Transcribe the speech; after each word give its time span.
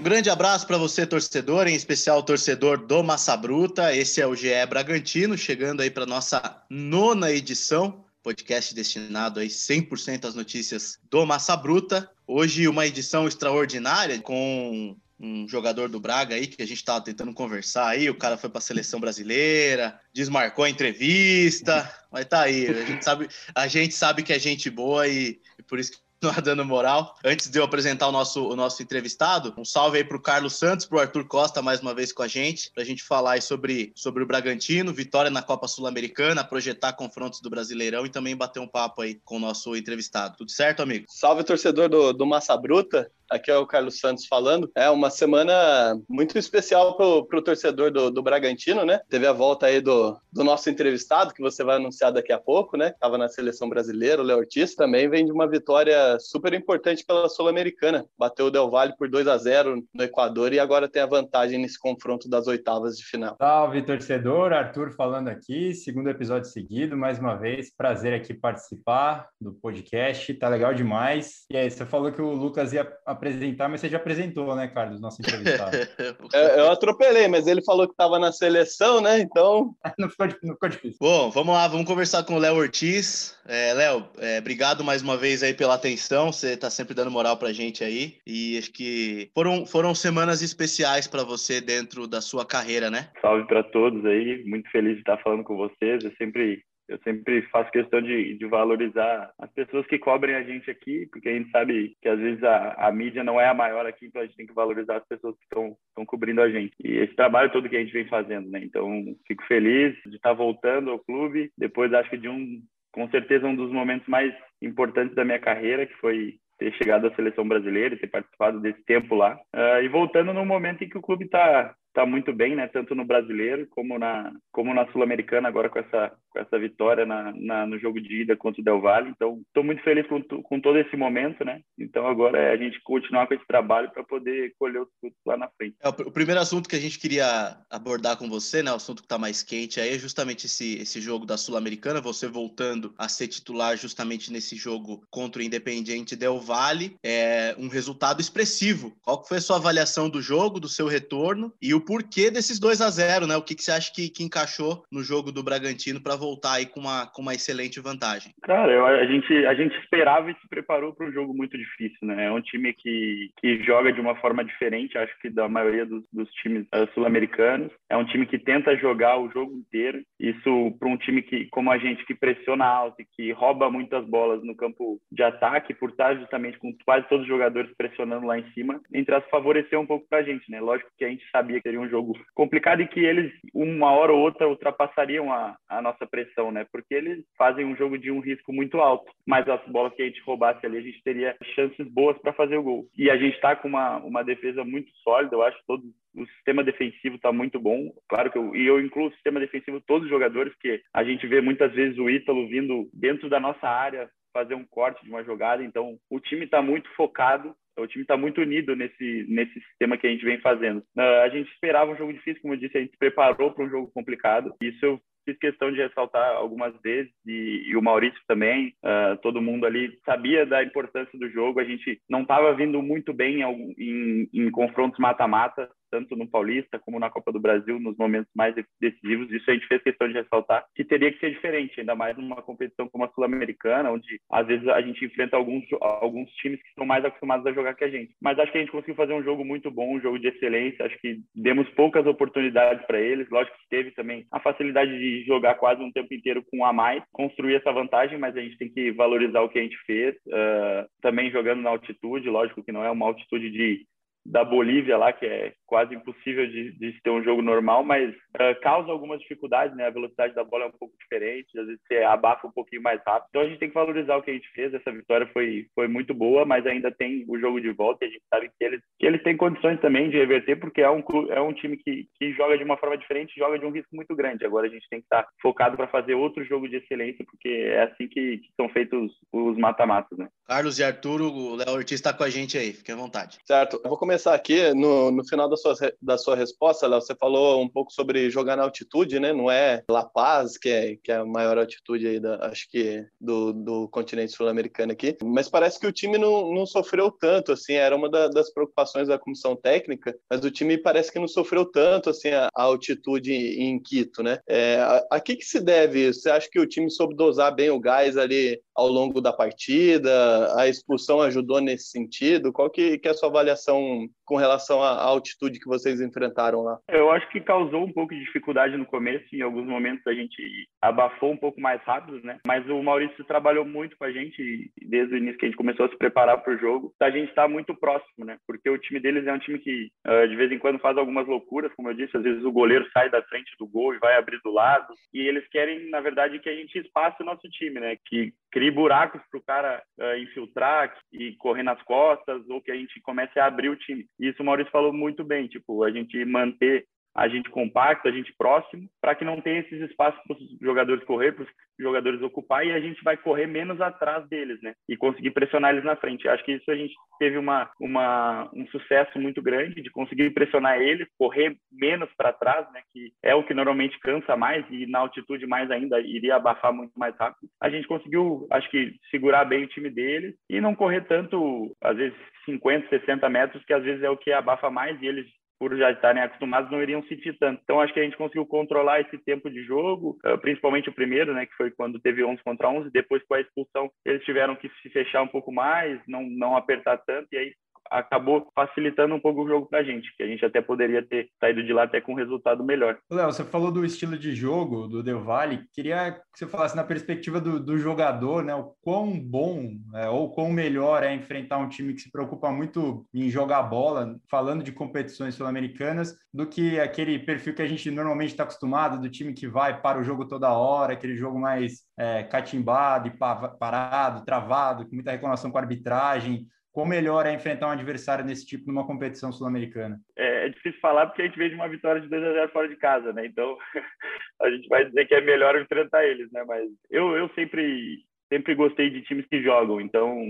Um 0.00 0.02
grande 0.02 0.30
abraço 0.30 0.66
para 0.66 0.78
você, 0.78 1.06
torcedor, 1.06 1.68
em 1.68 1.74
especial 1.74 2.22
torcedor 2.22 2.78
do 2.78 3.02
Massa 3.02 3.36
Bruta. 3.36 3.94
Esse 3.94 4.22
é 4.22 4.26
o 4.26 4.34
GE 4.34 4.48
Bragantino, 4.66 5.36
chegando 5.36 5.82
aí 5.82 5.90
para 5.90 6.06
nossa 6.06 6.62
nona 6.70 7.30
edição, 7.30 8.02
podcast 8.22 8.74
destinado 8.74 9.40
aí 9.40 9.48
100% 9.48 10.24
às 10.24 10.34
notícias 10.34 10.98
do 11.10 11.26
Massa 11.26 11.54
Bruta. 11.54 12.10
Hoje 12.26 12.66
uma 12.66 12.86
edição 12.86 13.28
extraordinária 13.28 14.18
com 14.20 14.96
um 15.20 15.46
jogador 15.46 15.88
do 15.88 16.00
Braga 16.00 16.34
aí 16.34 16.46
que 16.46 16.62
a 16.62 16.66
gente 16.66 16.78
estava 16.78 17.04
tentando 17.04 17.34
conversar 17.34 17.88
aí, 17.88 18.08
o 18.08 18.14
cara 18.14 18.38
foi 18.38 18.48
para 18.48 18.58
a 18.58 18.62
seleção 18.62 18.98
brasileira, 18.98 20.00
desmarcou 20.12 20.64
a 20.64 20.70
entrevista, 20.70 21.92
mas 22.10 22.24
tá 22.24 22.42
aí, 22.42 22.66
a 22.66 22.84
gente 22.84 23.04
sabe, 23.04 23.28
a 23.54 23.68
gente 23.68 23.94
sabe 23.94 24.22
que 24.22 24.32
é 24.32 24.38
gente 24.38 24.70
boa 24.70 25.06
e, 25.06 25.38
e 25.58 25.62
por 25.62 25.78
isso 25.78 25.92
que 25.92 25.98
continuar 26.20 26.40
dando 26.42 26.64
moral. 26.64 27.14
Antes 27.24 27.48
de 27.48 27.58
eu 27.58 27.64
apresentar 27.64 28.06
o 28.08 28.12
nosso, 28.12 28.46
o 28.46 28.54
nosso 28.54 28.82
entrevistado, 28.82 29.54
um 29.56 29.64
salve 29.64 29.98
aí 29.98 30.04
para 30.04 30.16
o 30.16 30.22
Carlos 30.22 30.58
Santos, 30.58 30.84
para 30.84 30.98
o 30.98 31.00
Arthur 31.00 31.26
Costa 31.26 31.62
mais 31.62 31.80
uma 31.80 31.94
vez 31.94 32.12
com 32.12 32.22
a 32.22 32.28
gente, 32.28 32.70
para 32.72 32.82
a 32.82 32.86
gente 32.86 33.02
falar 33.02 33.32
aí 33.32 33.42
sobre, 33.42 33.92
sobre 33.96 34.22
o 34.22 34.26
Bragantino, 34.26 34.92
vitória 34.92 35.30
na 35.30 35.42
Copa 35.42 35.66
Sul-Americana, 35.66 36.44
projetar 36.44 36.92
confrontos 36.92 37.40
do 37.40 37.48
Brasileirão 37.48 38.04
e 38.04 38.10
também 38.10 38.36
bater 38.36 38.60
um 38.60 38.68
papo 38.68 39.02
aí 39.02 39.18
com 39.24 39.36
o 39.36 39.40
nosso 39.40 39.74
entrevistado. 39.74 40.36
Tudo 40.36 40.50
certo, 40.50 40.82
amigo? 40.82 41.06
Salve, 41.08 41.42
torcedor 41.42 41.88
do, 41.88 42.12
do 42.12 42.26
Massa 42.26 42.56
Bruta. 42.56 43.10
Aqui 43.30 43.48
é 43.48 43.56
o 43.56 43.66
Carlos 43.66 44.00
Santos 44.00 44.26
falando. 44.26 44.68
É 44.74 44.90
uma 44.90 45.08
semana 45.08 45.96
muito 46.08 46.36
especial 46.36 46.96
para 46.96 47.38
o 47.38 47.42
torcedor 47.42 47.92
do, 47.92 48.10
do 48.10 48.22
Bragantino, 48.22 48.84
né? 48.84 49.00
Teve 49.08 49.24
a 49.24 49.32
volta 49.32 49.66
aí 49.66 49.80
do, 49.80 50.18
do 50.32 50.42
nosso 50.42 50.68
entrevistado, 50.68 51.32
que 51.32 51.40
você 51.40 51.62
vai 51.62 51.76
anunciar 51.76 52.12
daqui 52.12 52.32
a 52.32 52.40
pouco, 52.40 52.76
né? 52.76 52.88
Estava 52.88 53.16
na 53.16 53.28
seleção 53.28 53.68
brasileira, 53.68 54.20
o 54.20 54.24
Léo 54.24 54.38
Ortiz. 54.38 54.74
Também 54.74 55.08
vem 55.08 55.24
de 55.24 55.30
uma 55.30 55.48
vitória 55.48 56.18
super 56.18 56.52
importante 56.54 57.04
pela 57.04 57.28
Sul-Americana. 57.28 58.04
Bateu 58.18 58.46
o 58.46 58.50
Del 58.50 58.68
Valle 58.68 58.96
por 58.96 59.08
2 59.08 59.28
a 59.28 59.38
0 59.38 59.84
no 59.94 60.02
Equador 60.02 60.52
e 60.52 60.58
agora 60.58 60.88
tem 60.88 61.00
a 61.00 61.06
vantagem 61.06 61.60
nesse 61.60 61.78
confronto 61.78 62.28
das 62.28 62.48
oitavas 62.48 62.96
de 62.96 63.04
final. 63.04 63.36
Salve, 63.40 63.82
torcedor. 63.82 64.52
Arthur 64.52 64.90
falando 64.90 65.28
aqui, 65.28 65.72
segundo 65.72 66.10
episódio 66.10 66.50
seguido. 66.50 66.96
Mais 66.96 67.20
uma 67.20 67.36
vez, 67.36 67.72
prazer 67.72 68.12
aqui 68.12 68.34
participar 68.34 69.28
do 69.40 69.52
podcast. 69.52 70.34
Tá 70.34 70.48
legal 70.48 70.74
demais. 70.74 71.44
E 71.48 71.56
aí, 71.56 71.70
você 71.70 71.86
falou 71.86 72.10
que 72.10 72.20
o 72.20 72.32
Lucas 72.32 72.72
ia 72.72 72.84
apresentar, 73.20 73.68
mas 73.68 73.80
você 73.80 73.88
já 73.88 73.98
apresentou, 73.98 74.56
né, 74.56 74.66
Carlos, 74.68 75.00
nosso 75.00 75.20
entrevistado? 75.20 75.76
eu, 76.32 76.40
eu 76.40 76.70
atropelei, 76.70 77.28
mas 77.28 77.46
ele 77.46 77.62
falou 77.62 77.86
que 77.86 77.92
estava 77.92 78.18
na 78.18 78.32
seleção, 78.32 79.00
né? 79.00 79.20
Então. 79.20 79.74
não, 79.98 80.08
ficou, 80.08 80.26
não 80.42 80.54
ficou 80.54 80.68
difícil. 80.68 80.98
Bom, 81.00 81.30
vamos 81.30 81.54
lá, 81.54 81.68
vamos 81.68 81.86
conversar 81.86 82.24
com 82.24 82.34
o 82.34 82.38
Léo 82.38 82.56
Ortiz. 82.56 83.38
É, 83.46 83.74
Léo, 83.74 84.08
é, 84.18 84.38
obrigado 84.38 84.82
mais 84.82 85.02
uma 85.02 85.16
vez 85.16 85.42
aí 85.42 85.52
pela 85.52 85.74
atenção. 85.74 86.32
Você 86.32 86.54
está 86.54 86.70
sempre 86.70 86.94
dando 86.94 87.10
moral 87.10 87.36
pra 87.36 87.52
gente 87.52 87.84
aí. 87.84 88.16
E 88.26 88.56
acho 88.58 88.72
que 88.72 89.30
foram, 89.34 89.66
foram 89.66 89.94
semanas 89.94 90.42
especiais 90.42 91.06
para 91.06 91.22
você 91.22 91.60
dentro 91.60 92.06
da 92.06 92.20
sua 92.20 92.46
carreira, 92.46 92.90
né? 92.90 93.10
Salve 93.20 93.46
para 93.46 93.62
todos 93.62 94.04
aí. 94.06 94.42
Muito 94.46 94.70
feliz 94.70 94.94
de 94.94 95.00
estar 95.00 95.18
falando 95.18 95.44
com 95.44 95.56
vocês. 95.56 96.02
Eu 96.02 96.12
sempre 96.16 96.62
eu 96.90 96.98
sempre 97.04 97.42
faço 97.42 97.70
questão 97.70 98.02
de, 98.02 98.34
de, 98.34 98.46
valorizar 98.46 99.32
as 99.38 99.50
pessoas 99.52 99.86
que 99.86 99.98
cobrem 99.98 100.34
a 100.34 100.42
gente 100.42 100.68
aqui, 100.68 101.06
porque 101.06 101.28
a 101.28 101.32
gente 101.32 101.50
sabe 101.50 101.96
que 102.02 102.08
às 102.08 102.18
vezes 102.18 102.42
a, 102.42 102.88
a 102.88 102.92
mídia 102.92 103.22
não 103.22 103.40
é 103.40 103.48
a 103.48 103.54
maior 103.54 103.86
aqui, 103.86 104.06
então 104.06 104.20
a 104.20 104.26
gente 104.26 104.36
tem 104.36 104.46
que 104.46 104.52
valorizar 104.52 104.96
as 104.96 105.06
pessoas 105.06 105.36
que 105.36 105.44
estão 105.44 105.76
cobrindo 106.04 106.42
a 106.42 106.50
gente. 106.50 106.74
E 106.82 106.96
esse 106.98 107.14
trabalho 107.14 107.52
todo 107.52 107.68
que 107.68 107.76
a 107.76 107.80
gente 107.80 107.92
vem 107.92 108.08
fazendo, 108.08 108.50
né? 108.50 108.60
Então, 108.64 109.04
fico 109.26 109.44
feliz 109.46 109.94
de 110.04 110.16
estar 110.16 110.32
voltando 110.32 110.90
ao 110.90 110.98
clube, 110.98 111.52
depois 111.56 111.94
acho 111.94 112.10
que 112.10 112.18
de 112.18 112.28
um, 112.28 112.60
com 112.92 113.08
certeza, 113.08 113.46
um 113.46 113.54
dos 113.54 113.70
momentos 113.70 114.08
mais 114.08 114.34
importantes 114.60 115.14
da 115.14 115.24
minha 115.24 115.38
carreira, 115.38 115.86
que 115.86 115.94
foi 115.94 116.34
ter 116.58 116.72
chegado 116.74 117.06
à 117.06 117.14
seleção 117.14 117.48
brasileira 117.48 117.96
ter 117.96 118.08
participado 118.08 118.60
desse 118.60 118.84
tempo 118.84 119.14
lá. 119.14 119.38
Uh, 119.54 119.82
e 119.82 119.88
voltando 119.88 120.34
no 120.34 120.44
momento 120.44 120.84
em 120.84 120.88
que 120.88 120.98
o 120.98 121.02
clube 121.02 121.24
está 121.24 121.74
tá 121.92 122.06
muito 122.06 122.32
bem, 122.32 122.54
né? 122.54 122.66
Tanto 122.68 122.94
no 122.94 123.04
brasileiro 123.04 123.66
como 123.70 123.98
na 123.98 124.32
como 124.52 124.74
na 124.74 124.90
sul-americana 124.92 125.48
agora 125.48 125.68
com 125.68 125.78
essa 125.78 126.12
com 126.30 126.38
essa 126.38 126.58
vitória 126.58 127.04
na, 127.04 127.32
na, 127.36 127.66
no 127.66 127.78
jogo 127.78 128.00
de 128.00 128.22
ida 128.22 128.36
contra 128.36 128.60
o 128.60 128.64
Del 128.64 128.80
Valle. 128.80 129.10
Então, 129.10 129.42
estou 129.48 129.64
muito 129.64 129.82
feliz 129.82 130.06
com, 130.06 130.22
com 130.22 130.60
todo 130.60 130.78
esse 130.78 130.96
momento, 130.96 131.44
né? 131.44 131.60
Então, 131.78 132.06
agora 132.06 132.38
é 132.38 132.52
a 132.52 132.56
gente 132.56 132.80
continuar 132.82 133.26
com 133.26 133.34
esse 133.34 133.46
trabalho 133.46 133.90
para 133.90 134.04
poder 134.04 134.54
colher 134.58 134.80
os 134.80 134.88
frutos 135.00 135.18
lá 135.26 135.36
na 135.36 135.48
frente. 135.48 135.76
É, 135.82 135.88
o 135.88 136.12
primeiro 136.12 136.40
assunto 136.40 136.68
que 136.68 136.76
a 136.76 136.80
gente 136.80 136.98
queria 136.98 137.56
abordar 137.68 138.16
com 138.16 138.28
você, 138.28 138.62
né? 138.62 138.70
O 138.70 138.76
assunto 138.76 139.02
que 139.02 139.06
está 139.06 139.18
mais 139.18 139.42
quente 139.42 139.80
aí 139.80 139.94
é 139.94 139.98
justamente 139.98 140.46
esse, 140.46 140.78
esse 140.80 141.00
jogo 141.00 141.26
da 141.26 141.36
Sul-Americana, 141.36 142.00
você 142.00 142.28
voltando 142.28 142.94
a 142.96 143.08
ser 143.08 143.28
titular 143.28 143.76
justamente 143.76 144.32
nesse 144.32 144.56
jogo 144.56 145.02
contra 145.10 145.42
o 145.42 145.44
Independiente 145.44 146.14
Del 146.14 146.38
Valle. 146.38 146.96
É 147.04 147.54
um 147.58 147.68
resultado 147.68 148.20
expressivo. 148.20 148.96
Qual 149.02 149.24
foi 149.26 149.38
a 149.38 149.40
sua 149.40 149.56
avaliação 149.56 150.08
do 150.08 150.22
jogo, 150.22 150.60
do 150.60 150.68
seu 150.68 150.86
retorno 150.86 151.52
e 151.60 151.74
o 151.74 151.80
porquê 151.90 152.30
desses 152.30 152.60
2 152.60 152.80
a 152.80 152.88
0 152.88 153.26
né? 153.26 153.36
O 153.36 153.42
que, 153.42 153.56
que 153.56 153.64
você 153.64 153.72
acha 153.72 153.92
que, 153.92 154.08
que 154.08 154.22
encaixou 154.22 154.84
no 154.92 155.02
jogo 155.02 155.32
do 155.32 155.42
Bragantino 155.42 156.00
para 156.00 156.14
voltar 156.14 156.52
aí 156.54 156.66
com 156.66 156.78
uma, 156.78 157.10
com 157.10 157.20
uma 157.20 157.34
excelente 157.34 157.80
vantagem? 157.80 158.32
Cara, 158.44 158.70
eu, 158.70 158.86
a, 158.86 159.04
gente, 159.06 159.34
a 159.44 159.54
gente 159.54 159.76
esperava 159.78 160.30
e 160.30 160.34
se 160.34 160.48
preparou 160.48 160.94
para 160.94 161.08
um 161.08 161.12
jogo 161.12 161.34
muito 161.34 161.58
difícil, 161.58 161.98
né? 162.06 162.26
É 162.26 162.30
um 162.30 162.40
time 162.40 162.72
que, 162.74 163.32
que 163.40 163.64
joga 163.64 163.92
de 163.92 164.00
uma 164.00 164.14
forma 164.14 164.44
diferente, 164.44 164.96
acho 164.96 165.12
que 165.20 165.28
da 165.28 165.48
maioria 165.48 165.84
dos, 165.84 166.04
dos 166.12 166.30
times 166.34 166.64
uh, 166.66 166.86
sul-americanos. 166.94 167.72
É 167.88 167.96
um 167.96 168.04
time 168.04 168.24
que 168.24 168.38
tenta 168.38 168.76
jogar 168.76 169.18
o 169.18 169.28
jogo 169.32 169.52
inteiro. 169.52 170.00
Isso 170.20 170.76
para 170.78 170.88
um 170.88 170.96
time 170.96 171.22
que, 171.22 171.46
como 171.46 171.72
a 171.72 171.78
gente, 171.78 172.06
que 172.06 172.14
pressiona 172.14 172.66
alto 172.66 173.02
e 173.02 173.06
que 173.16 173.32
rouba 173.32 173.68
muitas 173.68 174.06
bolas 174.06 174.44
no 174.44 174.54
campo 174.54 175.00
de 175.10 175.24
ataque, 175.24 175.74
por 175.74 175.90
estar 175.90 176.14
justamente 176.14 176.56
com 176.60 176.72
quase 176.84 177.08
todos 177.08 177.24
os 177.24 177.28
jogadores 177.28 177.74
pressionando 177.76 178.28
lá 178.28 178.38
em 178.38 178.48
cima, 178.52 178.80
entre 178.94 179.12
as 179.12 179.28
favoreceu 179.28 179.80
um 179.80 179.86
pouco 179.86 180.06
para 180.08 180.18
a 180.18 180.22
gente, 180.22 180.48
né? 180.48 180.60
Lógico 180.60 180.88
que 180.96 181.04
a 181.04 181.08
gente 181.08 181.28
sabia 181.32 181.60
que 181.60 181.68
seria 181.70 181.80
um 181.80 181.88
jogo 181.88 182.18
complicado 182.34 182.82
e 182.82 182.88
que 182.88 182.98
eles, 183.00 183.32
uma 183.54 183.92
hora 183.92 184.12
ou 184.12 184.18
outra, 184.18 184.48
ultrapassariam 184.48 185.32
a, 185.32 185.56
a 185.68 185.80
nossa 185.80 186.04
pressão, 186.04 186.50
né? 186.50 186.66
Porque 186.72 186.92
eles 186.92 187.24
fazem 187.38 187.64
um 187.64 187.76
jogo 187.76 187.96
de 187.96 188.10
um 188.10 188.18
risco 188.18 188.52
muito 188.52 188.78
alto. 188.78 189.10
Mas 189.24 189.48
as 189.48 189.64
bolas 189.68 189.94
que 189.94 190.02
a 190.02 190.06
gente 190.06 190.20
roubasse 190.22 190.66
ali, 190.66 190.78
a 190.78 190.82
gente 190.82 191.00
teria 191.04 191.36
chances 191.54 191.86
boas 191.88 192.18
para 192.18 192.32
fazer 192.32 192.56
o 192.56 192.62
gol. 192.62 192.86
E 192.98 193.08
a 193.08 193.16
gente 193.16 193.34
está 193.36 193.54
com 193.54 193.68
uma, 193.68 193.98
uma 193.98 194.24
defesa 194.24 194.64
muito 194.64 194.90
sólida, 195.04 195.36
eu 195.36 195.42
acho 195.42 195.58
todo 195.66 195.82
o 196.12 196.26
sistema 196.26 196.64
defensivo 196.64 197.14
está 197.14 197.32
muito 197.32 197.60
bom. 197.60 197.92
Claro 198.08 198.32
que 198.32 198.36
eu, 198.36 198.56
e 198.56 198.66
eu 198.66 198.80
incluo 198.80 199.06
o 199.06 199.12
sistema 199.12 199.38
defensivo 199.38 199.80
todos 199.80 200.06
os 200.06 200.10
jogadores, 200.10 200.52
porque 200.54 200.82
a 200.92 201.04
gente 201.04 201.24
vê 201.28 201.40
muitas 201.40 201.72
vezes 201.72 201.96
o 201.98 202.10
Ítalo 202.10 202.48
vindo 202.48 202.90
dentro 202.92 203.28
da 203.28 203.38
nossa 203.38 203.68
área 203.68 204.10
fazer 204.32 204.54
um 204.54 204.64
corte 204.64 205.02
de 205.04 205.10
uma 205.10 205.22
jogada. 205.22 205.62
Então, 205.62 205.98
o 206.08 206.18
time 206.18 206.44
está 206.44 206.60
muito 206.60 206.88
focado 206.94 207.54
o 207.78 207.86
time 207.86 208.02
está 208.02 208.16
muito 208.16 208.40
unido 208.40 208.74
nesse, 208.76 209.26
nesse 209.28 209.54
sistema 209.60 209.96
que 209.96 210.06
a 210.06 210.10
gente 210.10 210.24
vem 210.24 210.40
fazendo. 210.40 210.78
Uh, 210.96 211.22
a 211.24 211.28
gente 211.28 211.50
esperava 211.50 211.90
um 211.90 211.96
jogo 211.96 212.12
difícil, 212.12 212.42
como 212.42 212.54
eu 212.54 212.58
disse, 212.58 212.76
a 212.76 212.80
gente 212.80 212.92
se 212.92 212.98
preparou 212.98 213.52
para 213.52 213.64
um 213.64 213.70
jogo 213.70 213.90
complicado. 213.92 214.54
Isso 214.62 214.84
eu 214.84 215.00
fiz 215.24 215.38
questão 215.38 215.70
de 215.70 215.78
ressaltar 215.78 216.36
algumas 216.36 216.74
vezes 216.82 217.12
e, 217.26 217.64
e 217.68 217.76
o 217.76 217.82
Maurício 217.82 218.20
também, 218.26 218.74
uh, 218.84 219.16
todo 219.22 219.42
mundo 219.42 219.66
ali 219.66 219.98
sabia 220.04 220.46
da 220.46 220.62
importância 220.62 221.18
do 221.18 221.28
jogo. 221.30 221.60
A 221.60 221.64
gente 221.64 222.00
não 222.08 222.22
estava 222.22 222.54
vindo 222.54 222.82
muito 222.82 223.12
bem 223.12 223.42
em, 223.42 223.74
em, 223.78 224.28
em 224.32 224.50
confrontos 224.50 224.98
mata-mata, 224.98 225.68
tanto 225.90 226.16
no 226.16 226.28
Paulista 226.28 226.78
como 226.78 226.98
na 226.98 227.10
Copa 227.10 227.32
do 227.32 227.40
Brasil, 227.40 227.78
nos 227.80 227.96
momentos 227.96 228.30
mais 228.34 228.54
decisivos. 228.80 229.30
Isso 229.30 229.50
a 229.50 229.54
gente 229.54 229.66
fez 229.66 229.82
questão 229.82 230.08
de 230.08 230.14
ressaltar 230.14 230.64
que 230.74 230.84
teria 230.84 231.12
que 231.12 231.18
ser 231.18 231.30
diferente, 231.30 231.80
ainda 231.80 231.94
mais 231.94 232.16
numa 232.16 232.42
competição 232.42 232.88
como 232.88 233.04
a 233.04 233.08
Sul-Americana, 233.08 233.90
onde 233.90 234.20
às 234.30 234.46
vezes 234.46 234.66
a 234.68 234.80
gente 234.80 235.04
enfrenta 235.04 235.36
alguns, 235.36 235.64
alguns 235.80 236.30
times 236.32 236.60
que 236.62 236.68
estão 236.68 236.86
mais 236.86 237.04
acostumados 237.04 237.46
a 237.46 237.52
jogar 237.52 237.74
que 237.74 237.84
a 237.84 237.90
gente. 237.90 238.14
Mas 238.20 238.38
acho 238.38 238.52
que 238.52 238.58
a 238.58 238.60
gente 238.60 238.72
conseguiu 238.72 238.94
fazer 238.94 239.12
um 239.12 239.22
jogo 239.22 239.44
muito 239.44 239.70
bom, 239.70 239.96
um 239.96 240.00
jogo 240.00 240.18
de 240.18 240.28
excelência. 240.28 240.84
Acho 240.84 240.98
que 240.98 241.20
demos 241.34 241.68
poucas 241.70 242.06
oportunidades 242.06 242.84
para 242.86 243.00
eles. 243.00 243.28
Lógico 243.30 243.56
que 243.58 243.68
teve 243.68 243.90
também 243.92 244.26
a 244.30 244.40
facilidade 244.40 244.90
de 244.90 245.24
jogar 245.24 245.54
quase 245.56 245.82
um 245.82 245.92
tempo 245.92 246.12
inteiro 246.14 246.44
com 246.50 246.58
um 246.58 246.64
a 246.64 246.72
mais, 246.72 247.02
construir 247.12 247.56
essa 247.56 247.72
vantagem, 247.72 248.18
mas 248.18 248.36
a 248.36 248.40
gente 248.40 248.58
tem 248.58 248.68
que 248.68 248.92
valorizar 248.92 249.40
o 249.40 249.48
que 249.48 249.58
a 249.58 249.62
gente 249.62 249.76
fez. 249.86 250.14
Uh, 250.26 250.88
também 251.00 251.30
jogando 251.30 251.62
na 251.62 251.70
altitude, 251.70 252.28
lógico 252.28 252.62
que 252.62 252.72
não 252.72 252.84
é 252.84 252.90
uma 252.90 253.06
altitude 253.06 253.50
de 253.50 253.86
da 254.24 254.44
Bolívia 254.44 254.96
lá, 254.96 255.12
que 255.12 255.26
é 255.26 255.52
quase 255.66 255.94
impossível 255.94 256.46
de, 256.46 256.72
de 256.72 257.00
ter 257.02 257.10
um 257.10 257.22
jogo 257.22 257.42
normal, 257.42 257.84
mas 257.84 258.10
uh, 258.10 258.60
causa 258.60 258.90
algumas 258.90 259.20
dificuldades, 259.20 259.76
né? 259.76 259.86
A 259.86 259.90
velocidade 259.90 260.34
da 260.34 260.44
bola 260.44 260.64
é 260.64 260.68
um 260.68 260.78
pouco 260.78 260.94
diferente, 261.00 261.58
às 261.58 261.66
vezes 261.66 261.80
você 261.86 261.98
abafa 261.98 262.46
um 262.46 262.52
pouquinho 262.52 262.82
mais 262.82 263.00
rápido. 263.06 263.26
Então 263.28 263.42
a 263.42 263.48
gente 263.48 263.58
tem 263.58 263.68
que 263.68 263.74
valorizar 263.74 264.16
o 264.16 264.22
que 264.22 264.30
a 264.30 264.34
gente 264.34 264.50
fez. 264.52 264.74
Essa 264.74 264.92
vitória 264.92 265.26
foi, 265.32 265.66
foi 265.74 265.88
muito 265.88 266.12
boa, 266.12 266.44
mas 266.44 266.66
ainda 266.66 266.90
tem 266.90 267.24
o 267.28 267.38
jogo 267.38 267.60
de 267.60 267.70
volta 267.70 268.04
e 268.04 268.08
a 268.08 268.10
gente 268.10 268.24
sabe 268.28 268.50
que 268.58 268.64
eles, 268.64 268.80
que 268.98 269.06
eles 269.06 269.22
têm 269.22 269.36
condições 269.36 269.80
também 269.80 270.10
de 270.10 270.18
reverter, 270.18 270.56
porque 270.56 270.80
é 270.80 270.90
um, 270.90 271.02
é 271.30 271.40
um 271.40 271.52
time 271.52 271.76
que, 271.76 272.06
que 272.18 272.32
joga 272.32 272.58
de 272.58 272.64
uma 272.64 272.76
forma 272.76 272.98
diferente, 272.98 273.38
joga 273.38 273.58
de 273.58 273.64
um 273.64 273.70
risco 273.70 273.94
muito 273.94 274.14
grande. 274.14 274.44
Agora 274.44 274.66
a 274.66 274.70
gente 274.70 274.88
tem 274.90 275.00
que 275.00 275.06
estar 275.06 275.26
focado 275.40 275.76
para 275.76 275.86
fazer 275.86 276.14
outro 276.14 276.44
jogo 276.44 276.68
de 276.68 276.76
excelência, 276.76 277.24
porque 277.24 277.48
é 277.48 277.82
assim 277.82 278.08
que, 278.08 278.38
que 278.38 278.48
são 278.56 278.68
feitos 278.68 279.12
os 279.32 279.56
mata-matas, 279.56 280.18
né? 280.18 280.28
Carlos 280.50 280.80
e 280.80 280.82
Arturo, 280.82 281.32
o 281.32 281.54
Léo 281.54 281.74
Ortiz 281.74 282.00
está 282.00 282.12
com 282.12 282.24
a 282.24 282.28
gente 282.28 282.58
aí, 282.58 282.72
fique 282.72 282.90
à 282.90 282.96
vontade. 282.96 283.38
Certo. 283.46 283.80
Eu 283.84 283.88
vou 283.88 283.96
começar 283.96 284.34
aqui, 284.34 284.74
no, 284.74 285.12
no 285.12 285.24
final 285.24 285.48
da 285.48 285.56
sua, 285.56 285.76
da 286.02 286.18
sua 286.18 286.34
resposta, 286.34 286.88
Léo, 286.88 287.00
você 287.00 287.14
falou 287.14 287.62
um 287.62 287.68
pouco 287.68 287.92
sobre 287.92 288.28
jogar 288.30 288.56
na 288.56 288.64
altitude, 288.64 289.20
né? 289.20 289.32
Não 289.32 289.48
é 289.48 289.84
La 289.88 290.04
Paz, 290.04 290.58
que 290.58 290.68
é, 290.68 290.96
que 291.04 291.12
é 291.12 291.18
a 291.18 291.24
maior 291.24 291.56
altitude 291.56 292.04
aí, 292.04 292.18
da, 292.18 292.48
acho 292.48 292.68
que, 292.68 293.06
do, 293.20 293.52
do 293.52 293.88
continente 293.90 294.32
sul-americano 294.32 294.90
aqui, 294.90 295.16
mas 295.22 295.48
parece 295.48 295.78
que 295.78 295.86
o 295.86 295.92
time 295.92 296.18
não, 296.18 296.52
não 296.52 296.66
sofreu 296.66 297.12
tanto, 297.12 297.52
assim, 297.52 297.74
era 297.74 297.94
uma 297.94 298.10
da, 298.10 298.26
das 298.26 298.52
preocupações 298.52 299.06
da 299.06 299.20
comissão 299.20 299.54
técnica, 299.54 300.18
mas 300.28 300.42
o 300.42 300.50
time 300.50 300.76
parece 300.76 301.12
que 301.12 301.20
não 301.20 301.28
sofreu 301.28 301.64
tanto, 301.64 302.10
assim, 302.10 302.30
a, 302.30 302.48
a 302.52 302.62
altitude 302.64 303.32
em 303.32 303.80
Quito, 303.80 304.20
né? 304.20 304.40
É, 304.48 304.80
a, 304.80 305.06
a 305.12 305.20
que 305.20 305.36
que 305.36 305.44
se 305.44 305.60
deve 305.60 306.08
isso? 306.08 306.22
Você 306.22 306.30
acha 306.30 306.48
que 306.50 306.58
o 306.58 306.66
time 306.66 306.90
soube 306.90 307.14
dosar 307.14 307.54
bem 307.54 307.70
o 307.70 307.78
gás 307.78 308.16
ali 308.16 308.60
ao 308.80 308.88
longo 308.88 309.20
da 309.20 309.32
partida? 309.32 310.58
A 310.58 310.66
expulsão 310.66 311.20
ajudou 311.20 311.60
nesse 311.60 311.90
sentido? 311.90 312.52
Qual 312.52 312.70
que, 312.70 312.98
que 312.98 313.08
é 313.08 313.10
a 313.10 313.14
sua 313.14 313.28
avaliação 313.28 314.08
com 314.30 314.36
relação 314.36 314.80
à 314.80 314.90
altitude 315.02 315.58
que 315.58 315.66
vocês 315.66 316.00
enfrentaram 316.00 316.62
lá? 316.62 316.78
Eu 316.88 317.10
acho 317.10 317.28
que 317.30 317.40
causou 317.40 317.82
um 317.82 317.92
pouco 317.92 318.14
de 318.14 318.20
dificuldade 318.20 318.76
no 318.76 318.86
começo. 318.86 319.26
Em 319.34 319.42
alguns 319.42 319.66
momentos 319.66 320.06
a 320.06 320.14
gente 320.14 320.68
abafou 320.80 321.32
um 321.32 321.36
pouco 321.36 321.60
mais 321.60 321.82
rápido, 321.82 322.24
né? 322.24 322.38
Mas 322.46 322.64
o 322.68 322.80
Maurício 322.80 323.24
trabalhou 323.24 323.64
muito 323.64 323.96
com 323.96 324.04
a 324.04 324.12
gente 324.12 324.70
desde 324.80 325.14
o 325.14 325.18
início 325.18 325.36
que 325.36 325.46
a 325.46 325.48
gente 325.48 325.58
começou 325.58 325.86
a 325.86 325.88
se 325.88 325.98
preparar 325.98 326.38
para 326.38 326.54
o 326.54 326.58
jogo. 326.58 326.94
A 327.00 327.10
gente 327.10 327.30
está 327.30 327.48
muito 327.48 327.74
próximo, 327.74 328.24
né? 328.24 328.38
Porque 328.46 328.70
o 328.70 328.78
time 328.78 329.00
deles 329.00 329.26
é 329.26 329.32
um 329.32 329.38
time 329.40 329.58
que 329.58 329.88
uh, 330.06 330.28
de 330.28 330.36
vez 330.36 330.52
em 330.52 330.60
quando 330.60 330.78
faz 330.78 330.96
algumas 330.96 331.26
loucuras, 331.26 331.72
como 331.74 331.88
eu 331.88 331.94
disse. 331.94 332.16
Às 332.16 332.22
vezes 332.22 332.44
o 332.44 332.52
goleiro 332.52 332.88
sai 332.92 333.10
da 333.10 333.20
frente 333.22 333.50
do 333.58 333.66
gol 333.66 333.96
e 333.96 333.98
vai 333.98 334.16
abrir 334.16 334.38
do 334.44 334.52
lado. 334.52 334.94
E 335.12 335.26
eles 335.26 335.48
querem, 335.48 335.90
na 335.90 336.00
verdade, 336.00 336.38
que 336.38 336.48
a 336.48 336.54
gente 336.54 336.78
espace 336.78 337.20
o 337.20 337.26
nosso 337.26 337.48
time, 337.48 337.80
né? 337.80 337.96
Que 338.06 338.32
crie 338.52 338.70
buracos 338.70 339.20
para 339.28 339.40
o 339.40 339.42
cara 339.42 339.82
uh, 339.98 340.16
infiltrar 340.18 340.96
e 341.12 341.32
correr 341.32 341.64
nas 341.64 341.82
costas, 341.82 342.48
ou 342.48 342.60
que 342.60 342.70
a 342.70 342.76
gente 342.76 343.00
comece 343.00 343.40
a 343.40 343.46
abrir 343.46 343.70
o 343.70 343.76
time. 343.76 344.06
Isso 344.20 344.42
o 344.42 344.46
Maurício 344.46 344.70
falou 344.70 344.92
muito 344.92 345.24
bem, 345.24 345.48
tipo, 345.48 345.82
a 345.82 345.90
gente 345.90 346.22
manter 346.24 346.86
a 347.14 347.28
gente 347.28 347.50
compacto, 347.50 348.08
a 348.08 348.12
gente 348.12 348.32
próximo, 348.36 348.88
para 349.00 349.14
que 349.14 349.24
não 349.24 349.40
tenha 349.40 349.60
esses 349.60 349.80
espaços 349.90 350.20
para 350.26 350.36
os 350.36 350.58
jogadores 350.60 351.04
correr, 351.04 351.32
para 351.32 351.44
os 351.44 351.50
jogadores 351.78 352.22
ocupar, 352.22 352.66
e 352.66 352.72
a 352.72 352.80
gente 352.80 353.02
vai 353.02 353.16
correr 353.16 353.46
menos 353.46 353.80
atrás 353.80 354.28
deles, 354.28 354.60
né? 354.62 354.74
E 354.88 354.96
conseguir 354.96 355.30
pressionar 355.30 355.72
eles 355.72 355.84
na 355.84 355.96
frente. 355.96 356.28
Acho 356.28 356.44
que 356.44 356.52
isso 356.52 356.70
a 356.70 356.76
gente 356.76 356.94
teve 357.18 357.38
uma, 357.38 357.70
uma, 357.80 358.50
um 358.54 358.66
sucesso 358.68 359.18
muito 359.18 359.42
grande 359.42 359.82
de 359.82 359.90
conseguir 359.90 360.30
pressionar 360.30 360.80
eles, 360.80 361.08
correr 361.18 361.56
menos 361.72 362.08
para 362.16 362.32
trás, 362.32 362.70
né? 362.72 362.82
Que 362.92 363.12
é 363.22 363.34
o 363.34 363.44
que 363.44 363.54
normalmente 363.54 363.98
cansa 364.00 364.36
mais 364.36 364.64
e 364.70 364.86
na 364.86 365.00
altitude 365.00 365.46
mais 365.46 365.70
ainda 365.70 366.00
iria 366.00 366.36
abafar 366.36 366.72
muito 366.72 366.92
mais 366.96 367.16
rápido. 367.16 367.48
A 367.60 367.70
gente 367.70 367.88
conseguiu, 367.88 368.46
acho 368.50 368.70
que, 368.70 368.94
segurar 369.10 369.44
bem 369.44 369.64
o 369.64 369.68
time 369.68 369.90
deles 369.90 370.34
e 370.48 370.60
não 370.60 370.74
correr 370.74 371.02
tanto, 371.02 371.74
às 371.82 371.96
vezes 371.96 372.16
50, 372.44 372.88
60 372.88 373.28
metros, 373.28 373.64
que 373.64 373.72
às 373.72 373.82
vezes 373.82 374.02
é 374.02 374.10
o 374.10 374.16
que 374.16 374.32
abafa 374.32 374.70
mais 374.70 375.00
e 375.00 375.06
eles 375.06 375.26
por 375.60 375.76
já 375.76 375.90
estarem 375.90 376.22
acostumados, 376.22 376.70
não 376.70 376.82
iriam 376.82 377.02
sentir 377.02 377.36
tanto. 377.38 377.60
Então, 377.62 377.78
acho 377.82 377.92
que 377.92 378.00
a 378.00 378.02
gente 378.02 378.16
conseguiu 378.16 378.46
controlar 378.46 379.02
esse 379.02 379.18
tempo 379.18 379.50
de 379.50 379.62
jogo, 379.62 380.18
eh, 380.24 380.36
principalmente 380.38 380.88
o 380.88 380.92
primeiro, 380.92 381.34
né, 381.34 381.44
que 381.44 381.54
foi 381.54 381.70
quando 381.70 382.00
teve 382.00 382.24
11 382.24 382.42
contra 382.42 382.70
11. 382.70 382.90
Depois, 382.90 383.22
com 383.24 383.34
a 383.34 383.42
expulsão, 383.42 383.90
eles 384.02 384.24
tiveram 384.24 384.56
que 384.56 384.70
se 384.82 384.88
fechar 384.88 385.20
um 385.20 385.28
pouco 385.28 385.52
mais, 385.52 386.00
não, 386.08 386.22
não 386.22 386.56
apertar 386.56 386.96
tanto, 386.96 387.28
e 387.30 387.36
aí 387.36 387.52
acabou 387.90 388.46
facilitando 388.54 389.14
um 389.14 389.20
pouco 389.20 389.42
o 389.42 389.48
jogo 389.48 389.66
para 389.66 389.80
a 389.80 389.82
gente, 389.82 390.14
que 390.16 390.22
a 390.22 390.26
gente 390.26 390.44
até 390.44 390.60
poderia 390.60 391.02
ter 391.02 391.28
saído 391.40 391.62
de 391.62 391.72
lá 391.72 391.82
até 391.82 392.00
com 392.00 392.12
um 392.12 392.16
resultado 392.16 392.62
melhor. 392.62 392.98
Léo, 393.10 393.26
você 393.26 393.44
falou 393.44 393.72
do 393.72 393.84
estilo 393.84 394.16
de 394.16 394.34
jogo 394.34 394.86
do 394.86 395.02
Del 395.02 395.22
Valle, 395.22 395.64
queria 395.72 396.12
que 396.12 396.20
você 396.38 396.46
falasse 396.46 396.76
na 396.76 396.84
perspectiva 396.84 397.40
do, 397.40 397.58
do 397.58 397.76
jogador, 397.78 398.44
né, 398.44 398.54
o 398.54 398.72
quão 398.80 399.18
bom 399.18 399.72
é, 399.94 400.08
ou 400.08 400.32
quão 400.32 400.50
melhor 400.50 401.02
é 401.02 401.12
enfrentar 401.12 401.58
um 401.58 401.68
time 401.68 401.94
que 401.94 402.00
se 402.00 402.10
preocupa 402.10 402.50
muito 402.50 403.06
em 403.12 403.28
jogar 403.28 403.62
bola, 403.64 404.16
falando 404.30 404.62
de 404.62 404.72
competições 404.72 405.34
sul-americanas, 405.34 406.16
do 406.32 406.46
que 406.46 406.78
aquele 406.78 407.18
perfil 407.18 407.54
que 407.54 407.62
a 407.62 407.66
gente 407.66 407.90
normalmente 407.90 408.30
está 408.30 408.44
acostumado, 408.44 409.00
do 409.00 409.10
time 409.10 409.32
que 409.32 409.48
vai 409.48 409.80
para 409.80 409.98
o 409.98 410.04
jogo 410.04 410.26
toda 410.26 410.52
hora, 410.52 410.92
aquele 410.92 411.16
jogo 411.16 411.38
mais 411.38 411.82
é, 411.98 412.22
catimbado 412.22 413.08
e 413.08 413.12
parado, 413.58 414.24
travado, 414.24 414.86
com 414.86 414.94
muita 414.94 415.10
reclamação 415.10 415.50
com 415.50 415.58
a 415.58 415.60
arbitragem, 415.60 416.46
Quão 416.72 416.86
melhor 416.86 417.26
é 417.26 417.32
enfrentar 417.32 417.66
um 417.66 417.72
adversário 417.72 418.24
nesse 418.24 418.46
tipo 418.46 418.66
numa 418.68 418.86
competição 418.86 419.32
sul-americana? 419.32 420.00
É, 420.16 420.46
é, 420.46 420.48
difícil 420.48 420.80
falar 420.80 421.06
porque 421.06 421.22
a 421.22 421.26
gente 421.26 421.36
veio 421.36 421.50
de 421.50 421.56
uma 421.56 421.68
vitória 421.68 422.00
de 422.00 422.08
2 422.08 422.22
a 422.22 422.32
0 422.32 422.52
fora 422.52 422.68
de 422.68 422.76
casa, 422.76 423.12
né? 423.12 423.26
Então 423.26 423.58
a 424.40 424.50
gente 424.50 424.68
vai 424.68 424.84
dizer 424.84 425.06
que 425.06 425.14
é 425.14 425.20
melhor 425.20 425.60
enfrentar 425.60 426.04
eles, 426.04 426.30
né? 426.30 426.44
Mas 426.46 426.70
eu, 426.90 427.16
eu 427.16 427.28
sempre 427.30 428.04
sempre 428.32 428.54
gostei 428.54 428.88
de 428.90 429.02
times 429.02 429.26
que 429.26 429.42
jogam, 429.42 429.80
então 429.80 430.22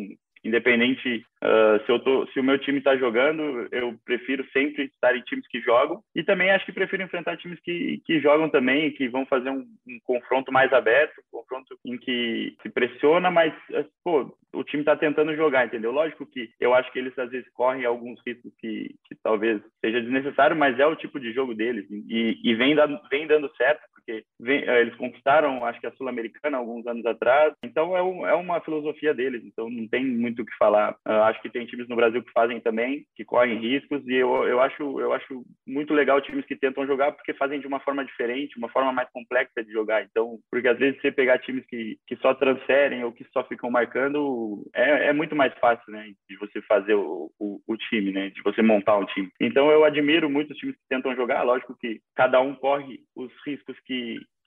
independente 0.44 1.24
uh, 1.42 1.84
se, 1.84 1.92
eu 1.92 1.98
tô, 1.98 2.26
se 2.28 2.40
o 2.40 2.44
meu 2.44 2.58
time 2.58 2.78
está 2.78 2.96
jogando, 2.96 3.68
eu 3.70 3.94
prefiro 4.04 4.46
sempre 4.52 4.84
estar 4.84 5.16
em 5.16 5.22
times 5.22 5.46
que 5.48 5.60
jogam. 5.60 6.02
E 6.14 6.22
também 6.22 6.50
acho 6.50 6.64
que 6.64 6.72
prefiro 6.72 7.02
enfrentar 7.02 7.36
times 7.36 7.60
que, 7.60 8.00
que 8.04 8.20
jogam 8.20 8.48
também, 8.48 8.90
que 8.92 9.08
vão 9.08 9.26
fazer 9.26 9.50
um, 9.50 9.66
um 9.86 9.98
confronto 10.04 10.52
mais 10.52 10.72
aberto, 10.72 11.12
um 11.32 11.38
confronto 11.38 11.78
em 11.84 11.98
que 11.98 12.56
se 12.62 12.70
pressiona, 12.70 13.30
mas 13.30 13.52
eh, 13.72 13.84
pô, 14.02 14.36
o 14.52 14.64
time 14.64 14.82
está 14.82 14.96
tentando 14.96 15.34
jogar, 15.36 15.66
entendeu? 15.66 15.92
Lógico 15.92 16.26
que 16.26 16.50
eu 16.58 16.74
acho 16.74 16.90
que 16.92 16.98
eles 16.98 17.16
às 17.18 17.30
vezes 17.30 17.48
correm 17.52 17.84
alguns 17.84 18.20
riscos 18.26 18.52
que, 18.58 18.94
que 19.04 19.14
talvez 19.22 19.60
seja 19.80 20.00
desnecessário, 20.00 20.56
mas 20.56 20.78
é 20.78 20.86
o 20.86 20.96
tipo 20.96 21.20
de 21.20 21.32
jogo 21.32 21.54
deles 21.54 21.86
e, 21.90 22.38
e 22.42 22.54
vem, 22.54 22.74
vem 23.10 23.26
dando 23.26 23.54
certo, 23.56 23.82
porque 24.10 24.24
vem, 24.40 24.64
eh, 24.64 24.80
eles 24.80 24.94
conquistaram, 24.96 25.64
acho 25.64 25.80
que 25.80 25.86
a 25.86 25.92
Sul-Americana 25.92 26.58
alguns 26.58 26.86
anos 26.86 27.04
atrás, 27.06 27.54
então 27.62 27.96
é, 27.96 28.02
um, 28.02 28.26
é 28.26 28.34
uma 28.34 28.60
filosofia 28.60 29.14
deles, 29.14 29.42
então 29.44 29.70
não 29.70 29.86
tem 29.86 30.04
muito 30.04 30.42
o 30.42 30.44
que 30.44 30.56
falar. 30.56 30.92
Uh, 31.06 31.22
acho 31.24 31.40
que 31.40 31.50
tem 31.50 31.66
times 31.66 31.88
no 31.88 31.96
Brasil 31.96 32.22
que 32.22 32.32
fazem 32.32 32.60
também, 32.60 33.04
que 33.14 33.24
correm 33.24 33.58
riscos 33.58 34.06
e 34.06 34.14
eu, 34.14 34.44
eu, 34.44 34.60
acho, 34.60 35.00
eu 35.00 35.12
acho 35.12 35.44
muito 35.66 35.94
legal 35.94 36.20
times 36.20 36.44
que 36.46 36.56
tentam 36.56 36.86
jogar 36.86 37.12
porque 37.12 37.34
fazem 37.34 37.60
de 37.60 37.66
uma 37.66 37.80
forma 37.80 38.04
diferente, 38.04 38.58
uma 38.58 38.68
forma 38.68 38.92
mais 38.92 39.08
complexa 39.10 39.62
de 39.62 39.72
jogar. 39.72 40.02
Então, 40.02 40.38
porque 40.50 40.68
às 40.68 40.78
vezes 40.78 41.00
você 41.00 41.12
pegar 41.12 41.38
times 41.38 41.64
que, 41.66 41.96
que 42.06 42.16
só 42.16 42.34
transferem 42.34 43.04
ou 43.04 43.12
que 43.12 43.24
só 43.32 43.44
ficam 43.44 43.70
marcando, 43.70 44.64
é, 44.74 45.08
é 45.08 45.12
muito 45.12 45.36
mais 45.36 45.52
fácil, 45.58 45.92
né, 45.92 46.12
de 46.28 46.36
você 46.36 46.60
fazer 46.62 46.94
o, 46.94 47.30
o, 47.38 47.60
o, 47.66 47.76
time, 47.76 48.10
né, 48.12 48.30
de 48.30 48.42
você 48.42 48.62
montar 48.62 48.96
um 48.96 49.06
time. 49.06 49.28
Então 49.40 49.70
eu 49.70 49.84
admiro 49.84 50.28
muito 50.28 50.52
os 50.52 50.58
times 50.58 50.76
que 50.76 50.88
tentam 50.88 51.14
jogar, 51.14 51.42
lógico 51.42 51.76
que 51.78 52.00
cada 52.14 52.40
um 52.40 52.54
corre 52.54 53.00
os 53.14 53.32
riscos 53.44 53.78
que, 53.80 53.99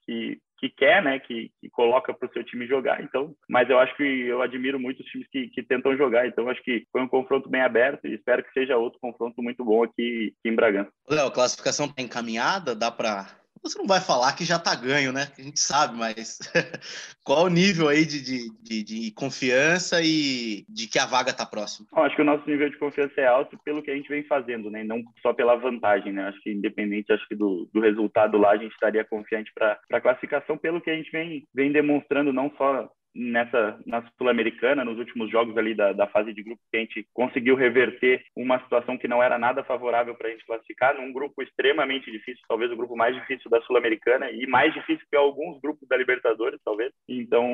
que, 0.06 0.40
que 0.60 0.70
quer, 0.70 1.04
né, 1.04 1.20
que, 1.20 1.52
que 1.60 1.70
coloca 1.70 2.14
para 2.14 2.30
o 2.30 2.32
seu 2.32 2.44
time 2.44 2.66
jogar. 2.66 3.04
Então, 3.04 3.36
mas 3.50 3.70
eu 3.70 3.80
acho 3.80 3.96
que 3.98 4.04
eu 4.04 4.42
admiro 4.42 4.80
muito 4.80 5.02
os 5.02 5.06
times 5.08 5.28
que, 5.30 5.50
que 5.50 5.64
tentam 5.64 5.98
jogar. 5.98 6.28
Então, 6.28 6.50
acho 6.50 6.62
que 6.64 6.86
foi 6.92 7.02
um 7.02 7.08
confronto 7.08 7.50
bem 7.50 7.62
aberto 7.62 8.08
e 8.08 8.14
espero 8.14 8.44
que 8.44 8.54
seja 8.54 8.78
outro 8.78 9.00
confronto 9.00 9.42
muito 9.42 9.64
bom 9.64 9.84
aqui, 9.84 10.34
aqui 10.40 10.50
em 10.54 10.56
Bragança. 10.56 10.92
Léo, 11.10 11.32
classificação 11.32 11.88
está 11.88 12.02
encaminhada, 12.02 12.76
dá 12.76 12.90
para 12.90 13.43
você 13.63 13.80
não 13.80 13.88
vai 13.88 14.01
falar 14.01 14.33
que 14.33 14.44
já 14.44 14.57
está 14.57 14.75
ganho, 14.75 15.13
né? 15.13 15.31
A 15.38 15.42
gente 15.42 15.60
sabe, 15.60 15.98
mas 15.98 16.39
qual 17.24 17.45
o 17.45 17.50
nível 17.50 17.88
aí 17.88 18.06
de, 18.06 18.21
de, 18.21 18.50
de, 18.62 18.83
de, 18.83 19.12
confiança 19.13 20.01
e 20.04 20.65
de 20.68 20.88
que 20.88 21.00
a 21.00 21.05
vaga 21.05 21.32
está 21.32 21.46
próxima? 21.46 21.88
Bom, 21.91 22.03
acho 22.03 22.15
que 22.15 22.22
o 22.22 22.25
nosso 22.25 22.48
nível 22.48 22.70
de 22.70 22.77
confiança 22.77 23.22
é 23.22 23.25
alto 23.25 23.58
pelo 23.63 23.82
que 23.82 23.89
a 23.89 23.96
gente 23.96 24.10
vem 24.10 24.24
fazendo, 24.24 24.70
né? 24.70 24.84
Não 24.84 25.01
só 25.22 25.34
pela 25.34 25.55
vantagem, 25.55 26.12
né? 26.12 26.27
Acho 26.27 26.41
que 26.41 26.51
independente 26.51 27.13
acho 27.13 27.27
que 27.27 27.36
do, 27.36 27.70
do 27.74 27.79
resultado 27.79 28.38
lá, 28.38 28.51
a 28.51 28.58
gente 28.58 28.74
estaria 28.74 29.05
confiante 29.05 29.51
para 29.53 29.79
a 29.91 30.01
classificação 30.01 30.58
pelo 30.58 30.82
que 30.82 30.89
a 30.89 30.96
gente 30.96 31.10
vem, 31.12 31.48
vem 31.53 31.72
demonstrando, 31.72 32.34
não 32.34 32.51
só 32.58 32.89
nessa 33.15 33.79
na 33.86 34.03
sul-americana 34.17 34.84
nos 34.84 34.98
últimos 34.98 35.29
jogos 35.29 35.55
ali 35.58 35.75
da, 35.75 35.93
da 35.93 36.08
fase 36.08 36.34
de 36.34 36.41
grupo 36.41 36.62
que 36.72 36.77
a 36.77 36.79
gente 36.79 37.08
conseguiu 37.13 37.55
reverter 37.55 38.24
uma 38.36 38.60
situação 38.62 38.98
que 38.98 39.08
não 39.08 39.22
era 39.22 39.38
nada 39.38 39.63
favorável 39.63 40.15
para 40.15 40.29
a 40.29 40.32
gente 40.32 40.46
classificar 40.46 40.96
num 40.96 41.13
grupo 41.13 41.41
extremamente 41.43 42.12
difícil 42.12 42.43
talvez 42.48 42.72
o 42.72 42.75
grupo 42.75 42.96
mais 42.96 43.15
difícil 43.15 43.50
da 43.50 43.62
sul-americana 43.62 44.32
e 44.32 44.48
mais 44.48 44.74
difícil 44.74 45.05
que 45.10 45.15
alguns 45.15 45.62
grupos 45.62 45.88
da 45.88 45.96
Libertadores 45.96 46.60
talvez. 46.63 46.91
Então 47.08 47.46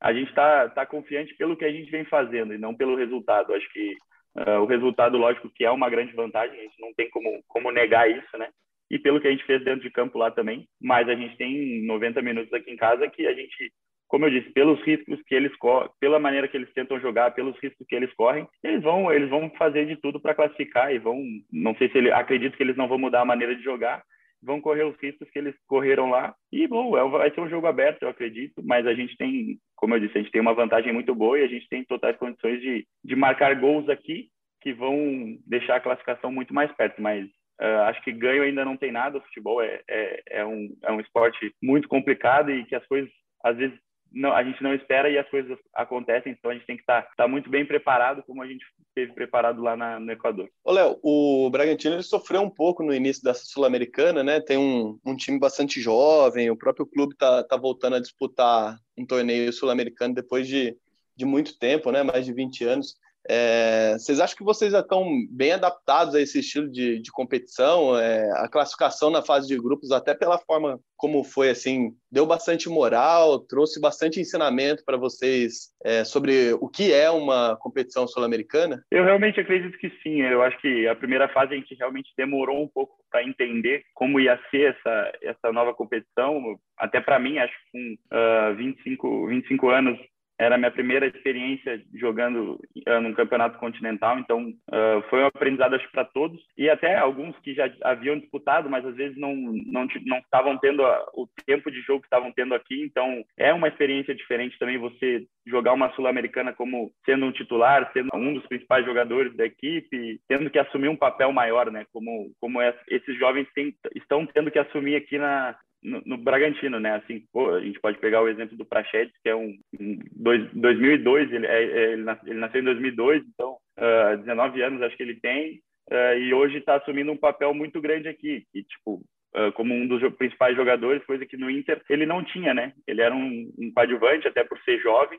a 0.00 0.12
gente 0.12 0.28
está 0.28 0.68
tá 0.68 0.84
confiante 0.84 1.34
pelo 1.36 1.56
que 1.56 1.64
a 1.64 1.72
gente 1.72 1.90
vem 1.90 2.04
fazendo 2.04 2.52
e 2.52 2.58
não 2.58 2.74
pelo 2.74 2.96
resultado. 2.96 3.54
Acho 3.54 3.72
que 3.72 3.94
uh, 4.36 4.60
o 4.60 4.66
resultado 4.66 5.16
lógico 5.16 5.50
que 5.54 5.64
é 5.64 5.70
uma 5.70 5.88
grande 5.88 6.12
vantagem 6.12 6.58
a 6.58 6.62
gente 6.62 6.80
não 6.80 6.92
tem 6.94 7.08
como 7.10 7.42
como 7.46 7.70
negar 7.70 8.10
isso 8.10 8.36
né? 8.36 8.48
E 8.90 8.98
pelo 8.98 9.20
que 9.20 9.28
a 9.28 9.30
gente 9.30 9.46
fez 9.46 9.64
dentro 9.64 9.80
de 9.80 9.90
campo 9.90 10.18
lá 10.18 10.30
também, 10.30 10.68
mas 10.78 11.08
a 11.08 11.14
gente 11.14 11.34
tem 11.38 11.82
90 11.86 12.20
minutos 12.20 12.52
aqui 12.52 12.70
em 12.70 12.76
casa 12.76 13.08
que 13.08 13.26
a 13.26 13.32
gente 13.32 13.72
como 14.12 14.26
eu 14.26 14.30
disse, 14.30 14.50
pelos 14.50 14.78
riscos 14.82 15.22
que 15.22 15.34
eles 15.34 15.56
correm, 15.56 15.88
pela 15.98 16.18
maneira 16.18 16.46
que 16.46 16.54
eles 16.54 16.70
tentam 16.74 17.00
jogar, 17.00 17.30
pelos 17.30 17.58
riscos 17.60 17.86
que 17.88 17.94
eles 17.94 18.12
correm, 18.12 18.46
eles 18.62 18.82
vão, 18.82 19.10
eles 19.10 19.30
vão 19.30 19.48
fazer 19.56 19.86
de 19.86 19.96
tudo 19.96 20.20
para 20.20 20.34
classificar 20.34 20.92
e 20.94 20.98
vão, 20.98 21.24
não 21.50 21.74
sei 21.76 21.88
se 21.88 21.96
ele, 21.96 22.12
acredito 22.12 22.54
que 22.54 22.62
eles 22.62 22.76
não 22.76 22.86
vão 22.86 22.98
mudar 22.98 23.22
a 23.22 23.24
maneira 23.24 23.56
de 23.56 23.62
jogar, 23.62 24.02
vão 24.42 24.60
correr 24.60 24.84
os 24.84 24.94
riscos 25.00 25.30
que 25.30 25.38
eles 25.38 25.54
correram 25.66 26.10
lá 26.10 26.34
e 26.52 26.66
bom, 26.66 26.94
é, 26.94 27.08
vai 27.08 27.30
ser 27.30 27.40
um 27.40 27.48
jogo 27.48 27.66
aberto, 27.66 28.02
eu 28.02 28.10
acredito, 28.10 28.62
mas 28.62 28.86
a 28.86 28.92
gente 28.92 29.16
tem, 29.16 29.56
como 29.76 29.94
eu 29.94 30.00
disse, 30.00 30.18
a 30.18 30.20
gente 30.20 30.30
tem 30.30 30.42
uma 30.42 30.52
vantagem 30.52 30.92
muito 30.92 31.14
boa 31.14 31.38
e 31.38 31.44
a 31.44 31.48
gente 31.48 31.66
tem 31.70 31.82
totais 31.82 32.18
condições 32.18 32.60
de, 32.60 32.86
de 33.02 33.16
marcar 33.16 33.58
gols 33.58 33.88
aqui 33.88 34.28
que 34.60 34.74
vão 34.74 35.38
deixar 35.46 35.76
a 35.76 35.80
classificação 35.80 36.30
muito 36.30 36.52
mais 36.52 36.70
perto, 36.72 37.00
mas 37.00 37.26
Uh, 37.60 37.82
acho 37.82 38.02
que 38.02 38.10
ganho 38.10 38.42
ainda 38.42 38.64
não 38.64 38.76
tem 38.76 38.90
nada. 38.90 39.18
O 39.18 39.20
futebol 39.20 39.62
é, 39.62 39.80
é, 39.88 40.22
é, 40.30 40.44
um, 40.44 40.74
é 40.82 40.90
um 40.90 40.98
esporte 40.98 41.54
muito 41.62 41.86
complicado 41.86 42.50
e 42.50 42.64
que 42.64 42.74
as 42.74 42.84
coisas 42.86 43.08
às 43.44 43.56
vezes 43.56 43.78
não, 44.14 44.32
a 44.32 44.42
gente 44.44 44.62
não 44.62 44.74
espera 44.74 45.08
e 45.10 45.18
as 45.18 45.28
coisas 45.28 45.58
acontecem, 45.74 46.32
então 46.32 46.50
a 46.50 46.54
gente 46.54 46.66
tem 46.66 46.76
que 46.76 46.82
estar 46.82 47.02
tá, 47.02 47.10
tá 47.16 47.28
muito 47.28 47.48
bem 47.50 47.64
preparado, 47.64 48.22
como 48.24 48.42
a 48.42 48.46
gente 48.46 48.64
esteve 48.88 49.12
preparado 49.12 49.62
lá 49.62 49.76
na, 49.76 49.98
no 49.98 50.12
Equador. 50.12 50.48
Ô, 50.64 50.72
Léo, 50.72 50.98
o 51.02 51.50
Bragantino 51.50 51.94
ele 51.94 52.02
sofreu 52.02 52.42
um 52.42 52.50
pouco 52.50 52.82
no 52.82 52.94
início 52.94 53.22
dessa 53.22 53.44
Sul-Americana, 53.44 54.22
né? 54.22 54.40
Tem 54.40 54.56
um, 54.58 54.98
um 55.04 55.16
time 55.16 55.38
bastante 55.38 55.80
jovem, 55.80 56.50
o 56.50 56.56
próprio 56.56 56.86
clube 56.86 57.16
tá, 57.16 57.42
tá 57.44 57.56
voltando 57.56 57.96
a 57.96 58.00
disputar 58.00 58.76
um 58.96 59.06
torneio 59.06 59.52
sul-americano 59.52 60.14
depois 60.14 60.46
de, 60.46 60.76
de 61.16 61.24
muito 61.24 61.58
tempo, 61.58 61.90
né? 61.90 62.02
Mais 62.02 62.26
de 62.26 62.32
20 62.32 62.64
anos. 62.64 62.96
É, 63.28 63.92
vocês 63.92 64.20
acham 64.20 64.36
que 64.36 64.44
vocês 64.44 64.72
já 64.72 64.80
estão 64.80 65.06
bem 65.30 65.52
adaptados 65.52 66.14
a 66.14 66.20
esse 66.20 66.40
estilo 66.40 66.70
de, 66.70 67.00
de 67.00 67.10
competição? 67.10 67.98
É, 67.98 68.30
a 68.38 68.48
classificação 68.48 69.10
na 69.10 69.22
fase 69.22 69.46
de 69.46 69.56
grupos, 69.56 69.92
até 69.92 70.14
pela 70.14 70.38
forma 70.38 70.80
como 70.96 71.24
foi, 71.24 71.50
assim, 71.50 71.90
deu 72.10 72.24
bastante 72.24 72.68
moral, 72.68 73.40
trouxe 73.40 73.80
bastante 73.80 74.20
ensinamento 74.20 74.84
para 74.84 74.96
vocês 74.96 75.72
é, 75.84 76.04
sobre 76.04 76.52
o 76.60 76.68
que 76.68 76.92
é 76.92 77.10
uma 77.10 77.56
competição 77.56 78.06
sul-americana? 78.06 78.84
Eu 78.88 79.04
realmente 79.04 79.40
acredito 79.40 79.76
que 79.78 79.90
sim. 80.02 80.22
Eu 80.22 80.42
acho 80.42 80.60
que 80.60 80.86
a 80.86 80.94
primeira 80.94 81.28
fase 81.28 81.54
a 81.54 81.56
gente 81.56 81.74
realmente 81.74 82.12
demorou 82.16 82.62
um 82.62 82.68
pouco 82.68 82.94
para 83.10 83.24
entender 83.24 83.82
como 83.94 84.20
ia 84.20 84.38
ser 84.50 84.76
essa, 84.76 85.12
essa 85.22 85.52
nova 85.52 85.74
competição. 85.74 86.56
Até 86.78 87.00
para 87.00 87.18
mim, 87.18 87.38
acho 87.38 87.52
que 87.52 87.72
com 87.72 88.16
uh, 88.52 88.54
25, 88.56 89.26
25 89.26 89.70
anos 89.70 89.98
era 90.42 90.56
a 90.56 90.58
minha 90.58 90.70
primeira 90.70 91.06
experiência 91.06 91.80
jogando 91.94 92.58
uh, 92.88 93.00
num 93.00 93.14
campeonato 93.14 93.58
continental, 93.58 94.18
então 94.18 94.48
uh, 94.48 95.02
foi 95.08 95.22
um 95.22 95.26
aprendizado 95.26 95.76
acho 95.76 95.90
para 95.92 96.04
todos 96.04 96.40
e 96.58 96.68
até 96.68 96.96
alguns 96.96 97.38
que 97.38 97.54
já 97.54 97.70
haviam 97.82 98.18
disputado, 98.18 98.68
mas 98.68 98.84
às 98.84 98.94
vezes 98.96 99.16
não 99.16 99.34
não 99.36 99.86
não 100.04 100.18
estavam 100.18 100.58
tendo 100.58 100.84
a, 100.84 101.04
o 101.14 101.28
tempo 101.46 101.70
de 101.70 101.80
jogo 101.82 102.00
que 102.00 102.06
estavam 102.06 102.32
tendo 102.32 102.54
aqui, 102.54 102.82
então 102.82 103.24
é 103.38 103.52
uma 103.52 103.68
experiência 103.68 104.14
diferente 104.14 104.58
também 104.58 104.78
você 104.78 105.24
jogar 105.46 105.72
uma 105.72 105.92
sul-americana 105.92 106.52
como 106.52 106.90
sendo 107.04 107.26
um 107.26 107.32
titular, 107.32 107.90
sendo 107.92 108.10
um 108.14 108.34
dos 108.34 108.46
principais 108.46 108.84
jogadores 108.84 109.34
da 109.36 109.44
equipe, 109.44 110.20
tendo 110.28 110.50
que 110.50 110.58
assumir 110.58 110.88
um 110.88 110.96
papel 110.96 111.32
maior, 111.32 111.70
né? 111.70 111.86
Como 111.92 112.32
como 112.40 112.60
é, 112.60 112.74
esses 112.88 113.16
jovens 113.18 113.46
têm, 113.54 113.74
estão 113.94 114.26
tendo 114.26 114.50
que 114.50 114.58
assumir 114.58 114.96
aqui 114.96 115.18
na 115.18 115.56
no, 115.82 116.02
no, 116.04 116.16
Bragantino, 116.16 116.78
né? 116.78 116.94
Assim, 116.94 117.24
pô, 117.32 117.54
a 117.54 117.60
gente 117.60 117.80
pode 117.80 117.98
pegar 117.98 118.22
o 118.22 118.28
exemplo 118.28 118.56
do 118.56 118.64
Prachedes, 118.64 119.12
que 119.22 119.28
é 119.28 119.34
um, 119.34 119.58
um 119.78 119.98
dois, 120.12 120.48
2002, 120.52 121.32
ele, 121.32 121.46
é, 121.46 121.62
é 121.62 121.92
ele, 121.92 122.02
nasceu, 122.02 122.30
ele, 122.30 122.40
nasceu 122.40 122.60
em 122.60 122.64
2002, 122.64 123.22
então 123.26 123.52
uh, 123.78 124.12
ah, 124.12 124.16
19 124.16 124.62
anos 124.62 124.82
acho 124.82 124.96
que 124.96 125.02
ele 125.02 125.18
tem, 125.20 125.60
uh, 125.90 126.18
e 126.18 126.32
hoje 126.32 126.58
está 126.58 126.76
assumindo 126.76 127.10
um 127.10 127.16
papel 127.16 127.52
muito 127.52 127.80
grande 127.80 128.08
aqui, 128.08 128.44
e 128.54 128.62
tipo 128.62 129.02
uh, 129.34 129.52
como 129.54 129.74
um 129.74 129.86
dos 129.86 130.00
principais 130.14 130.56
jogadores, 130.56 131.04
coisa 131.04 131.26
que 131.26 131.36
no 131.36 131.50
Inter 131.50 131.82
ele 131.90 132.06
não 132.06 132.24
tinha, 132.24 132.54
né? 132.54 132.72
Ele 132.86 133.02
era 133.02 133.14
um, 133.14 133.52
um 133.58 133.72
coadjuvante 133.72 134.28
até 134.28 134.44
por 134.44 134.58
ser 134.60 134.78
jovem, 134.80 135.18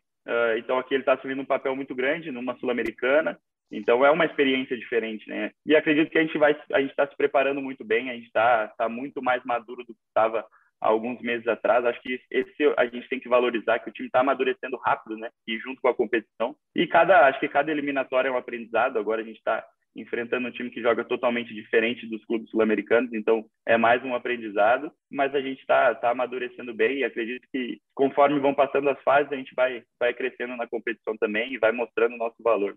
então 0.58 0.78
aqui 0.78 0.94
ele 0.94 1.02
está 1.02 1.14
assumindo 1.14 1.42
um 1.42 1.46
papel 1.46 1.76
muito 1.76 1.94
grande 1.94 2.32
numa 2.32 2.56
sul-americana, 2.56 3.38
então 3.74 4.06
é 4.06 4.12
uma 4.12 4.26
experiência 4.26 4.78
diferente, 4.78 5.28
né? 5.28 5.52
E 5.66 5.76
acredito 5.76 6.10
que 6.10 6.18
a 6.18 6.22
gente 6.22 6.38
vai, 6.38 6.56
a 6.72 6.80
gente 6.80 6.92
está 6.92 7.08
se 7.08 7.18
preparando 7.18 7.62
muito 7.62 7.84
bem, 7.84 8.10
a 8.10 8.14
gente 8.14 8.28
está 8.28 8.68
tá 8.78 8.88
muito 8.88 9.22
mais 9.22 9.44
maduro 9.44 9.84
do 9.84 9.94
que 9.94 10.02
estava 10.08 10.46
alguns 10.80 11.20
meses 11.22 11.48
atrás. 11.48 11.84
Acho 11.86 12.02
que 12.02 12.20
esse 12.30 12.74
a 12.78 12.86
gente 12.86 13.10
tem 13.10 13.20
que 13.20 13.30
valorizar 13.30 13.80
que 13.80 13.90
o 13.90 13.94
time 13.94 14.08
está 14.08 14.20
amadurecendo 14.20 14.78
rápido, 14.78 15.18
né? 15.18 15.30
E 15.48 15.58
junto 15.58 15.82
com 15.82 15.88
a 15.88 15.96
competição. 15.96 16.56
E 16.76 16.86
cada, 16.86 17.28
acho 17.28 17.40
que 17.40 17.48
cada 17.48 17.72
eliminatória 17.72 18.30
é 18.30 18.32
um 18.32 18.38
aprendizado. 18.38 19.00
Agora 19.00 19.22
a 19.22 19.26
gente 19.26 19.38
está 19.38 19.66
enfrentando 19.96 20.48
um 20.48 20.52
time 20.52 20.70
que 20.70 20.82
joga 20.82 21.04
totalmente 21.04 21.54
diferente 21.54 22.08
dos 22.08 22.24
clubes 22.26 22.50
sul-americanos, 22.50 23.14
então 23.14 23.46
é 23.66 23.78
mais 23.78 24.04
um 24.04 24.16
aprendizado, 24.16 24.92
mas 25.12 25.34
a 25.36 25.40
gente 25.40 25.60
está 25.60 25.94
tá 25.94 26.10
amadurecendo 26.10 26.74
bem 26.74 26.98
e 26.98 27.04
acredito 27.04 27.48
que 27.52 27.80
conforme 27.94 28.40
vão 28.40 28.56
passando 28.56 28.90
as 28.90 29.02
fases, 29.04 29.32
a 29.32 29.36
gente 29.36 29.54
vai, 29.54 29.84
vai 30.00 30.14
crescendo 30.14 30.58
na 30.58 30.68
competição 30.68 31.16
também 31.18 31.54
e 31.54 31.60
vai 31.60 31.72
mostrando 31.72 32.16
o 32.16 32.18
nosso 32.18 32.42
valor. 32.42 32.76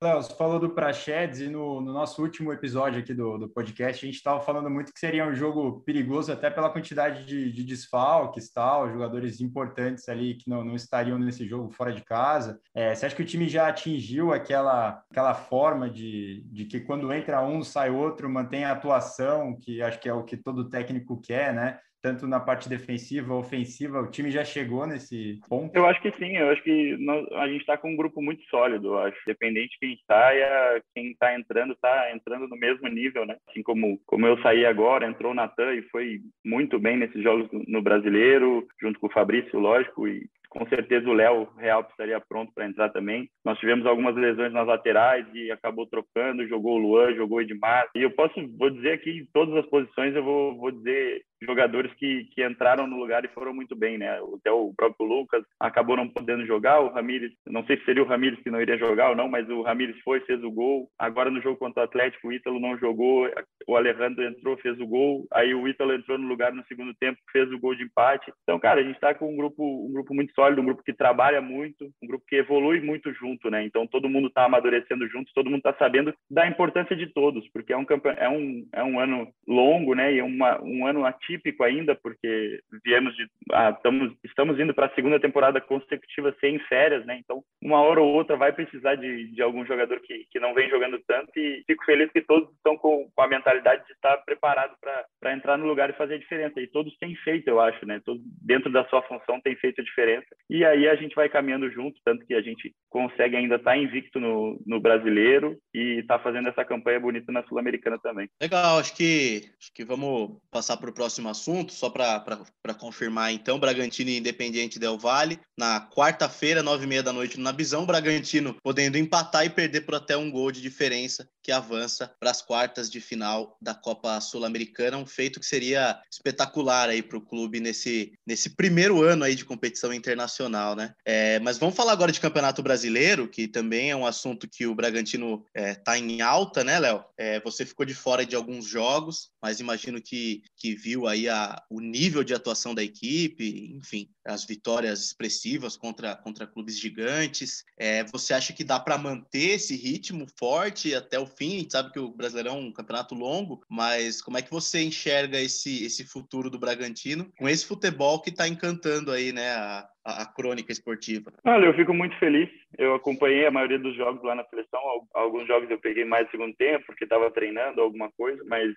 Léo, 0.00 0.22
você 0.22 0.32
falou 0.32 0.60
do 0.60 0.70
Prachedes 0.70 1.40
e 1.40 1.48
no, 1.48 1.80
no, 1.80 1.92
nosso 1.92 2.22
último 2.22 2.52
episódio 2.52 3.00
aqui 3.00 3.12
do, 3.12 3.36
do 3.36 3.48
podcast, 3.48 4.04
a 4.04 4.06
gente 4.06 4.14
estava 4.14 4.40
falando 4.40 4.70
muito 4.70 4.92
que 4.92 5.00
seria 5.00 5.26
um 5.26 5.34
jogo 5.34 5.80
perigoso 5.80 6.32
até 6.32 6.48
pela 6.48 6.70
quantidade 6.70 7.26
de, 7.26 7.50
de 7.50 7.64
desfalques, 7.64 8.48
tal, 8.48 8.88
jogadores 8.92 9.40
importantes 9.40 10.08
ali 10.08 10.36
que 10.36 10.48
não, 10.48 10.62
não 10.62 10.76
estariam 10.76 11.18
nesse 11.18 11.44
jogo 11.48 11.72
fora 11.72 11.92
de 11.92 12.04
casa. 12.04 12.60
É, 12.72 12.94
você 12.94 13.06
acha 13.06 13.16
que 13.16 13.22
o 13.22 13.26
time 13.26 13.48
já 13.48 13.66
atingiu 13.66 14.32
aquela, 14.32 15.02
aquela 15.10 15.34
forma 15.34 15.90
de, 15.90 16.44
de 16.46 16.64
que 16.66 16.78
quando 16.78 17.12
entra 17.12 17.44
um, 17.44 17.64
sai 17.64 17.90
outro, 17.90 18.30
mantém 18.30 18.62
a 18.62 18.70
atuação, 18.70 19.58
que 19.58 19.82
acho 19.82 19.98
que 19.98 20.08
é 20.08 20.14
o 20.14 20.22
que 20.22 20.36
todo 20.36 20.70
técnico 20.70 21.20
quer, 21.20 21.52
né? 21.52 21.80
Tanto 22.02 22.26
na 22.26 22.40
parte 22.40 22.68
defensiva, 22.68 23.34
ofensiva, 23.34 24.00
o 24.00 24.10
time 24.10 24.30
já 24.30 24.44
chegou 24.44 24.86
nesse 24.86 25.40
ponto? 25.48 25.74
Eu 25.74 25.86
acho 25.86 26.00
que 26.00 26.10
sim, 26.12 26.36
eu 26.36 26.50
acho 26.50 26.62
que 26.62 26.96
nós, 26.98 27.26
a 27.32 27.48
gente 27.48 27.60
está 27.60 27.76
com 27.76 27.90
um 27.90 27.96
grupo 27.96 28.22
muito 28.22 28.42
sólido, 28.44 28.88
eu 28.88 28.98
acho. 28.98 29.18
Dependente 29.26 29.70
de 29.70 29.78
quem 29.78 29.98
saia, 30.06 30.82
quem 30.94 31.10
está 31.10 31.34
entrando, 31.34 31.72
está 31.72 32.12
entrando 32.12 32.48
no 32.48 32.56
mesmo 32.56 32.88
nível, 32.88 33.26
né? 33.26 33.36
Assim 33.48 33.62
como, 33.62 34.00
como 34.06 34.26
eu 34.26 34.40
saí 34.42 34.64
agora, 34.64 35.06
entrou 35.06 35.32
o 35.32 35.34
Natan 35.34 35.74
e 35.74 35.82
foi 35.90 36.20
muito 36.44 36.78
bem 36.78 36.96
nesses 36.96 37.22
jogos 37.22 37.48
no 37.66 37.82
brasileiro, 37.82 38.66
junto 38.80 38.98
com 39.00 39.06
o 39.06 39.12
Fabrício, 39.12 39.58
lógico, 39.58 40.06
e 40.06 40.28
com 40.48 40.66
certeza 40.66 41.08
o 41.08 41.12
Léo 41.12 41.48
Real 41.58 41.86
estaria 41.88 42.20
pronto 42.20 42.52
para 42.54 42.66
entrar 42.66 42.88
também. 42.90 43.28
Nós 43.44 43.58
tivemos 43.58 43.86
algumas 43.86 44.16
lesões 44.16 44.52
nas 44.52 44.66
laterais 44.66 45.26
e 45.34 45.50
acabou 45.50 45.86
trocando, 45.86 46.48
jogou 46.48 46.76
o 46.76 46.78
Luan, 46.78 47.14
jogou 47.14 47.38
o 47.38 47.40
Edmar. 47.40 47.88
E 47.94 48.02
eu 48.02 48.10
posso, 48.10 48.34
vou 48.56 48.70
dizer 48.70 48.92
aqui, 48.92 49.10
em 49.10 49.26
todas 49.32 49.54
as 49.56 49.66
posições, 49.66 50.14
eu 50.14 50.24
vou, 50.24 50.56
vou 50.56 50.70
dizer 50.70 51.22
jogadores 51.42 51.92
que, 51.94 52.24
que 52.34 52.44
entraram 52.44 52.86
no 52.86 52.96
lugar 52.96 53.24
e 53.24 53.28
foram 53.28 53.54
muito 53.54 53.76
bem, 53.76 53.98
né? 53.98 54.18
Até 54.36 54.50
o 54.50 54.72
próprio 54.76 55.06
Lucas 55.06 55.44
acabou 55.60 55.96
não 55.96 56.08
podendo 56.08 56.46
jogar, 56.46 56.80
o 56.80 56.88
Ramires, 56.88 57.32
não 57.46 57.64
sei 57.64 57.78
se 57.78 57.84
seria 57.84 58.02
o 58.02 58.06
Ramires 58.06 58.40
que 58.40 58.50
não 58.50 58.60
iria 58.60 58.78
jogar 58.78 59.10
ou 59.10 59.16
não, 59.16 59.28
mas 59.28 59.48
o 59.48 59.62
Ramires 59.62 59.98
foi, 60.02 60.20
fez 60.20 60.42
o 60.42 60.50
gol. 60.50 60.88
Agora 60.98 61.30
no 61.30 61.40
jogo 61.40 61.56
contra 61.56 61.82
o 61.82 61.84
Atlético, 61.84 62.28
o 62.28 62.32
Ítalo 62.32 62.60
não 62.60 62.76
jogou, 62.78 63.28
o 63.66 63.76
Alejandro 63.76 64.24
entrou, 64.24 64.56
fez 64.58 64.78
o 64.80 64.86
gol. 64.86 65.26
Aí 65.32 65.54
o 65.54 65.66
Ítalo 65.68 65.92
entrou 65.92 66.18
no 66.18 66.28
lugar 66.28 66.52
no 66.52 66.64
segundo 66.66 66.94
tempo, 66.94 67.18
fez 67.32 67.50
o 67.52 67.58
gol 67.58 67.74
de 67.74 67.84
empate. 67.84 68.32
Então, 68.42 68.58
cara, 68.58 68.80
a 68.80 68.84
gente 68.84 68.94
está 68.94 69.14
com 69.14 69.32
um 69.32 69.36
grupo, 69.36 69.62
um 69.62 69.92
grupo 69.92 70.14
muito 70.14 70.32
sólido, 70.34 70.60
um 70.60 70.64
grupo 70.64 70.82
que 70.82 70.92
trabalha 70.92 71.40
muito, 71.40 71.84
um 72.02 72.06
grupo 72.06 72.24
que 72.26 72.36
evolui 72.36 72.80
muito 72.80 73.12
junto, 73.12 73.50
né? 73.50 73.64
Então 73.64 73.86
todo 73.86 74.08
mundo 74.08 74.28
está 74.28 74.44
amadurecendo 74.44 75.08
junto, 75.08 75.32
todo 75.34 75.50
mundo 75.50 75.58
está 75.58 75.74
sabendo 75.74 76.14
da 76.30 76.46
importância 76.46 76.96
de 76.96 77.06
todos, 77.12 77.48
porque 77.52 77.72
é 77.72 77.76
um 77.76 77.86
é 78.16 78.28
um 78.28 78.66
é 78.72 78.84
um 78.84 79.00
ano 79.00 79.28
longo, 79.46 79.94
né? 79.94 80.14
E 80.14 80.22
uma, 80.22 80.60
um 80.62 80.86
ano 80.86 81.04
atípico 81.28 81.62
ainda, 81.62 81.94
porque 81.94 82.60
viemos 82.84 83.14
de 83.14 83.28
ah, 83.52 83.70
estamos 83.70 84.16
estamos 84.24 84.58
indo 84.58 84.72
para 84.72 84.86
a 84.86 84.94
segunda 84.94 85.20
temporada 85.20 85.60
consecutiva 85.60 86.34
sem 86.40 86.58
férias, 86.60 87.04
né? 87.04 87.18
Então 87.18 87.44
uma 87.62 87.80
hora 87.80 88.00
ou 88.00 88.14
outra 88.14 88.36
vai 88.36 88.52
precisar 88.52 88.94
de, 88.94 89.28
de 89.28 89.42
algum 89.42 89.64
jogador 89.66 90.00
que, 90.00 90.26
que 90.30 90.40
não 90.40 90.54
vem 90.54 90.70
jogando 90.70 90.98
tanto 91.06 91.30
e 91.36 91.62
fico 91.66 91.84
feliz 91.84 92.10
que 92.10 92.22
todos 92.22 92.50
estão 92.54 92.76
com, 92.76 93.08
a 93.18 93.28
mentalidade 93.28 93.84
de 93.86 93.92
estar 93.92 94.16
preparado 94.18 94.74
para 94.80 95.04
entrar 95.32 95.56
no 95.56 95.66
lugar 95.66 95.90
e 95.90 95.94
fazer 95.94 96.14
a 96.14 96.18
diferença. 96.18 96.60
E 96.60 96.66
todos 96.66 96.96
têm 96.98 97.14
feito, 97.16 97.48
eu 97.48 97.60
acho, 97.60 97.84
né? 97.86 98.00
Todos 98.04 98.22
dentro 98.42 98.70
da 98.70 98.84
sua 98.88 99.02
função 99.02 99.40
têm 99.40 99.56
feito 99.56 99.80
a 99.80 99.84
diferença. 99.84 100.26
E 100.48 100.64
aí 100.64 100.88
a 100.88 100.96
gente 100.96 101.14
vai 101.14 101.28
caminhando 101.28 101.70
junto, 101.70 102.00
tanto 102.04 102.26
que 102.26 102.34
a 102.34 102.42
gente 102.42 102.74
consegue 102.88 103.36
ainda 103.36 103.56
estar 103.56 103.72
tá 103.72 103.76
invicto 103.76 104.20
no, 104.20 104.60
no 104.66 104.80
brasileiro 104.80 105.56
e 105.74 106.00
está 106.00 106.18
fazendo 106.18 106.48
essa 106.48 106.64
campanha 106.64 107.00
bonita 107.00 107.30
na 107.32 107.44
Sul-Americana 107.44 107.98
também. 107.98 108.28
Legal, 108.40 108.78
acho 108.78 108.94
que, 108.96 109.42
acho 109.60 109.72
que 109.74 109.84
vamos 109.84 110.38
passar 110.50 110.76
para 110.76 110.90
o 110.90 110.94
próximo 110.94 111.28
assunto, 111.28 111.72
só 111.72 111.90
para 111.90 112.74
confirmar 112.78 113.32
então, 113.32 113.58
Bragantino 113.58 114.10
e 114.10 114.18
Independiente 114.18 114.78
Del 114.78 114.98
Vale, 114.98 115.38
na 115.56 115.88
quarta-feira, 115.88 116.62
nove 116.62 116.84
e 116.84 116.88
meia 116.88 117.02
da 117.02 117.12
noite, 117.12 117.40
na 117.40 117.52
Visão, 117.52 117.86
Bragantino 117.86 118.56
podendo 118.62 118.98
empatar 118.98 119.44
e 119.44 119.50
perder 119.50 119.82
por 119.82 119.94
até 119.94 120.16
um 120.16 120.30
gol 120.30 120.50
de 120.50 120.60
diferença, 120.60 121.28
que 121.48 121.52
avança 121.52 122.14
para 122.20 122.30
as 122.30 122.42
quartas 122.42 122.90
de 122.90 123.00
final 123.00 123.56
da 123.58 123.74
Copa 123.74 124.20
Sul-Americana, 124.20 124.98
um 124.98 125.06
feito 125.06 125.40
que 125.40 125.46
seria 125.46 125.98
espetacular 126.12 126.90
aí 126.90 127.02
para 127.02 127.16
o 127.16 127.22
clube 127.22 127.58
nesse, 127.58 128.12
nesse 128.26 128.50
primeiro 128.50 129.02
ano 129.02 129.24
aí 129.24 129.34
de 129.34 129.46
competição 129.46 129.90
internacional, 129.94 130.76
né? 130.76 130.92
É, 131.06 131.38
mas 131.38 131.56
vamos 131.56 131.74
falar 131.74 131.92
agora 131.92 132.12
de 132.12 132.20
Campeonato 132.20 132.62
Brasileiro, 132.62 133.26
que 133.26 133.48
também 133.48 133.90
é 133.90 133.96
um 133.96 134.04
assunto 134.04 134.46
que 134.46 134.66
o 134.66 134.74
Bragantino 134.74 135.42
está 135.54 135.96
é, 135.96 136.00
em 136.00 136.20
alta, 136.20 136.62
né, 136.62 136.78
Léo? 136.78 137.02
É, 137.16 137.40
você 137.40 137.64
ficou 137.64 137.86
de 137.86 137.94
fora 137.94 138.26
de 138.26 138.36
alguns 138.36 138.66
jogos, 138.66 139.30
mas 139.40 139.58
imagino 139.58 140.02
que, 140.02 140.42
que 140.54 140.74
viu 140.74 141.06
aí 141.06 141.30
a, 141.30 141.62
o 141.70 141.80
nível 141.80 142.22
de 142.22 142.34
atuação 142.34 142.74
da 142.74 142.84
equipe, 142.84 143.72
enfim, 143.74 144.10
as 144.22 144.44
vitórias 144.44 145.02
expressivas 145.02 145.78
contra, 145.78 146.14
contra 146.14 146.46
clubes 146.46 146.78
gigantes. 146.78 147.64
É, 147.78 148.04
você 148.04 148.34
acha 148.34 148.52
que 148.52 148.62
dá 148.62 148.78
para 148.78 148.98
manter 148.98 149.54
esse 149.54 149.74
ritmo 149.74 150.26
forte 150.38 150.94
até 150.94 151.18
o 151.18 151.26
fim, 151.38 151.56
a 151.56 151.58
gente 151.60 151.72
sabe 151.72 151.92
que 151.92 152.00
o 152.00 152.10
Brasileirão 152.10 152.56
é 152.56 152.60
um 152.60 152.72
campeonato 152.72 153.14
longo, 153.14 153.62
mas 153.70 154.20
como 154.20 154.36
é 154.36 154.42
que 154.42 154.50
você 154.50 154.82
enxerga 154.82 155.40
esse, 155.40 155.84
esse 155.84 156.04
futuro 156.04 156.50
do 156.50 156.58
Bragantino 156.58 157.30
com 157.38 157.48
esse 157.48 157.64
futebol 157.64 158.20
que 158.20 158.30
está 158.30 158.48
encantando 158.48 159.12
aí, 159.12 159.32
né, 159.32 159.50
a, 159.50 159.88
a, 160.04 160.26
crônica 160.26 160.72
esportiva? 160.72 161.32
Olha, 161.44 161.66
eu 161.66 161.74
fico 161.74 161.94
muito 161.94 162.18
feliz. 162.18 162.50
Eu 162.78 162.94
acompanhei 162.94 163.44
a 163.44 163.50
maioria 163.50 163.78
dos 163.78 163.96
jogos 163.96 164.22
lá 164.22 164.36
na 164.36 164.44
seleção. 164.44 164.80
Alguns 165.12 165.48
jogos 165.48 165.68
eu 165.68 165.78
peguei 165.78 166.04
mais 166.04 166.30
segundo 166.30 166.54
tempo, 166.54 166.86
porque 166.86 167.02
estava 167.02 167.28
treinando 167.28 167.80
alguma 167.80 168.08
coisa, 168.12 168.40
mas 168.46 168.72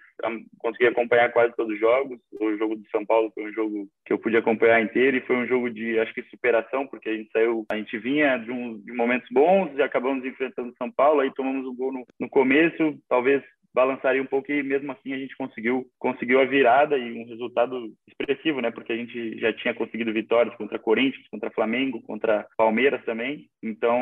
consegui 0.58 0.88
acompanhar 0.88 1.31
quase 1.31 1.55
todos 1.55 1.72
os 1.72 1.79
jogos. 1.79 2.20
O 2.39 2.58
jogo 2.58 2.75
de 2.77 2.89
São 2.89 3.05
Paulo 3.05 3.31
foi 3.31 3.43
um 3.43 3.53
jogo 3.53 3.88
que 4.03 4.12
eu 4.12 4.17
pude 4.17 4.36
acompanhar 4.36 4.81
inteiro 4.81 5.17
e 5.17 5.22
foi 5.22 5.36
um 5.36 5.46
jogo 5.46 5.70
de, 5.70 6.00
acho 6.00 6.13
que, 6.15 6.24
superação, 6.24 6.88
porque 6.88 7.10
a 7.10 7.13
gente 7.13 7.31
saiu, 7.31 7.63
a 7.72 7.77
gente 7.77 7.96
vinha 8.00 8.38
de, 8.38 8.51
um, 8.51 8.79
de 8.79 8.91
momentos 8.91 9.27
bons 9.31 9.70
e 9.77 9.84
acabamos 9.84 10.25
enfrentando 10.25 10.74
São 10.79 10.89
Paulo, 10.91 11.20
aí 11.20 11.31
tomamos 11.36 11.67
um 11.67 11.75
gol 11.75 11.93
no, 11.93 12.03
no 12.20 12.27
começo, 12.27 12.98
talvez 13.08 13.43
balançaria 13.74 14.22
um 14.22 14.25
pouco 14.25 14.51
e 14.51 14.62
mesmo 14.62 14.92
assim 14.92 15.13
a 15.13 15.18
gente 15.18 15.36
conseguiu 15.36 15.86
conseguiu 15.98 16.42
a 16.42 16.46
virada 16.46 16.98
e 16.98 17.12
um 17.13 17.25
resultado 17.25 17.94
expressivo, 18.08 18.62
né? 18.62 18.72
Porque 18.72 18.92
a 18.92 18.96
gente 18.96 19.40
já 19.40 19.54
tinha 19.54 19.74
conseguido 19.74 20.13
vitórias 20.13 20.56
contra 20.56 20.80
Corinthians, 20.80 21.28
contra 21.30 21.51
Flamengo, 21.51 22.01
contra 22.01 22.46
Palmeiras 22.58 23.04
também. 23.06 23.48
Então, 23.63 23.98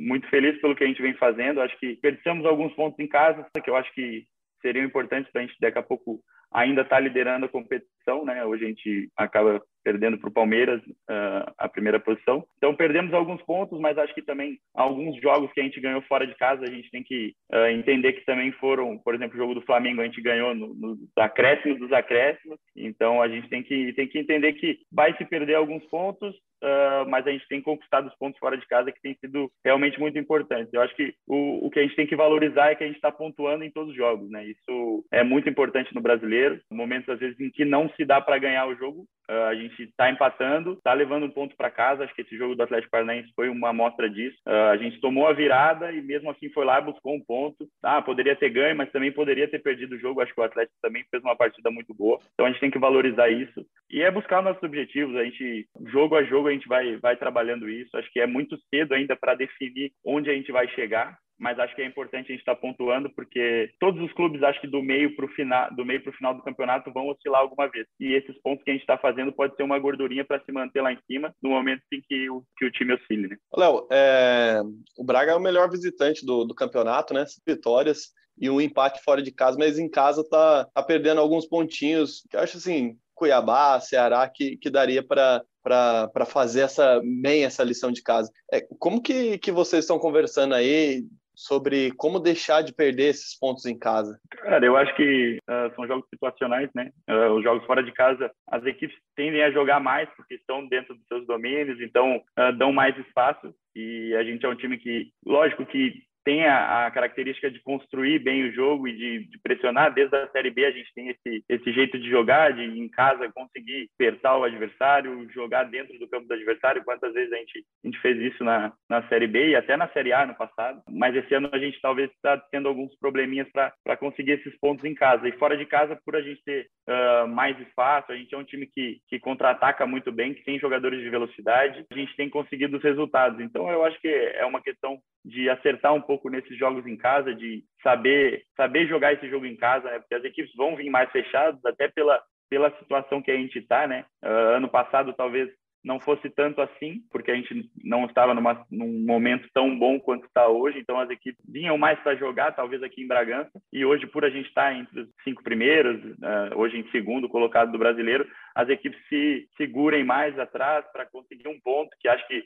muito 0.00 0.28
feliz 0.28 0.60
pelo 0.60 0.74
que 0.74 0.84
a 0.84 0.86
gente 0.86 1.02
vem 1.02 1.14
fazendo. 1.14 1.60
Acho 1.60 1.78
que 1.78 1.96
perdemos 1.96 2.44
alguns 2.44 2.74
pontos 2.74 2.98
em 2.98 3.08
casa, 3.08 3.46
que 3.62 3.70
eu 3.70 3.76
acho 3.76 3.92
que 3.94 4.24
seriam 4.60 4.84
importantes 4.84 5.30
para 5.30 5.42
a 5.42 5.46
gente 5.46 5.56
daqui 5.60 5.78
a 5.78 5.82
pouco 5.82 6.20
ainda 6.52 6.82
estar 6.82 6.96
tá 6.96 7.00
liderando 7.00 7.46
a 7.46 7.48
competição, 7.48 7.95
né? 8.24 8.44
Hoje 8.44 8.64
a 8.64 8.68
gente 8.68 9.10
acaba 9.16 9.60
perdendo 9.86 10.18
para 10.18 10.28
o 10.28 10.32
Palmeiras 10.32 10.82
uh, 10.82 11.54
a 11.56 11.68
primeira 11.68 12.00
posição. 12.00 12.44
Então 12.56 12.74
perdemos 12.74 13.14
alguns 13.14 13.40
pontos, 13.42 13.78
mas 13.78 13.96
acho 13.96 14.12
que 14.12 14.22
também 14.22 14.58
alguns 14.74 15.14
jogos 15.22 15.52
que 15.52 15.60
a 15.60 15.62
gente 15.62 15.80
ganhou 15.80 16.02
fora 16.02 16.26
de 16.26 16.34
casa 16.34 16.64
a 16.64 16.70
gente 16.70 16.90
tem 16.90 17.04
que 17.04 17.34
uh, 17.52 17.66
entender 17.68 18.14
que 18.14 18.24
também 18.24 18.50
foram, 18.52 18.98
por 18.98 19.14
exemplo, 19.14 19.36
o 19.36 19.40
jogo 19.40 19.54
do 19.54 19.62
Flamengo 19.62 20.00
a 20.00 20.04
gente 20.04 20.20
ganhou 20.20 20.56
nos 20.56 20.76
no 20.76 20.98
acréscimos 21.16 21.78
dos 21.78 21.92
acréscimos. 21.92 22.58
Então 22.76 23.22
a 23.22 23.28
gente 23.28 23.48
tem 23.48 23.62
que 23.62 23.92
tem 23.92 24.08
que 24.08 24.18
entender 24.18 24.54
que 24.54 24.80
vai 24.90 25.16
se 25.16 25.24
perder 25.24 25.54
alguns 25.54 25.84
pontos, 25.86 26.34
uh, 26.34 27.08
mas 27.08 27.24
a 27.24 27.30
gente 27.30 27.46
tem 27.46 27.62
conquistado 27.62 28.08
os 28.08 28.16
pontos 28.16 28.40
fora 28.40 28.58
de 28.58 28.66
casa 28.66 28.90
que 28.90 29.00
tem 29.00 29.14
sido 29.20 29.48
realmente 29.64 30.00
muito 30.00 30.18
importantes. 30.18 30.74
Eu 30.74 30.82
acho 30.82 30.96
que 30.96 31.14
o, 31.28 31.64
o 31.64 31.70
que 31.70 31.78
a 31.78 31.82
gente 31.82 31.94
tem 31.94 32.08
que 32.08 32.16
valorizar 32.16 32.72
é 32.72 32.74
que 32.74 32.82
a 32.82 32.88
gente 32.88 32.96
está 32.96 33.12
pontuando 33.12 33.62
em 33.62 33.70
todos 33.70 33.90
os 33.90 33.96
jogos, 33.96 34.28
né? 34.30 34.44
Isso 34.46 35.04
é 35.12 35.22
muito 35.22 35.48
importante 35.48 35.94
no 35.94 36.00
brasileiro. 36.00 36.60
Momentos 36.72 37.08
às 37.08 37.20
vezes 37.20 37.38
em 37.38 37.50
que 37.50 37.64
não 37.64 37.88
se 37.96 38.04
dá 38.04 38.20
para 38.20 38.38
ganhar 38.38 38.66
o 38.66 38.76
jogo, 38.76 39.08
a 39.28 39.54
gente 39.54 39.82
está 39.82 40.10
empatando, 40.10 40.74
está 40.74 40.92
levando 40.92 41.26
um 41.26 41.30
ponto 41.30 41.56
para 41.56 41.70
casa. 41.70 42.04
Acho 42.04 42.14
que 42.14 42.22
esse 42.22 42.36
jogo 42.36 42.54
do 42.54 42.62
Atlético 42.62 42.90
Paranaense 42.90 43.32
foi 43.34 43.48
uma 43.48 43.70
amostra 43.70 44.08
disso. 44.08 44.36
Uh, 44.46 44.70
a 44.72 44.76
gente 44.76 45.00
tomou 45.00 45.26
a 45.26 45.32
virada 45.32 45.92
e 45.92 46.00
mesmo 46.00 46.30
assim 46.30 46.48
foi 46.50 46.64
lá 46.64 46.78
e 46.78 46.84
buscou 46.84 47.14
um 47.14 47.24
ponto. 47.24 47.66
Ah, 47.82 48.00
poderia 48.00 48.36
ter 48.36 48.50
ganho, 48.50 48.76
mas 48.76 48.90
também 48.92 49.12
poderia 49.12 49.48
ter 49.48 49.58
perdido 49.58 49.96
o 49.96 49.98
jogo. 49.98 50.20
Acho 50.20 50.34
que 50.34 50.40
o 50.40 50.44
Atlético 50.44 50.76
também 50.80 51.04
fez 51.10 51.22
uma 51.22 51.36
partida 51.36 51.70
muito 51.70 51.94
boa. 51.94 52.18
Então 52.34 52.46
a 52.46 52.50
gente 52.50 52.60
tem 52.60 52.70
que 52.70 52.78
valorizar 52.78 53.28
isso 53.28 53.64
e 53.90 54.02
é 54.02 54.10
buscar 54.10 54.42
nossos 54.42 54.62
objetivos. 54.62 55.16
A 55.16 55.24
gente 55.24 55.66
jogo 55.86 56.16
a 56.16 56.22
jogo 56.22 56.48
a 56.48 56.52
gente 56.52 56.68
vai 56.68 56.96
vai 56.98 57.16
trabalhando 57.16 57.68
isso. 57.68 57.96
Acho 57.96 58.10
que 58.12 58.20
é 58.20 58.26
muito 58.26 58.56
cedo 58.72 58.94
ainda 58.94 59.16
para 59.16 59.34
definir 59.34 59.92
onde 60.04 60.30
a 60.30 60.34
gente 60.34 60.52
vai 60.52 60.68
chegar 60.68 61.16
mas 61.38 61.58
acho 61.58 61.74
que 61.74 61.82
é 61.82 61.86
importante 61.86 62.26
a 62.26 62.32
gente 62.32 62.40
estar 62.40 62.54
tá 62.54 62.60
pontuando 62.60 63.10
porque 63.10 63.70
todos 63.78 64.00
os 64.02 64.12
clubes 64.12 64.42
acho 64.42 64.60
que 64.60 64.66
do 64.66 64.82
meio 64.82 65.14
para 65.14 65.26
o 65.26 65.28
final 65.28 65.74
do 65.74 65.84
meio 65.84 66.02
para 66.02 66.10
o 66.10 66.14
final 66.14 66.34
do 66.34 66.42
campeonato 66.42 66.92
vão 66.92 67.08
oscilar 67.08 67.40
alguma 67.40 67.68
vez 67.68 67.86
e 68.00 68.14
esses 68.14 68.40
pontos 68.42 68.64
que 68.64 68.70
a 68.70 68.72
gente 68.72 68.82
está 68.82 68.96
fazendo 68.96 69.15
pode 69.32 69.56
ser 69.56 69.62
uma 69.62 69.78
gordurinha 69.78 70.24
para 70.24 70.40
se 70.44 70.52
manter 70.52 70.80
lá 70.80 70.92
em 70.92 70.98
cima 71.06 71.34
no 71.42 71.50
momento 71.50 71.82
em 71.92 72.00
que 72.00 72.30
o, 72.30 72.42
que 72.56 72.66
o 72.66 72.70
time 72.70 72.94
oscile. 72.94 73.28
Né? 73.28 73.36
Léo, 73.56 73.86
é... 73.90 74.60
o 74.96 75.04
Braga 75.04 75.32
é 75.32 75.34
o 75.34 75.40
melhor 75.40 75.70
visitante 75.70 76.24
do, 76.24 76.44
do 76.44 76.54
campeonato, 76.54 77.14
né? 77.14 77.24
Vitórias 77.46 78.12
e 78.38 78.50
um 78.50 78.60
empate 78.60 79.02
fora 79.02 79.22
de 79.22 79.32
casa, 79.32 79.56
mas 79.58 79.78
em 79.78 79.88
casa 79.88 80.22
tá, 80.28 80.68
tá 80.72 80.82
perdendo 80.82 81.20
alguns 81.20 81.46
pontinhos. 81.46 82.22
Eu 82.32 82.40
acho 82.40 82.58
assim, 82.58 82.98
Cuiabá, 83.14 83.80
Ceará, 83.80 84.28
que, 84.28 84.56
que 84.58 84.70
daria 84.70 85.02
para 85.02 85.42
para 85.62 86.24
fazer 86.24 86.60
essa 86.60 87.00
bem 87.20 87.44
essa 87.44 87.64
lição 87.64 87.90
de 87.90 88.00
casa. 88.00 88.30
É, 88.52 88.60
como 88.78 89.02
que, 89.02 89.36
que 89.38 89.50
vocês 89.50 89.82
estão 89.82 89.98
conversando 89.98 90.54
aí 90.54 91.04
sobre 91.36 91.92
como 91.92 92.18
deixar 92.18 92.62
de 92.62 92.74
perder 92.74 93.10
esses 93.10 93.38
pontos 93.38 93.66
em 93.66 93.78
casa? 93.78 94.18
Cara, 94.30 94.64
eu 94.64 94.76
acho 94.76 94.96
que 94.96 95.38
uh, 95.48 95.74
são 95.76 95.86
jogos 95.86 96.08
situacionais, 96.08 96.70
né? 96.74 96.90
Uh, 97.08 97.34
os 97.34 97.44
jogos 97.44 97.64
fora 97.66 97.82
de 97.82 97.92
casa, 97.92 98.30
as 98.48 98.64
equipes 98.64 98.96
tendem 99.14 99.42
a 99.42 99.50
jogar 99.50 99.78
mais 99.78 100.08
porque 100.16 100.34
estão 100.34 100.66
dentro 100.66 100.94
dos 100.94 101.06
seus 101.06 101.26
domínios, 101.26 101.78
então 101.80 102.16
uh, 102.16 102.52
dão 102.56 102.72
mais 102.72 102.96
espaço. 102.98 103.54
E 103.74 104.14
a 104.16 104.24
gente 104.24 104.44
é 104.46 104.48
um 104.48 104.56
time 104.56 104.78
que, 104.78 105.10
lógico 105.24 105.66
que 105.66 106.02
tem 106.26 106.44
a, 106.44 106.86
a, 106.86 106.90
característica 106.90 107.48
de 107.48 107.62
construir 107.62 108.18
bem 108.18 108.48
o 108.48 108.52
jogo 108.52 108.88
e 108.88 108.96
de, 108.96 109.28
de, 109.28 109.38
pressionar. 109.38 109.94
Desde 109.94 110.16
a 110.16 110.28
Série 110.30 110.50
B 110.50 110.66
a 110.66 110.72
gente 110.72 110.92
tem 110.92 111.08
esse, 111.08 111.44
esse 111.48 111.72
jeito 111.72 111.96
de 112.00 112.10
jogar, 112.10 112.52
de 112.52 112.64
em 112.64 112.88
casa 112.88 113.30
conseguir 113.32 113.88
apertar 113.94 114.36
o 114.36 114.42
adversário, 114.42 115.30
jogar 115.32 115.62
dentro 115.64 115.96
do 116.00 116.08
campo 116.08 116.26
do 116.26 116.34
adversário. 116.34 116.82
Quantas 116.84 117.14
vezes 117.14 117.32
a 117.32 117.36
gente, 117.36 117.64
a 117.84 117.86
gente 117.86 118.00
fez 118.00 118.20
isso 118.20 118.42
na, 118.42 118.72
na 118.90 119.06
Série 119.08 119.28
B 119.28 119.50
e 119.50 119.54
até 119.54 119.76
na 119.76 119.88
Série 119.90 120.12
A 120.12 120.26
no 120.26 120.34
passado. 120.34 120.82
Mas 120.90 121.14
esse 121.14 121.32
ano 121.32 121.48
a 121.52 121.58
gente 121.60 121.80
talvez 121.80 122.10
está 122.10 122.36
tendo 122.50 122.66
alguns 122.66 122.92
probleminhas 122.98 123.48
para 123.52 123.96
conseguir 123.96 124.32
esses 124.32 124.58
pontos 124.58 124.84
em 124.84 124.96
casa. 124.96 125.28
E 125.28 125.38
fora 125.38 125.56
de 125.56 125.64
casa, 125.64 125.96
por 126.04 126.16
a 126.16 126.22
gente 126.22 126.42
ter 126.44 126.66
uh, 126.88 127.28
mais 127.28 127.56
espaço, 127.60 128.10
a 128.10 128.16
gente 128.16 128.34
é 128.34 128.38
um 128.38 128.44
time 128.44 128.66
que, 128.66 128.98
que 129.08 129.20
contra-ataca 129.20 129.86
muito 129.86 130.10
bem, 130.10 130.34
que 130.34 130.42
tem 130.42 130.58
jogadores 130.58 131.00
de 131.00 131.08
velocidade, 131.08 131.86
a 131.88 131.94
gente 131.94 132.16
tem 132.16 132.28
conseguido 132.28 132.78
os 132.78 132.82
resultados. 132.82 133.38
Então 133.38 133.70
eu 133.70 133.84
acho 133.84 134.00
que 134.00 134.08
é 134.08 134.44
uma 134.44 134.60
questão 134.60 134.98
de 135.24 135.50
acertar 135.50 135.92
um 135.92 136.00
pouco 136.00 136.15
nesses 136.24 136.56
jogos 136.58 136.86
em 136.86 136.96
casa, 136.96 137.34
de 137.34 137.64
saber 137.82 138.44
saber 138.56 138.86
jogar 138.86 139.12
esse 139.12 139.28
jogo 139.28 139.46
em 139.46 139.56
casa, 139.56 139.90
né? 139.90 139.98
porque 139.98 140.14
as 140.14 140.24
equipes 140.24 140.54
vão 140.56 140.76
vir 140.76 140.90
mais 140.90 141.10
fechadas, 141.10 141.64
até 141.64 141.88
pela, 141.88 142.20
pela 142.48 142.70
situação 142.78 143.22
que 143.22 143.30
a 143.30 143.36
gente 143.36 143.58
está, 143.58 143.86
né? 143.86 144.04
Uh, 144.24 144.56
ano 144.56 144.68
passado 144.68 145.12
talvez 145.12 145.50
não 145.86 146.00
fosse 146.00 146.28
tanto 146.28 146.60
assim, 146.60 147.00
porque 147.12 147.30
a 147.30 147.34
gente 147.36 147.70
não 147.84 148.06
estava 148.06 148.34
numa, 148.34 148.66
num 148.68 149.04
momento 149.06 149.48
tão 149.54 149.78
bom 149.78 150.00
quanto 150.00 150.26
está 150.26 150.48
hoje, 150.48 150.80
então 150.80 150.98
as 150.98 151.08
equipes 151.08 151.40
vinham 151.48 151.78
mais 151.78 151.96
para 152.00 152.16
jogar, 152.16 152.50
talvez 152.56 152.82
aqui 152.82 153.02
em 153.02 153.06
Bragança, 153.06 153.52
e 153.72 153.84
hoje, 153.84 154.04
por 154.04 154.24
a 154.24 154.28
gente 154.28 154.48
estar 154.48 154.72
tá 154.72 154.74
entre 154.74 155.02
os 155.02 155.08
cinco 155.22 155.44
primeiros, 155.44 156.02
uh, 156.04 156.56
hoje 156.56 156.76
em 156.76 156.90
segundo 156.90 157.28
colocado 157.28 157.70
do 157.70 157.78
brasileiro, 157.78 158.26
as 158.52 158.68
equipes 158.68 158.98
se 159.08 159.48
segurem 159.56 160.02
mais 160.02 160.36
atrás 160.40 160.84
para 160.92 161.06
conseguir 161.06 161.46
um 161.46 161.60
ponto, 161.60 161.96
que 162.00 162.08
acho 162.08 162.26
que 162.26 162.42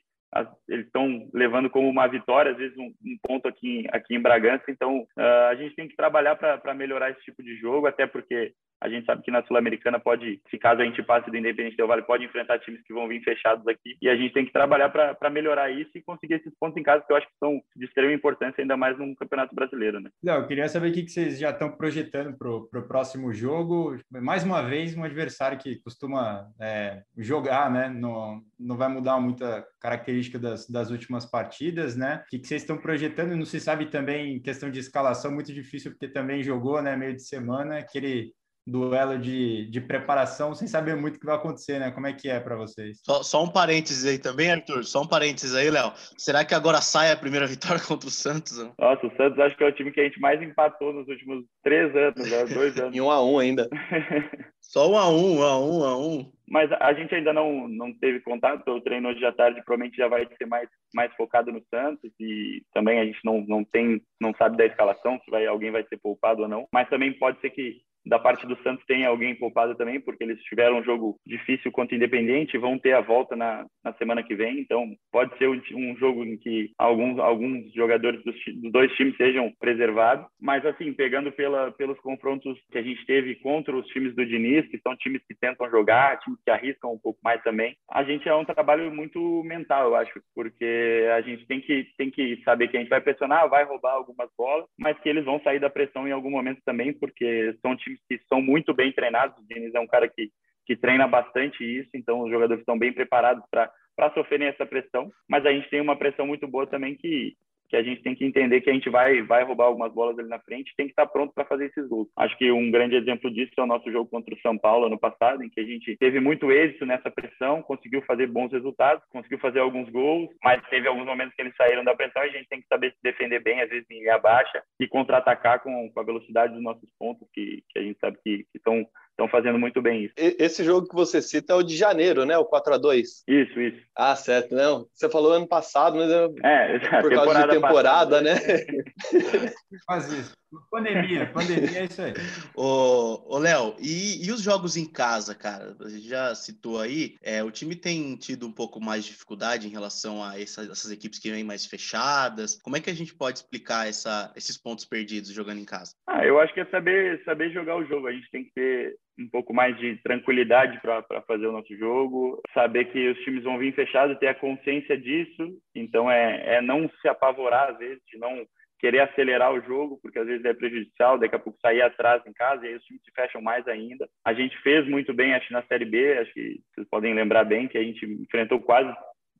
eles 0.69 0.87
estão 0.87 1.29
levando 1.35 1.69
como 1.69 1.89
uma 1.89 2.07
vitória, 2.07 2.53
às 2.53 2.59
vezes 2.59 2.77
um, 2.79 2.93
um 3.05 3.19
ponto 3.23 3.49
aqui, 3.49 3.87
aqui 3.91 4.15
em 4.15 4.21
Bragança. 4.21 4.65
Então, 4.69 5.01
uh, 5.19 5.49
a 5.51 5.55
gente 5.57 5.75
tem 5.75 5.89
que 5.89 5.97
trabalhar 5.97 6.37
para 6.37 6.75
melhorar 6.75 7.11
esse 7.11 7.21
tipo 7.23 7.43
de 7.43 7.57
jogo, 7.57 7.87
até 7.87 8.07
porque 8.07 8.53
a 8.81 8.89
gente 8.89 9.05
sabe 9.05 9.23
que 9.23 9.31
na 9.31 9.43
Sul-Americana 9.45 10.01
pode, 10.01 10.41
se 10.51 10.59
caso 10.59 10.81
a 10.81 10.85
gente 10.85 11.03
passe 11.03 11.31
do 11.31 11.37
Independente 11.37 11.77
Del 11.77 11.87
Vale, 11.87 12.03
pode 12.03 12.25
enfrentar 12.25 12.59
times 12.61 12.83
que 12.83 12.95
vão 12.95 13.07
vir 13.07 13.23
fechados 13.23 13.67
aqui. 13.69 13.97
E 14.01 14.09
a 14.09 14.17
gente 14.17 14.33
tem 14.33 14.45
que 14.45 14.53
trabalhar 14.53 14.89
para 14.89 15.31
melhorar 15.31 15.71
isso 15.71 15.91
e 15.95 16.03
conseguir 16.03 16.35
esses 16.35 16.53
pontos 16.59 16.79
em 16.79 16.83
casa, 16.83 17.05
que 17.07 17.13
eu 17.13 17.17
acho 17.17 17.27
que 17.27 17.39
são 17.39 17.61
de 17.77 17.85
extrema 17.85 18.13
importância, 18.13 18.63
ainda 18.63 18.77
mais 18.77 18.99
num 18.99 19.15
campeonato 19.15 19.55
brasileiro. 19.55 20.01
Né? 20.01 20.11
Não, 20.23 20.37
eu 20.37 20.47
queria 20.47 20.69
saber 20.69 20.91
o 20.91 20.93
que 20.93 21.09
vocês 21.09 21.39
já 21.39 21.51
estão 21.51 21.71
projetando 21.71 22.37
para 22.39 22.49
o 22.49 22.89
próximo 22.89 23.33
jogo. 23.35 23.99
Mais 24.11 24.45
uma 24.45 24.63
vez, 24.63 24.97
um 24.97 25.05
adversário 25.05 25.59
que 25.59 25.77
costuma 25.77 26.49
é, 26.59 27.03
jogar, 27.19 27.71
né? 27.71 27.89
Não, 27.91 28.41
não 28.59 28.77
vai 28.77 28.89
mudar 28.89 29.21
muita 29.21 29.67
característica 29.81 30.39
das, 30.39 30.69
das 30.69 30.91
últimas 30.91 31.27
partidas, 31.27 31.97
né? 31.97 32.23
O 32.27 32.31
que 32.31 32.47
vocês 32.47 32.63
estão 32.63 32.79
projetando? 32.79 33.37
Não 33.37 33.45
se 33.45 33.61
sabe 33.61 33.87
também 33.87 34.41
questão 34.41 34.71
de 34.71 34.81
escalação, 34.81 35.33
muito 35.33 35.53
difícil, 35.53 35.91
porque 35.91 36.09
também 36.09 36.43
jogou, 36.43 36.81
né? 36.81 36.97
Meio 36.97 37.15
de 37.15 37.23
semana, 37.23 37.79
aquele 37.79 38.33
duelo 38.71 39.19
de, 39.19 39.69
de 39.71 39.81
preparação 39.81 40.55
sem 40.55 40.69
saber 40.69 40.95
muito 40.95 41.17
o 41.17 41.21
que 41.21 41.27
vai 41.27 41.35
acontecer, 41.35 41.79
né? 41.79 41.91
Como 41.91 42.07
é 42.07 42.13
que 42.13 42.29
é 42.29 42.39
para 42.39 42.57
vocês? 42.57 43.01
Só, 43.05 43.23
só, 43.23 43.43
um 43.43 43.49
parênteses 43.49 44.07
aí 44.07 44.19
também, 44.19 44.51
Arthur. 44.51 44.85
Só 44.85 45.03
um 45.03 45.07
parênteses 45.07 45.55
aí, 45.55 45.71
Léo. 45.71 45.93
Será 46.17 46.45
que 46.45 46.55
agora 46.55 46.81
sai 46.81 47.11
a 47.11 47.17
primeira 47.17 47.47
vitória 47.47 47.81
contra 47.87 48.09
o 48.09 48.13
Santos? 48.13 48.59
Nossa, 48.79 49.07
o 49.07 49.17
Santos 49.17 49.39
acho 49.41 49.57
que 49.57 49.65
é 49.65 49.69
o 49.69 49.73
time 49.73 49.91
que 49.91 50.01
a 50.01 50.05
gente 50.05 50.21
mais 50.21 50.41
empatou 50.41 50.93
nos 50.93 51.09
últimos 51.09 51.45
três 51.63 51.95
anos, 51.97 52.31
né? 52.31 52.45
dois 52.45 52.79
anos. 52.79 52.95
e 52.97 53.01
um 53.01 53.11
a 53.11 53.25
um 53.25 53.39
ainda. 53.39 53.69
só 54.61 54.89
um 54.89 54.97
a 54.97 55.09
um, 55.09 55.39
um 55.39 55.43
a 55.43 55.59
um, 55.59 55.79
um 55.81 55.85
a 55.85 55.99
um. 55.99 56.33
Mas 56.49 56.71
a 56.73 56.93
gente 56.93 57.15
ainda 57.15 57.33
não, 57.33 57.69
não 57.69 57.93
teve 57.93 58.19
contato, 58.21 58.69
o 58.69 58.81
treino 58.81 59.09
hoje 59.09 59.25
à 59.25 59.31
tarde 59.31 59.63
provavelmente 59.65 59.97
já 59.97 60.09
vai 60.09 60.29
ser 60.37 60.47
mais, 60.47 60.69
mais 60.93 61.15
focado 61.15 61.53
no 61.53 61.63
Santos 61.71 62.11
e 62.19 62.63
também 62.75 62.99
a 62.99 63.05
gente 63.05 63.21
não, 63.25 63.41
não 63.47 63.65
tem, 63.65 64.03
não 64.21 64.35
sabe 64.35 64.57
da 64.57 64.67
escalação, 64.67 65.21
se 65.25 65.31
vai, 65.31 65.47
alguém 65.47 65.71
vai 65.71 65.85
ser 65.85 65.97
poupado 65.99 66.43
ou 66.43 66.49
não, 66.49 66.67
mas 66.73 66.89
também 66.89 67.13
pode 67.13 67.41
ser 67.41 67.51
que 67.51 67.81
da 68.05 68.19
parte 68.19 68.47
do 68.47 68.57
Santos 68.63 68.85
tem 68.87 69.05
alguém 69.05 69.35
poupado 69.35 69.75
também, 69.75 70.01
porque 70.01 70.25
eles 70.25 70.43
tiveram 70.43 70.79
um 70.79 70.85
jogo 70.85 71.17
difícil 71.27 71.71
contra 71.71 71.95
o 71.95 71.97
Independente, 71.97 72.59
vão 72.59 72.79
ter 72.79 72.93
a 72.93 73.01
volta 73.01 73.37
na, 73.37 73.67
na 73.85 73.93
semana 73.95 74.23
que 74.23 74.35
vem, 74.35 74.61
então 74.61 74.87
pode 75.13 75.37
ser 75.39 75.49
um, 75.49 75.61
um 75.75 75.97
jogo 75.97 76.25
em 76.25 76.37
que 76.37 76.71
alguns, 76.79 77.19
alguns 77.19 77.73
jogadores 77.73 78.23
dos, 78.25 78.35
dos, 78.61 78.73
dois 78.73 78.93
times 78.97 79.17
sejam 79.17 79.53
preservados, 79.59 80.27
mas 80.41 80.65
assim, 80.65 80.93
pegando 80.93 81.31
pela, 81.33 81.71
pelos 81.73 81.99
confrontos 82.01 82.59
que 82.71 82.79
a 82.79 82.83
gente 82.83 83.05
teve 83.07 83.35
contra 83.37 83.77
os 83.77 83.87
times 83.89 84.15
do 84.15 84.25
Diniz, 84.25 84.67
que 84.69 84.79
são 84.79 84.97
times 84.97 85.23
que 85.27 85.35
tentam 85.35 85.71
jogar, 85.71 86.19
times 86.21 86.41
que 86.45 86.51
arriscam 86.51 86.93
um 86.93 86.99
pouco 86.99 87.19
mais 87.23 87.43
também, 87.43 87.77
a 87.91 88.03
gente 88.03 88.29
é 88.29 88.35
um 88.35 88.45
trabalho 88.45 88.95
muito 88.95 89.43
mental, 89.45 89.89
eu 89.89 89.97
acho, 89.97 90.21
porque 90.35 91.07
a 91.15 91.21
gente 91.21 91.47
tem 91.47 91.61
que, 91.61 91.87
tem 91.97 92.11
que 92.11 92.41
saber 92.45 92.69
que 92.69 92.77
a 92.77 92.81
gente 92.81 92.89
vai 92.89 93.01
pressionar, 93.01 93.49
vai 93.49 93.65
roubar 93.65 93.93
algumas 93.93 94.29
bolas, 94.37 94.67
mas 94.79 94.99
que 95.01 95.09
eles 95.09 95.25
vão 95.25 95.41
sair 95.41 95.59
da 95.59 95.71
pressão 95.71 96.07
em 96.07 96.13
algum 96.13 96.31
momento 96.31 96.61
também, 96.65 96.93
porque 96.93 97.55
são 97.61 97.77
times 97.77 97.90
times 97.91 98.01
que 98.09 98.21
são 98.29 98.41
muito 98.41 98.75
bem 98.75 98.93
treinados. 98.93 99.37
O 99.39 99.47
Diniz 99.47 99.75
é 99.75 99.81
um 99.81 99.87
cara 99.87 100.09
que, 100.09 100.31
que 100.67 100.77
treina 100.77 101.07
bastante 101.07 101.65
isso, 101.65 101.91
então 101.95 102.21
os 102.23 102.31
jogadores 102.31 102.61
estão 102.61 102.79
bem 102.79 102.93
preparados 102.93 103.45
para 103.51 104.15
sofrerem 104.15 104.49
essa 104.49 104.67
pressão, 104.67 105.11
mas 105.29 105.45
a 105.45 105.53
gente 105.53 105.69
tem 105.69 105.81
uma 105.81 105.97
pressão 105.97 106.27
muito 106.27 106.47
boa 106.47 106.67
também 106.67 106.95
que 106.95 107.37
que 107.71 107.77
a 107.77 107.83
gente 107.83 108.03
tem 108.03 108.17
que 108.17 108.25
entender 108.25 108.61
que 108.61 108.69
a 108.69 108.73
gente 108.73 108.91
vai, 108.91 109.23
vai 109.23 109.45
roubar 109.45 109.67
algumas 109.67 109.93
bolas 109.95 110.19
ali 110.19 110.29
na 110.29 110.41
frente, 110.41 110.75
tem 110.77 110.87
que 110.87 110.93
estar 110.93 111.07
pronto 111.07 111.33
para 111.33 111.45
fazer 111.45 111.67
esses 111.67 111.89
gols. 111.89 112.09
Acho 112.17 112.37
que 112.37 112.51
um 112.51 112.69
grande 112.69 112.97
exemplo 112.97 113.31
disso 113.31 113.53
é 113.57 113.63
o 113.63 113.67
nosso 113.67 113.91
jogo 113.93 114.11
contra 114.11 114.35
o 114.35 114.41
São 114.41 114.59
Paulo 114.59 114.87
ano 114.87 114.99
passado, 114.99 115.45
em 115.45 115.49
que 115.49 115.61
a 115.61 115.65
gente 115.65 115.97
teve 115.97 116.19
muito 116.19 116.51
êxito 116.51 116.85
nessa 116.85 117.11
pressão, 117.11 117.63
conseguiu 117.63 118.03
fazer 118.03 118.27
bons 118.27 118.53
resultados, 118.53 119.05
conseguiu 119.11 119.39
fazer 119.39 119.61
alguns 119.61 119.89
gols, 119.89 120.29
mas 120.43 120.61
teve 120.69 120.89
alguns 120.89 121.07
momentos 121.07 121.35
que 121.35 121.43
eles 121.43 121.55
saíram 121.57 121.85
da 121.85 121.95
pressão 121.95 122.25
e 122.25 122.31
a 122.31 122.33
gente 122.33 122.49
tem 122.49 122.61
que 122.61 122.67
saber 122.67 122.91
se 122.91 122.99
defender 123.03 123.41
bem, 123.41 123.61
às 123.61 123.71
vezes 123.71 123.89
em 123.89 124.01
linha 124.01 124.19
baixa, 124.19 124.63
e 124.81 124.89
contra-atacar 124.89 125.61
com, 125.61 125.91
com 125.93 126.01
a 126.01 126.05
velocidade 126.05 126.53
dos 126.53 126.63
nossos 126.63 126.89
pontos, 126.99 127.29
que, 127.33 127.63
que 127.69 127.79
a 127.79 127.83
gente 127.83 127.99
sabe 128.01 128.19
que 128.25 128.45
estão 128.53 128.85
estão 129.21 129.29
fazendo 129.29 129.59
muito 129.59 129.83
bem 129.83 130.05
isso. 130.05 130.15
Esse 130.17 130.65
jogo 130.65 130.89
que 130.89 130.95
você 130.95 131.21
cita 131.21 131.53
é 131.53 131.57
o 131.57 131.63
de 131.63 131.77
janeiro, 131.77 132.25
né? 132.25 132.39
O 132.39 132.45
4 132.45 132.75
a 132.75 132.79
2 132.79 133.25
Isso, 133.29 133.61
isso. 133.61 133.79
Ah, 133.95 134.17
certo. 134.17 134.55
Não, 134.55 134.87
você 134.95 135.09
falou 135.09 135.33
ano 135.33 135.47
passado, 135.47 135.97
mas 135.97 136.11
é, 136.11 136.77
é 136.77 136.79
por 137.03 137.11
causa 137.13 137.43
de 137.43 137.49
temporada, 137.49 138.23
passada. 138.23 138.23
né? 138.23 138.35
Faz 139.87 140.13
isso. 140.13 140.41
Pandemia, 140.69 141.27
pandemia 141.27 141.81
é 141.81 141.85
isso 141.85 142.03
aí. 142.03 142.13
Ô, 142.57 143.37
ô 143.37 143.39
Léo, 143.39 143.77
e, 143.79 144.27
e, 144.27 144.33
os 144.33 144.43
jogos 144.43 144.77
em 144.77 144.91
casa, 144.91 145.33
cara? 145.33 145.77
A 145.81 145.89
gente 145.89 146.09
já 146.09 146.35
citou 146.35 146.81
aí, 146.81 147.15
é, 147.23 147.43
o 147.45 147.53
time 147.53 147.77
tem 147.77 148.17
tido 148.17 148.49
um 148.49 148.53
pouco 148.53 148.81
mais 148.81 149.05
de 149.05 149.13
dificuldade 149.13 149.69
em 149.69 149.71
relação 149.71 150.25
a 150.25 150.41
essas, 150.41 150.69
essas 150.69 150.91
equipes 150.91 151.21
que 151.21 151.31
vêm 151.31 151.45
mais 151.45 151.67
fechadas. 151.67 152.61
Como 152.63 152.77
é 152.77 152.81
que 152.81 152.91
a 152.91 152.95
gente 152.95 153.15
pode 153.15 153.39
explicar 153.39 153.89
essa, 153.89 154.33
esses 154.37 154.61
pontos 154.61 154.85
perdidos 154.85 155.33
jogando 155.33 155.61
em 155.61 155.65
casa? 155.65 155.93
Ah, 156.09 156.27
eu 156.27 156.41
acho 156.41 156.53
que 156.53 156.61
é 156.61 156.67
saber, 156.67 157.23
saber 157.25 157.53
jogar 157.53 157.77
o 157.77 157.85
jogo. 157.85 158.09
A 158.09 158.13
gente 158.13 158.29
tem 158.31 158.45
que 158.45 158.51
ter 158.53 158.97
um 159.21 159.29
pouco 159.29 159.55
mais 159.55 159.79
de 159.79 159.97
tranquilidade 160.03 160.81
para 160.81 161.23
fazer 161.29 161.47
o 161.47 161.53
nosso 161.53 161.77
jogo, 161.77 162.41
saber 162.55 162.87
que 162.87 163.11
os 163.11 163.19
times 163.21 163.45
vão 163.45 163.59
vir 163.59 163.75
fechados, 163.75 164.19
ter 164.19 164.29
a 164.29 164.35
consciência 164.35 164.99
disso. 164.99 165.57
Então, 165.75 166.11
é, 166.11 166.57
é 166.57 166.63
não 166.63 166.91
se 167.01 167.09
apavorar, 167.09 167.71
às 167.71 167.79
vezes, 167.79 168.03
de 168.11 168.19
não 168.19 168.45
querer 168.81 169.01
acelerar 169.01 169.53
o 169.53 169.61
jogo, 169.61 169.99
porque 170.01 170.19
às 170.19 170.27
vezes 170.27 170.45
é 170.45 170.55
prejudicial, 170.55 171.19
daqui 171.19 171.37
a 171.37 171.39
pouco 171.39 171.59
sair 171.61 171.83
atrás 171.83 172.23
em 172.27 172.33
casa, 172.33 172.65
e 172.65 172.71
aí 172.71 172.77
os 172.77 172.85
times 172.85 173.03
se 173.05 173.13
fecham 173.13 173.43
mais 173.43 173.67
ainda. 173.69 174.09
A 174.25 174.33
gente 174.33 174.57
fez 174.63 174.89
muito 174.89 175.13
bem, 175.13 175.35
acho, 175.35 175.53
na 175.53 175.63
Série 175.65 175.85
B, 175.85 176.19
acho 176.19 176.33
que 176.33 176.61
vocês 176.75 176.89
podem 176.89 177.15
lembrar 177.15 177.45
bem 177.45 177.69
que 177.69 177.77
a 177.77 177.83
gente 177.83 178.05
enfrentou 178.07 178.59
quase 178.61 178.91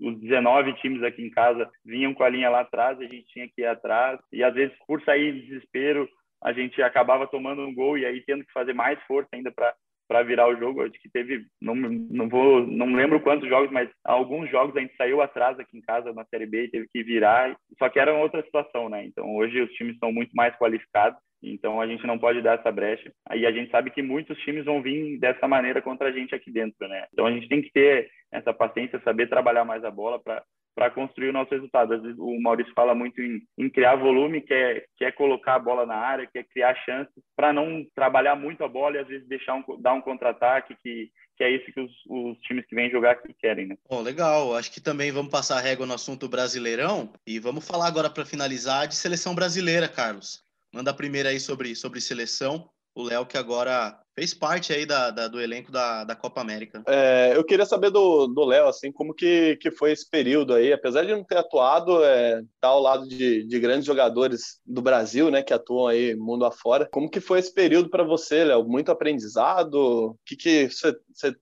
os 0.01 0.19
19 0.21 0.73
times 0.75 1.03
aqui 1.03 1.23
em 1.23 1.31
casa 1.31 1.71
vinham 1.85 2.15
com 2.15 2.23
a 2.23 2.29
linha 2.29 2.49
lá 2.49 2.61
atrás, 2.61 2.99
a 2.99 3.03
gente 3.03 3.27
tinha 3.27 3.49
que 3.49 3.63
ir 3.63 3.67
atrás, 3.67 4.19
e 4.33 4.43
às 4.43 4.55
vezes 4.55 4.77
por 4.87 5.03
sair 5.03 5.33
de 5.33 5.47
desespero, 5.47 6.09
a 6.43 6.53
gente 6.53 6.81
acabava 6.83 7.27
tomando 7.27 7.63
um 7.63 7.75
gol 7.75 7.99
e 7.99 8.07
aí 8.07 8.23
tendo 8.23 8.45
que 8.45 8.53
fazer 8.53 8.73
mais 8.73 8.99
força 9.03 9.29
ainda 9.33 9.53
para 9.53 9.75
para 10.11 10.25
virar 10.25 10.49
o 10.49 10.57
jogo. 10.57 10.83
Acho 10.83 11.01
que 11.01 11.09
teve, 11.09 11.47
não, 11.63 11.73
não 11.77 12.29
vou, 12.29 12.67
não 12.67 12.93
lembro 12.93 13.21
quantos 13.21 13.49
jogos, 13.49 13.71
mas 13.71 13.89
alguns 14.05 14.51
jogos 14.51 14.77
a 14.77 14.81
gente 14.81 14.97
saiu 14.97 15.23
atrás 15.23 15.57
aqui 15.61 15.79
em 15.79 15.81
casa 15.81 16.13
na 16.13 16.25
Série 16.25 16.47
B 16.47 16.65
e 16.65 16.69
teve 16.69 16.89
que 16.93 17.05
virar. 17.05 17.57
Só 17.79 17.89
que 17.89 18.01
era 18.01 18.13
outra 18.13 18.43
situação, 18.43 18.89
né? 18.89 19.05
Então 19.05 19.37
hoje 19.37 19.61
os 19.61 19.71
times 19.75 19.97
são 19.99 20.11
muito 20.11 20.33
mais 20.35 20.57
qualificados. 20.57 21.17
Então 21.41 21.81
a 21.81 21.87
gente 21.87 22.05
não 22.09 22.19
pode 22.19 22.43
dar 22.43 22.59
essa 22.59 22.73
brecha. 22.73 23.13
Aí 23.29 23.47
a 23.47 23.53
gente 23.53 23.71
sabe 23.71 23.93
que 23.93 24.03
muitos 24.03 24.37
times 24.41 24.65
vão 24.65 24.83
vir 24.83 25.17
dessa 25.21 25.47
maneira 25.47 25.81
contra 25.81 26.09
a 26.09 26.13
gente 26.13 26.35
aqui 26.35 26.51
dentro, 26.51 26.89
né? 26.89 27.07
Então 27.13 27.27
a 27.27 27.31
gente 27.31 27.49
tem 27.49 27.63
que 27.63 27.71
ter 27.71 28.11
essa 28.33 28.53
paciência, 28.53 29.01
saber 29.05 29.29
trabalhar 29.29 29.65
mais 29.65 29.85
a 29.85 29.93
bola 29.93 30.21
para 30.21 30.43
para 30.75 30.91
construir 30.91 31.31
o 31.31 31.33
nosso 31.33 31.51
resultado. 31.51 31.95
Às 31.95 32.03
vezes 32.03 32.19
o 32.19 32.41
Maurício 32.41 32.73
fala 32.75 32.95
muito 32.95 33.21
em, 33.21 33.43
em 33.59 33.69
criar 33.69 33.97
volume, 33.97 34.41
que 34.41 34.55
é, 34.55 34.85
que 34.97 35.05
é 35.05 35.13
colocar 35.13 35.57
a 35.57 35.59
bola 35.59 35.85
na 35.85 35.97
área, 35.97 36.27
que 36.27 36.39
é 36.39 36.45
criar 36.45 36.75
chances, 36.85 37.23
para 37.37 37.53
não 37.53 37.87
trabalhar 37.95 38.37
muito 38.37 38.65
a 38.65 38.69
bola 38.69 38.97
e 38.97 39.01
às 39.01 39.09
vezes 39.09 39.29
deixar 39.29 39.55
um, 39.55 39.81
dar 39.81 39.93
um 39.93 40.01
contra-ataque, 40.01 40.77
que, 40.83 41.11
que 41.37 41.45
é 41.45 41.51
isso 41.51 41.73
que 41.73 41.81
os, 41.81 41.93
os, 42.09 42.39
times 42.41 42.67
que 42.67 42.75
vêm 42.75 42.91
jogar 42.91 43.13
aqui 43.13 43.35
querem, 43.39 43.67
né? 43.67 43.77
Bom, 43.89 44.03
legal. 44.03 44.55
Acho 44.55 44.73
que 44.73 44.81
também 44.81 45.11
vamos 45.11 45.31
passar 45.31 45.59
a 45.59 45.63
régua 45.63 45.87
no 45.87 45.95
assunto 45.95 46.29
brasileirão 46.29 47.13
e 47.27 47.39
vamos 47.39 47.67
falar 47.67 47.87
agora 47.87 48.11
para 48.11 48.27
finalizar 48.27 48.87
de 48.87 48.95
seleção 48.95 49.35
brasileira, 49.35 49.89
Carlos. 49.89 50.43
Manda 50.73 50.91
a 50.91 50.95
primeira 50.95 51.31
aí 51.31 51.41
sobre, 51.41 51.75
sobre 51.75 52.01
seleção. 52.01 52.71
O 52.95 53.03
Léo 53.03 53.27
que 53.27 53.37
agora 53.37 53.97
fez 54.21 54.35
parte 54.35 54.73
aí 54.73 54.85
da, 54.85 55.11
da, 55.11 55.29
do 55.29 55.41
elenco 55.41 55.73
da, 55.73 56.05
da 56.05 56.15
Copa 56.15 56.41
América. 56.41 56.83
É, 56.87 57.33
eu 57.35 57.45
queria 57.45 57.65
saber 57.65 57.91
do 57.91 58.45
Léo, 58.45 58.67
assim, 58.67 58.93
como 58.93 59.15
que, 59.15 59.57
que 59.57 59.71
foi 59.71 59.93
esse 59.93 60.09
período 60.11 60.55
aí, 60.55 60.73
apesar 60.73 61.05
de 61.05 61.13
não 61.13 61.25
ter 61.25 61.39
atuado, 61.39 62.05
é, 62.05 62.43
tá 62.61 62.69
ao 62.69 62.81
lado 62.81 63.09
de, 63.09 63.47
de 63.47 63.59
grandes 63.59 63.87
jogadores 63.87 64.61
do 64.67 64.83
Brasil, 64.83 65.31
né, 65.31 65.43
que 65.43 65.55
atuam 65.55 65.87
aí 65.87 66.15
mundo 66.15 66.45
afora, 66.45 66.89
como 66.93 67.11
que 67.11 67.21
foi 67.21 67.39
esse 67.39 67.55
período 67.55 67.89
para 67.89 68.05
você, 68.05 68.45
Léo? 68.45 68.65
Muito 68.65 68.93
aprendizado? 68.93 69.75
O 69.75 70.17
que 70.27 70.37
que 70.37 70.69
você 70.69 70.95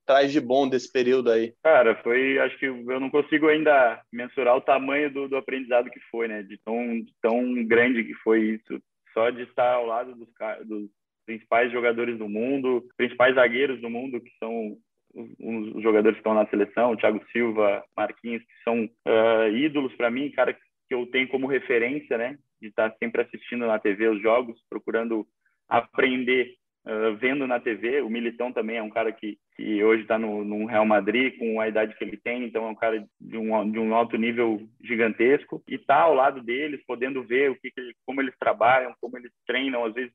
traz 0.07 0.31
de 0.31 0.41
bom 0.41 0.69
desse 0.69 0.93
período 0.93 1.33
aí? 1.33 1.53
Cara, 1.65 1.97
foi, 2.03 2.39
acho 2.39 2.59
que 2.59 2.67
eu 2.67 3.01
não 3.01 3.11
consigo 3.11 3.49
ainda 3.49 4.01
mensurar 4.13 4.57
o 4.57 4.61
tamanho 4.61 5.13
do, 5.13 5.29
do 5.29 5.37
aprendizado 5.37 5.91
que 5.91 6.01
foi, 6.11 6.29
né, 6.29 6.43
de 6.43 6.57
tão, 6.65 7.01
de 7.01 7.13
tão 7.21 7.65
grande 7.65 8.05
que 8.05 8.15
foi 8.15 8.41
isso 8.55 8.81
só 9.13 9.31
de 9.31 9.43
estar 9.43 9.75
ao 9.75 9.87
lado 9.87 10.15
dos, 10.15 10.29
dos 10.65 10.91
principais 11.29 11.71
jogadores 11.71 12.17
do 12.17 12.27
mundo, 12.27 12.83
principais 12.97 13.35
zagueiros 13.35 13.79
do 13.83 13.91
mundo, 13.91 14.19
que 14.19 14.31
são 14.38 14.79
os 15.14 15.83
jogadores 15.83 16.17
que 16.17 16.21
estão 16.21 16.33
na 16.33 16.47
seleção, 16.47 16.97
Thiago 16.97 17.23
Silva, 17.31 17.85
Marquinhos, 17.95 18.43
que 18.43 18.62
são 18.64 18.85
uh, 18.85 19.55
ídolos 19.55 19.95
para 19.95 20.11
mim, 20.11 20.31
cara 20.31 20.55
que 20.55 20.95
eu 20.95 21.05
tenho 21.07 21.29
como 21.29 21.47
referência, 21.47 22.17
né, 22.17 22.38
de 22.62 22.69
estar 22.69 22.95
sempre 22.99 23.21
assistindo 23.21 23.67
na 23.67 23.79
TV 23.79 24.09
os 24.09 24.23
jogos, 24.23 24.59
procurando 24.71 25.27
aprender 25.69 26.55
uh, 26.87 27.14
vendo 27.17 27.47
na 27.47 27.61
TV. 27.61 28.01
O 28.01 28.09
Militão 28.09 28.51
também 28.51 28.79
é 28.79 28.83
um 28.83 28.88
cara 28.88 29.12
que, 29.12 29.37
que 29.55 29.85
hoje 29.85 30.03
está 30.03 30.19
no, 30.19 30.43
no, 30.43 30.64
Real 30.64 30.87
Madrid, 30.87 31.37
com 31.38 31.61
a 31.61 31.69
idade 31.69 31.95
que 31.95 32.05
ele 32.05 32.17
tem, 32.17 32.45
então 32.45 32.64
é 32.64 32.69
um 32.71 32.75
cara 32.75 33.05
de 33.21 33.37
um, 33.37 33.71
de 33.71 33.79
um 33.79 33.95
alto 33.95 34.17
nível 34.17 34.67
gigantesco. 34.83 35.62
E 35.69 35.77
tá 35.77 36.01
ao 36.01 36.14
lado 36.14 36.43
deles, 36.43 36.83
podendo 36.87 37.23
ver 37.23 37.51
o 37.51 37.57
que, 37.57 37.71
que 37.71 37.93
como 38.07 38.23
eles 38.23 38.35
trabalham, 38.38 38.95
como 38.99 39.19
eles 39.19 39.33
treinam, 39.47 39.85
às 39.85 39.93
vezes 39.93 40.12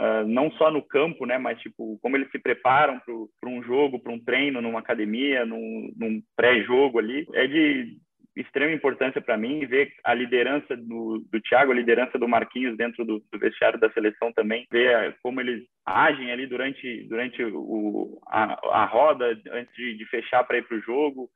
Uh, 0.00 0.26
não 0.26 0.50
só 0.52 0.70
no 0.70 0.80
campo, 0.80 1.26
né, 1.26 1.36
mas 1.36 1.60
tipo 1.60 1.98
como 2.00 2.16
eles 2.16 2.30
se 2.30 2.38
preparam 2.38 2.98
para 3.38 3.50
um 3.50 3.62
jogo, 3.62 4.00
para 4.00 4.10
um 4.10 4.18
treino, 4.18 4.62
numa 4.62 4.78
academia, 4.78 5.44
num, 5.44 5.92
num 5.94 6.22
pré-jogo 6.34 6.98
ali, 6.98 7.26
é 7.34 7.46
de 7.46 7.98
extrema 8.34 8.72
importância 8.72 9.20
para 9.20 9.36
mim 9.36 9.66
ver 9.66 9.92
a 10.02 10.14
liderança 10.14 10.74
do, 10.74 11.22
do 11.30 11.40
Thiago, 11.42 11.72
a 11.72 11.74
liderança 11.74 12.18
do 12.18 12.26
Marquinhos 12.26 12.78
dentro 12.78 13.04
do, 13.04 13.22
do 13.30 13.38
vestiário 13.38 13.78
da 13.78 13.90
seleção 13.90 14.32
também, 14.32 14.66
ver 14.70 15.18
como 15.22 15.38
eles 15.38 15.64
agem 15.84 16.32
ali 16.32 16.46
durante 16.46 17.06
durante 17.06 17.44
o, 17.44 18.18
a, 18.26 18.82
a 18.82 18.84
roda 18.86 19.38
antes 19.52 19.74
de, 19.74 19.98
de 19.98 20.06
fechar 20.06 20.44
para 20.44 20.56
ir 20.56 20.66
para 20.66 20.78
o 20.78 20.80
jogo, 20.80 21.28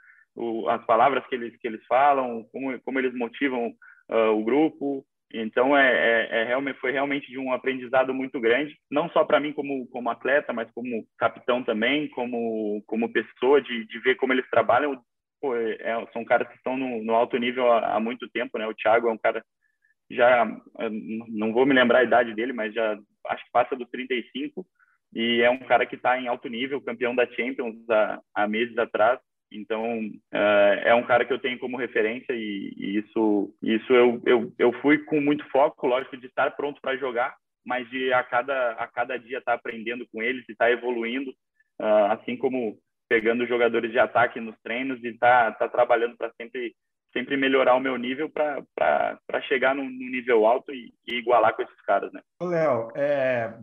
as 0.70 0.82
palavras 0.86 1.26
que 1.26 1.34
eles 1.34 1.54
que 1.58 1.66
eles 1.66 1.84
falam, 1.86 2.46
como 2.50 2.80
como 2.80 2.98
eles 2.98 3.12
motivam 3.12 3.74
uh, 4.08 4.30
o 4.30 4.42
grupo, 4.42 5.04
então, 5.32 5.76
é, 5.76 5.90
é, 5.90 6.40
é, 6.40 6.44
realmente, 6.44 6.78
foi 6.78 6.92
realmente 6.92 7.30
de 7.30 7.38
um 7.38 7.52
aprendizado 7.52 8.14
muito 8.14 8.40
grande, 8.40 8.76
não 8.90 9.08
só 9.10 9.24
para 9.24 9.40
mim 9.40 9.52
como, 9.52 9.86
como 9.88 10.10
atleta, 10.10 10.52
mas 10.52 10.70
como 10.72 11.04
capitão 11.18 11.62
também, 11.62 12.08
como, 12.10 12.82
como 12.86 13.12
pessoa, 13.12 13.60
de, 13.60 13.86
de 13.86 13.98
ver 14.00 14.16
como 14.16 14.32
eles 14.32 14.48
trabalham. 14.50 15.00
Pô, 15.40 15.56
é, 15.56 15.74
é 15.80 16.06
são 16.12 16.24
caras 16.24 16.48
que 16.48 16.56
estão 16.56 16.76
no, 16.76 17.02
no 17.02 17.14
alto 17.14 17.36
nível 17.36 17.70
há, 17.72 17.96
há, 17.96 18.00
muito 18.00 18.28
tempo, 18.30 18.58
né? 18.58 18.66
O 18.66 18.74
Thiago 18.74 19.08
é 19.08 19.12
um 19.12 19.18
cara, 19.18 19.44
já, 20.10 20.46
não 21.28 21.52
vou 21.52 21.66
me 21.66 21.74
lembrar 21.74 22.00
a 22.00 22.04
idade 22.04 22.34
dele, 22.34 22.52
mas 22.52 22.72
já 22.72 22.96
acho 23.28 23.44
que 23.44 23.50
passa 23.52 23.74
dos 23.74 23.88
35, 23.90 24.64
e 25.14 25.40
é 25.42 25.50
um 25.50 25.58
cara 25.58 25.86
que 25.86 25.96
está 25.96 26.18
em 26.18 26.28
alto 26.28 26.48
nível, 26.48 26.80
campeão 26.80 27.14
da 27.14 27.26
Champions 27.26 27.76
há, 27.88 28.20
há 28.34 28.48
meses 28.48 28.76
atrás. 28.78 29.18
Então, 29.52 30.00
uh, 30.32 30.74
é 30.84 30.94
um 30.94 31.04
cara 31.04 31.24
que 31.24 31.32
eu 31.32 31.38
tenho 31.38 31.58
como 31.58 31.76
referência 31.76 32.32
e, 32.32 32.74
e 32.76 32.98
isso, 32.98 33.54
isso 33.62 33.92
eu, 33.92 34.20
eu, 34.26 34.52
eu 34.58 34.72
fui 34.80 34.98
com 34.98 35.20
muito 35.20 35.48
foco, 35.50 35.86
lógico, 35.86 36.16
de 36.16 36.26
estar 36.26 36.50
pronto 36.52 36.80
para 36.80 36.96
jogar, 36.96 37.34
mas 37.64 37.88
de 37.90 38.12
a 38.12 38.22
cada, 38.22 38.72
a 38.72 38.86
cada 38.86 39.16
dia 39.16 39.38
estar 39.38 39.52
tá 39.52 39.58
aprendendo 39.58 40.06
com 40.12 40.22
eles 40.22 40.44
e 40.48 40.52
estar 40.52 40.66
tá 40.66 40.70
evoluindo, 40.70 41.30
uh, 41.80 42.12
assim 42.12 42.36
como 42.36 42.78
pegando 43.08 43.46
jogadores 43.46 43.90
de 43.90 43.98
ataque 43.98 44.40
nos 44.40 44.58
treinos 44.62 45.02
e 45.04 45.12
tá, 45.18 45.52
tá 45.52 45.68
trabalhando 45.68 46.16
para 46.16 46.32
sempre 46.40 46.74
sempre 47.14 47.36
melhorar 47.36 47.76
o 47.76 47.80
meu 47.80 47.96
nível 47.96 48.28
para 48.28 49.40
chegar 49.42 49.72
num, 49.72 49.88
nível 49.88 50.44
alto 50.44 50.74
e, 50.74 50.92
e, 51.06 51.14
igualar 51.14 51.54
com 51.54 51.62
esses 51.62 51.80
caras, 51.82 52.12
né? 52.12 52.20
Léo, 52.42 52.90
é, 52.96 53.54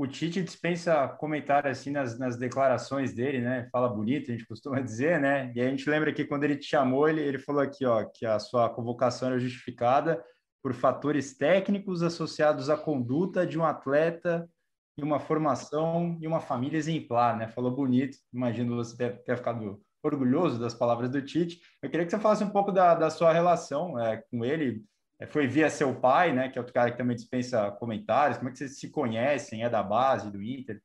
o 0.00 0.06
Tite 0.06 0.42
dispensa 0.42 1.06
comentário 1.08 1.70
assim 1.70 1.90
nas, 1.90 2.18
nas 2.18 2.34
declarações 2.38 3.12
dele, 3.12 3.42
né? 3.42 3.68
Fala 3.70 3.86
bonito, 3.86 4.30
a 4.30 4.32
gente 4.32 4.46
costuma 4.46 4.80
dizer, 4.80 5.20
né? 5.20 5.52
E 5.54 5.60
a 5.60 5.68
gente 5.68 5.90
lembra 5.90 6.10
que 6.10 6.24
quando 6.24 6.44
ele 6.44 6.56
te 6.56 6.64
chamou, 6.64 7.06
ele, 7.06 7.20
ele 7.20 7.38
falou 7.38 7.60
aqui, 7.60 7.84
ó, 7.84 8.02
que 8.06 8.24
a 8.24 8.38
sua 8.38 8.70
convocação 8.70 9.28
era 9.28 9.38
justificada 9.38 10.24
por 10.62 10.72
fatores 10.72 11.36
técnicos 11.36 12.02
associados 12.02 12.70
à 12.70 12.78
conduta 12.78 13.46
de 13.46 13.58
um 13.58 13.64
atleta 13.64 14.48
e 14.96 15.02
uma 15.02 15.20
formação 15.20 16.16
e 16.18 16.26
uma 16.26 16.40
família 16.40 16.78
exemplar, 16.78 17.36
né? 17.36 17.46
Falou 17.48 17.70
bonito, 17.70 18.16
imagino 18.32 18.76
você 18.76 18.96
ter, 18.96 19.36
ficado 19.36 19.82
orgulhoso 20.02 20.58
das 20.58 20.72
palavras 20.72 21.10
do 21.10 21.20
Tite. 21.20 21.60
Eu 21.82 21.90
queria 21.90 22.06
que 22.06 22.10
você 22.10 22.18
falasse 22.18 22.42
um 22.42 22.48
pouco 22.48 22.72
da, 22.72 22.94
da 22.94 23.10
sua 23.10 23.34
relação 23.34 24.00
é, 24.00 24.24
com 24.30 24.46
ele, 24.46 24.82
foi 25.26 25.46
via 25.46 25.68
seu 25.68 25.94
pai, 26.00 26.32
né, 26.32 26.48
que 26.48 26.58
é 26.58 26.60
outro 26.60 26.72
cara 26.74 26.90
que 26.90 26.96
também 26.96 27.16
dispensa 27.16 27.70
comentários. 27.72 28.38
Como 28.38 28.48
é 28.48 28.52
que 28.52 28.58
vocês 28.58 28.78
se 28.78 28.90
conhecem? 28.90 29.62
É 29.62 29.68
da 29.68 29.82
base, 29.82 30.32
do 30.32 30.42
Inter? 30.42 30.80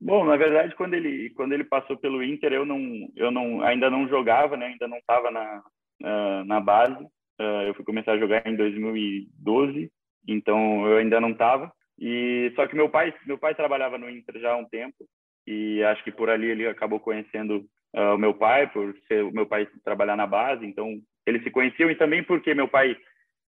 Bom, 0.00 0.24
na 0.24 0.36
verdade, 0.36 0.74
quando 0.74 0.94
ele 0.94 1.30
quando 1.30 1.52
ele 1.52 1.64
passou 1.64 1.96
pelo 1.96 2.22
Inter, 2.22 2.52
eu 2.52 2.66
não 2.66 3.08
eu 3.14 3.30
não 3.30 3.62
ainda 3.62 3.88
não 3.88 4.08
jogava, 4.08 4.56
né? 4.56 4.66
Ainda 4.66 4.88
não 4.88 4.98
estava 4.98 5.30
na 5.30 5.62
uh, 6.02 6.44
na 6.44 6.60
base. 6.60 7.02
Uh, 7.40 7.62
eu 7.66 7.74
fui 7.74 7.84
começar 7.84 8.12
a 8.12 8.18
jogar 8.18 8.46
em 8.46 8.56
2012, 8.56 9.90
então 10.26 10.86
eu 10.86 10.98
ainda 10.98 11.20
não 11.20 11.30
estava. 11.30 11.72
E 11.98 12.52
só 12.56 12.66
que 12.66 12.74
meu 12.74 12.90
pai 12.90 13.14
meu 13.26 13.38
pai 13.38 13.54
trabalhava 13.54 13.96
no 13.96 14.10
Inter 14.10 14.40
já 14.40 14.52
há 14.52 14.56
um 14.56 14.68
tempo 14.68 15.06
e 15.46 15.82
acho 15.84 16.02
que 16.02 16.10
por 16.12 16.28
ali 16.28 16.50
ele 16.50 16.66
acabou 16.66 16.98
conhecendo 16.98 17.64
uh, 17.94 18.14
o 18.14 18.18
meu 18.18 18.34
pai, 18.34 18.66
por 18.66 18.94
ser 19.06 19.22
o 19.22 19.32
meu 19.32 19.46
pai 19.46 19.66
trabalhar 19.84 20.16
na 20.16 20.26
base, 20.26 20.66
então 20.66 21.00
eles 21.24 21.42
se 21.42 21.50
conheciam 21.50 21.90
e 21.90 21.94
também 21.94 22.22
porque 22.22 22.52
meu 22.54 22.68
pai 22.68 22.96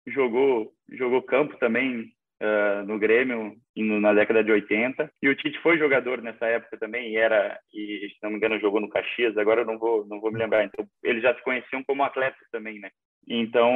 jogou 0.08 0.72
jogou 0.92 1.22
campo 1.22 1.58
também 1.58 2.12
uh, 2.42 2.86
no 2.86 3.00
Grêmio 3.00 3.56
no, 3.76 4.00
na 4.00 4.14
década 4.14 4.44
de 4.44 4.52
80 4.52 5.12
e 5.22 5.30
o 5.30 5.36
Tite 5.36 5.60
foi 5.60 5.78
jogador 5.78 6.22
nessa 6.22 6.46
época 6.46 6.78
também 6.78 7.12
e 7.12 7.18
era 7.18 7.60
e 7.74 8.10
se 8.10 8.18
não 8.22 8.32
me 8.32 8.38
engano 8.38 8.60
jogou 8.60 8.82
no 8.82 8.90
Caxias. 8.90 9.38
Agora 9.38 9.62
eu 9.62 9.66
não 9.66 9.78
vou 9.78 10.06
não 10.08 10.20
vou 10.20 10.32
me 10.32 10.40
lembrar. 10.40 10.64
Então 10.66 10.86
eles 11.04 11.22
já 11.22 11.34
se 11.36 11.44
conheciam 11.44 11.84
como 11.84 12.04
atletas 12.04 12.48
também 12.52 12.80
né? 12.80 12.90
Então 13.28 13.72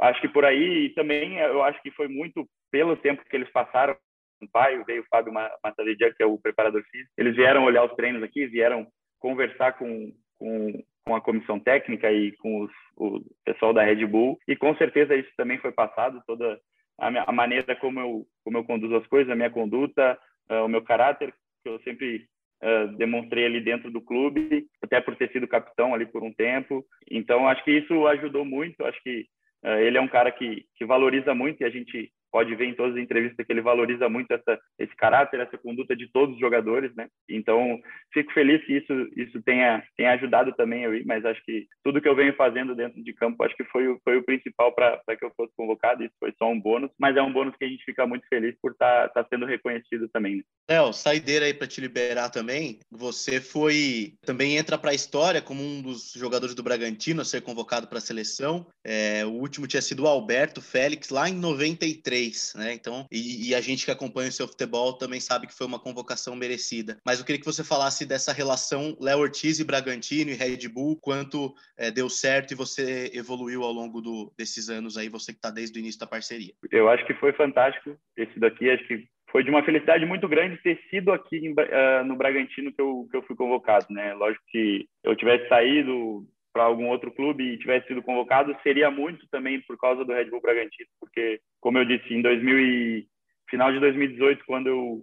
acho 0.00 0.20
que 0.20 0.28
por 0.28 0.44
aí 0.44 0.90
também 0.94 1.38
eu 1.38 1.62
acho 1.62 1.80
que 1.82 1.90
foi 1.92 2.08
muito 2.08 2.46
pelo 2.70 2.96
tempo 2.96 3.24
que 3.24 3.36
eles 3.36 3.50
passaram. 3.50 3.96
O 4.42 4.50
pai 4.50 4.82
veio 4.84 5.02
o 5.02 5.06
Fábio 5.08 5.32
Massadidia 5.32 6.12
que 6.12 6.22
é 6.22 6.26
o 6.26 6.36
preparador 6.38 6.82
físico 6.90 7.12
eles 7.16 7.36
vieram 7.36 7.62
olhar 7.62 7.84
os 7.84 7.94
treinos 7.94 8.24
aqui 8.24 8.44
vieram 8.46 8.88
conversar 9.20 9.74
com, 9.74 10.12
com 10.36 10.82
com 11.04 11.14
a 11.14 11.20
comissão 11.20 11.58
técnica 11.58 12.10
e 12.10 12.32
com 12.32 12.62
os, 12.62 12.70
o 12.96 13.20
pessoal 13.44 13.72
da 13.72 13.82
Red 13.82 14.06
Bull. 14.06 14.38
E 14.46 14.56
com 14.56 14.74
certeza 14.76 15.14
isso 15.14 15.30
também 15.36 15.58
foi 15.58 15.72
passado 15.72 16.22
toda 16.26 16.60
a, 16.98 17.10
minha, 17.10 17.24
a 17.26 17.32
maneira 17.32 17.74
como 17.76 18.00
eu 18.00 18.26
como 18.44 18.58
eu 18.58 18.64
conduzo 18.64 18.96
as 18.96 19.06
coisas 19.06 19.30
a 19.32 19.36
minha 19.36 19.50
conduta 19.50 20.18
uh, 20.50 20.64
o 20.64 20.68
meu 20.68 20.82
caráter 20.82 21.32
que 21.62 21.68
eu 21.68 21.80
sempre 21.80 22.26
uh, 22.62 22.88
demonstrei 22.96 23.46
ali 23.46 23.60
dentro 23.60 23.90
do 23.90 24.00
clube 24.00 24.66
até 24.82 25.00
por 25.00 25.16
ter 25.16 25.30
sido 25.30 25.48
capitão 25.48 25.94
ali 25.94 26.06
por 26.06 26.22
um 26.22 26.32
tempo. 26.32 26.84
Então 27.10 27.48
acho 27.48 27.64
que 27.64 27.72
isso 27.72 28.06
ajudou 28.06 28.44
muito. 28.44 28.84
Acho 28.84 29.00
que 29.02 29.26
uh, 29.64 29.78
ele 29.80 29.98
é 29.98 30.00
um 30.00 30.08
cara 30.08 30.30
que 30.30 30.64
que 30.76 30.84
valoriza 30.84 31.34
muito 31.34 31.62
e 31.62 31.64
a 31.64 31.70
gente 31.70 32.12
pode 32.32 32.54
ver 32.56 32.64
em 32.64 32.74
todas 32.74 32.96
as 32.96 33.02
entrevistas 33.02 33.44
que 33.44 33.52
ele 33.52 33.60
valoriza 33.60 34.08
muito 34.08 34.32
essa, 34.32 34.58
esse 34.78 34.96
caráter, 34.96 35.40
essa 35.40 35.58
conduta 35.58 35.94
de 35.94 36.10
todos 36.10 36.34
os 36.34 36.40
jogadores, 36.40 36.92
né? 36.96 37.06
Então, 37.28 37.78
fico 38.12 38.32
feliz 38.32 38.64
que 38.64 38.78
isso, 38.78 38.92
isso 39.14 39.42
tenha, 39.42 39.82
tenha 39.96 40.12
ajudado 40.12 40.52
também 40.54 40.82
eu 40.82 40.94
ir, 40.94 41.04
mas 41.04 41.24
acho 41.26 41.44
que 41.44 41.66
tudo 41.84 42.00
que 42.00 42.08
eu 42.08 42.16
venho 42.16 42.34
fazendo 42.34 42.74
dentro 42.74 43.02
de 43.04 43.12
campo, 43.12 43.44
acho 43.44 43.54
que 43.54 43.64
foi, 43.64 43.86
o, 43.86 44.00
foi 44.02 44.16
o 44.16 44.24
principal 44.24 44.72
para 44.74 44.98
que 45.16 45.24
eu 45.24 45.32
fosse 45.36 45.52
convocado, 45.54 46.02
isso 46.02 46.14
foi 46.18 46.32
só 46.38 46.50
um 46.50 46.58
bônus, 46.58 46.90
mas 46.98 47.16
é 47.16 47.22
um 47.22 47.32
bônus 47.32 47.54
que 47.56 47.66
a 47.66 47.68
gente 47.68 47.84
fica 47.84 48.06
muito 48.06 48.26
feliz 48.28 48.56
por 48.62 48.72
estar 48.72 49.08
tá, 49.10 49.22
tá 49.22 49.28
sendo 49.28 49.44
reconhecido 49.44 50.08
também. 50.08 50.36
Né? 50.36 50.42
Léo, 50.70 50.92
saideira 50.92 51.44
aí 51.44 51.52
para 51.52 51.66
te 51.66 51.82
liberar 51.82 52.30
também, 52.30 52.78
você 52.90 53.40
foi, 53.40 54.14
também 54.24 54.56
entra 54.56 54.78
para 54.78 54.92
a 54.92 54.94
história 54.94 55.42
como 55.42 55.62
um 55.62 55.82
dos 55.82 56.12
jogadores 56.12 56.54
do 56.54 56.62
Bragantino 56.62 57.20
a 57.20 57.24
ser 57.24 57.42
convocado 57.42 57.86
para 57.86 57.98
a 57.98 58.00
seleção, 58.00 58.66
é, 58.84 59.24
o 59.26 59.32
último 59.32 59.66
tinha 59.66 59.82
sido 59.82 60.04
o 60.04 60.08
Alberto 60.08 60.62
Félix, 60.62 61.10
lá 61.10 61.28
em 61.28 61.34
93, 61.34 62.21
né? 62.56 62.72
Então, 62.72 63.06
e, 63.10 63.48
e, 63.48 63.54
a 63.54 63.60
gente 63.60 63.84
que 63.84 63.90
acompanha 63.90 64.28
o 64.28 64.32
seu 64.32 64.46
futebol 64.46 64.92
também 64.94 65.20
sabe 65.20 65.46
que 65.46 65.56
foi 65.56 65.66
uma 65.66 65.78
convocação 65.78 66.36
merecida. 66.36 66.98
Mas 67.04 67.18
eu 67.18 67.24
queria 67.24 67.40
que 67.40 67.46
você 67.46 67.64
falasse 67.64 68.06
dessa 68.06 68.32
relação 68.32 68.96
Léo 69.00 69.20
Ortiz 69.20 69.58
e 69.58 69.64
Bragantino 69.64 70.30
e 70.30 70.34
Red 70.34 70.68
Bull, 70.68 70.96
quanto 71.00 71.54
é, 71.76 71.90
deu 71.90 72.08
certo 72.08 72.52
e 72.52 72.56
você 72.56 73.10
evoluiu 73.14 73.62
ao 73.62 73.72
longo 73.72 74.00
do, 74.00 74.32
desses 74.36 74.68
anos 74.68 74.96
aí, 74.96 75.08
você 75.08 75.32
que 75.32 75.38
está 75.38 75.50
desde 75.50 75.78
o 75.78 75.80
início 75.80 76.00
da 76.00 76.06
parceria. 76.06 76.52
Eu 76.70 76.88
acho 76.88 77.04
que 77.06 77.14
foi 77.14 77.32
fantástico 77.32 77.96
esse 78.16 78.38
daqui, 78.38 78.70
acho 78.70 78.86
que 78.86 79.06
foi 79.32 79.42
de 79.42 79.50
uma 79.50 79.64
felicidade 79.64 80.04
muito 80.04 80.28
grande 80.28 80.58
ter 80.58 80.78
sido 80.90 81.10
aqui 81.10 81.38
em, 81.38 81.52
uh, 81.52 82.04
no 82.04 82.14
Bragantino 82.14 82.70
que 82.70 82.80
eu, 82.80 83.08
que 83.10 83.16
eu 83.16 83.22
fui 83.22 83.34
convocado, 83.34 83.86
né? 83.88 84.12
Lógico 84.12 84.44
que 84.48 84.86
eu 85.02 85.16
tivesse 85.16 85.48
saído 85.48 86.26
para 86.52 86.64
algum 86.64 86.88
outro 86.88 87.10
clube 87.10 87.42
e 87.42 87.58
tivesse 87.58 87.88
sido 87.88 88.02
convocado, 88.02 88.56
seria 88.62 88.90
muito 88.90 89.26
também 89.28 89.60
por 89.62 89.78
causa 89.78 90.04
do 90.04 90.12
Red 90.12 90.26
Bull 90.26 90.40
Bragantino, 90.40 90.88
porque, 91.00 91.40
como 91.60 91.78
eu 91.78 91.84
disse, 91.84 92.12
em 92.12 92.20
2000 92.20 92.60
e, 92.60 93.06
final 93.48 93.72
de 93.72 93.80
2018, 93.80 94.44
quando, 94.46 94.66
eu, 94.66 95.02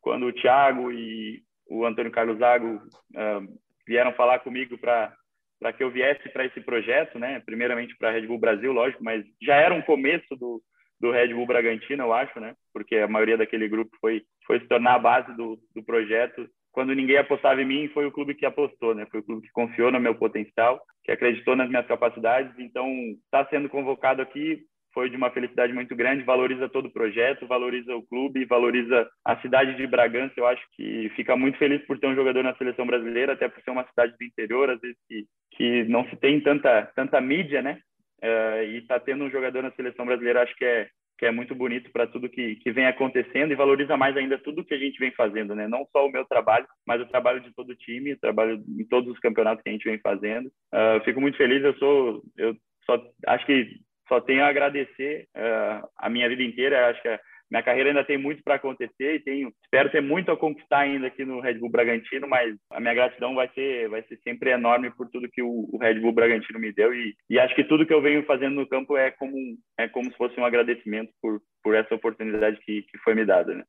quando 0.00 0.26
o 0.26 0.32
Thiago 0.32 0.92
e 0.92 1.42
o 1.68 1.86
Antônio 1.86 2.10
Carlos 2.10 2.38
Zago 2.38 2.76
uh, 2.76 3.60
vieram 3.86 4.12
falar 4.12 4.40
comigo 4.40 4.76
para 4.78 5.14
para 5.60 5.74
que 5.74 5.84
eu 5.84 5.90
viesse 5.90 6.26
para 6.30 6.46
esse 6.46 6.58
projeto, 6.62 7.18
né? 7.18 7.38
Primeiramente 7.44 7.94
para 7.98 8.08
a 8.08 8.12
Red 8.12 8.26
Bull 8.26 8.38
Brasil, 8.38 8.72
lógico, 8.72 9.04
mas 9.04 9.22
já 9.42 9.56
era 9.56 9.74
um 9.74 9.82
começo 9.82 10.34
do, 10.34 10.62
do 10.98 11.10
Red 11.10 11.34
Bull 11.34 11.46
Bragantino, 11.46 12.02
eu 12.02 12.14
acho, 12.14 12.40
né? 12.40 12.54
Porque 12.72 12.96
a 12.96 13.06
maioria 13.06 13.36
daquele 13.36 13.68
grupo 13.68 13.94
foi 14.00 14.22
foi 14.46 14.58
se 14.58 14.66
tornar 14.66 14.94
a 14.94 14.98
base 14.98 15.36
do, 15.36 15.58
do 15.74 15.82
projeto 15.84 16.48
quando 16.72 16.94
ninguém 16.94 17.16
apostava 17.18 17.60
em 17.60 17.66
mim, 17.66 17.88
foi 17.88 18.06
o 18.06 18.12
clube 18.12 18.34
que 18.34 18.46
apostou, 18.46 18.94
né? 18.94 19.06
Foi 19.10 19.20
o 19.20 19.22
clube 19.22 19.46
que 19.46 19.52
confiou 19.52 19.90
no 19.90 20.00
meu 20.00 20.14
potencial, 20.14 20.80
que 21.04 21.12
acreditou 21.12 21.56
nas 21.56 21.68
minhas 21.68 21.86
capacidades. 21.86 22.52
Então, 22.58 22.88
estar 23.24 23.44
tá 23.44 23.50
sendo 23.50 23.68
convocado 23.68 24.22
aqui 24.22 24.64
foi 24.92 25.08
de 25.08 25.16
uma 25.16 25.30
felicidade 25.30 25.72
muito 25.72 25.94
grande, 25.94 26.24
valoriza 26.24 26.68
todo 26.68 26.86
o 26.86 26.92
projeto, 26.92 27.46
valoriza 27.46 27.94
o 27.94 28.02
clube, 28.02 28.44
valoriza 28.44 29.08
a 29.24 29.36
cidade 29.40 29.76
de 29.76 29.86
Bragança. 29.86 30.34
Eu 30.36 30.46
acho 30.46 30.62
que 30.76 31.10
fica 31.14 31.36
muito 31.36 31.58
feliz 31.58 31.84
por 31.86 31.98
ter 31.98 32.08
um 32.08 32.14
jogador 32.14 32.42
na 32.42 32.54
seleção 32.56 32.86
brasileira, 32.86 33.32
até 33.32 33.48
por 33.48 33.62
ser 33.62 33.70
uma 33.70 33.86
cidade 33.86 34.14
do 34.18 34.24
interior, 34.24 34.70
às 34.70 34.80
vezes 34.80 34.96
que, 35.08 35.24
que 35.52 35.84
não 35.84 36.04
se 36.08 36.16
tem 36.16 36.40
tanta, 36.40 36.90
tanta 36.94 37.20
mídia, 37.20 37.62
né? 37.62 37.78
Uh, 38.22 38.64
e 38.64 38.82
tá 38.82 39.00
tendo 39.00 39.24
um 39.24 39.30
jogador 39.30 39.62
na 39.62 39.70
seleção 39.72 40.04
brasileira, 40.04 40.42
acho 40.42 40.54
que 40.56 40.64
é, 40.64 40.88
que 41.20 41.26
é 41.26 41.30
muito 41.30 41.54
bonito 41.54 41.90
para 41.92 42.06
tudo 42.06 42.30
que, 42.30 42.56
que 42.56 42.72
vem 42.72 42.86
acontecendo 42.86 43.52
e 43.52 43.54
valoriza 43.54 43.94
mais 43.94 44.16
ainda 44.16 44.38
tudo 44.38 44.64
que 44.64 44.72
a 44.72 44.78
gente 44.78 44.98
vem 44.98 45.12
fazendo, 45.12 45.54
né? 45.54 45.68
Não 45.68 45.86
só 45.92 46.06
o 46.06 46.10
meu 46.10 46.24
trabalho, 46.24 46.66
mas 46.86 46.98
o 46.98 47.06
trabalho 47.06 47.42
de 47.42 47.52
todo 47.52 47.68
o 47.68 47.76
time, 47.76 48.14
o 48.14 48.18
trabalho 48.18 48.64
em 48.66 48.84
todos 48.86 49.12
os 49.12 49.20
campeonatos 49.20 49.62
que 49.62 49.68
a 49.68 49.72
gente 49.72 49.84
vem 49.84 49.98
fazendo. 49.98 50.46
Uh, 50.46 51.04
fico 51.04 51.20
muito 51.20 51.36
feliz, 51.36 51.62
eu 51.62 51.74
sou, 51.74 52.22
eu 52.38 52.56
só 52.86 52.98
acho 53.26 53.44
que 53.44 53.68
só 54.08 54.18
tenho 54.18 54.42
a 54.42 54.48
agradecer 54.48 55.28
uh, 55.36 55.86
a 55.98 56.08
minha 56.08 56.26
vida 56.26 56.42
inteira, 56.42 56.88
acho 56.88 57.02
que 57.02 57.08
minha 57.50 57.62
carreira 57.62 57.90
ainda 57.90 58.04
tem 58.04 58.16
muito 58.16 58.42
para 58.42 58.54
acontecer 58.54 59.16
e 59.16 59.20
tenho, 59.20 59.52
espero 59.64 59.90
ter 59.90 60.00
muito 60.00 60.30
a 60.30 60.36
conquistar 60.36 60.80
ainda 60.80 61.08
aqui 61.08 61.24
no 61.24 61.40
Red 61.40 61.54
Bull 61.54 61.70
Bragantino, 61.70 62.28
mas 62.28 62.56
a 62.70 62.80
minha 62.80 62.94
gratidão 62.94 63.34
vai 63.34 63.50
ser, 63.54 63.88
vai 63.88 64.02
ser 64.04 64.18
sempre 64.22 64.50
enorme 64.50 64.90
por 64.90 65.08
tudo 65.08 65.30
que 65.30 65.42
o, 65.42 65.68
o 65.72 65.78
Red 65.78 66.00
Bull 66.00 66.12
Bragantino 66.12 66.60
me 66.60 66.72
deu 66.72 66.94
e, 66.94 67.14
e, 67.28 67.38
acho 67.38 67.54
que 67.54 67.64
tudo 67.64 67.86
que 67.86 67.92
eu 67.92 68.00
venho 68.00 68.24
fazendo 68.24 68.54
no 68.54 68.68
campo 68.68 68.96
é 68.96 69.10
como, 69.10 69.36
é 69.78 69.88
como 69.88 70.10
se 70.10 70.16
fosse 70.16 70.38
um 70.38 70.44
agradecimento 70.44 71.10
por, 71.20 71.40
por 71.62 71.74
essa 71.74 71.94
oportunidade 71.94 72.60
que, 72.64 72.82
que 72.82 72.98
foi 72.98 73.14
me 73.14 73.24
dada, 73.24 73.54
né? 73.54 73.64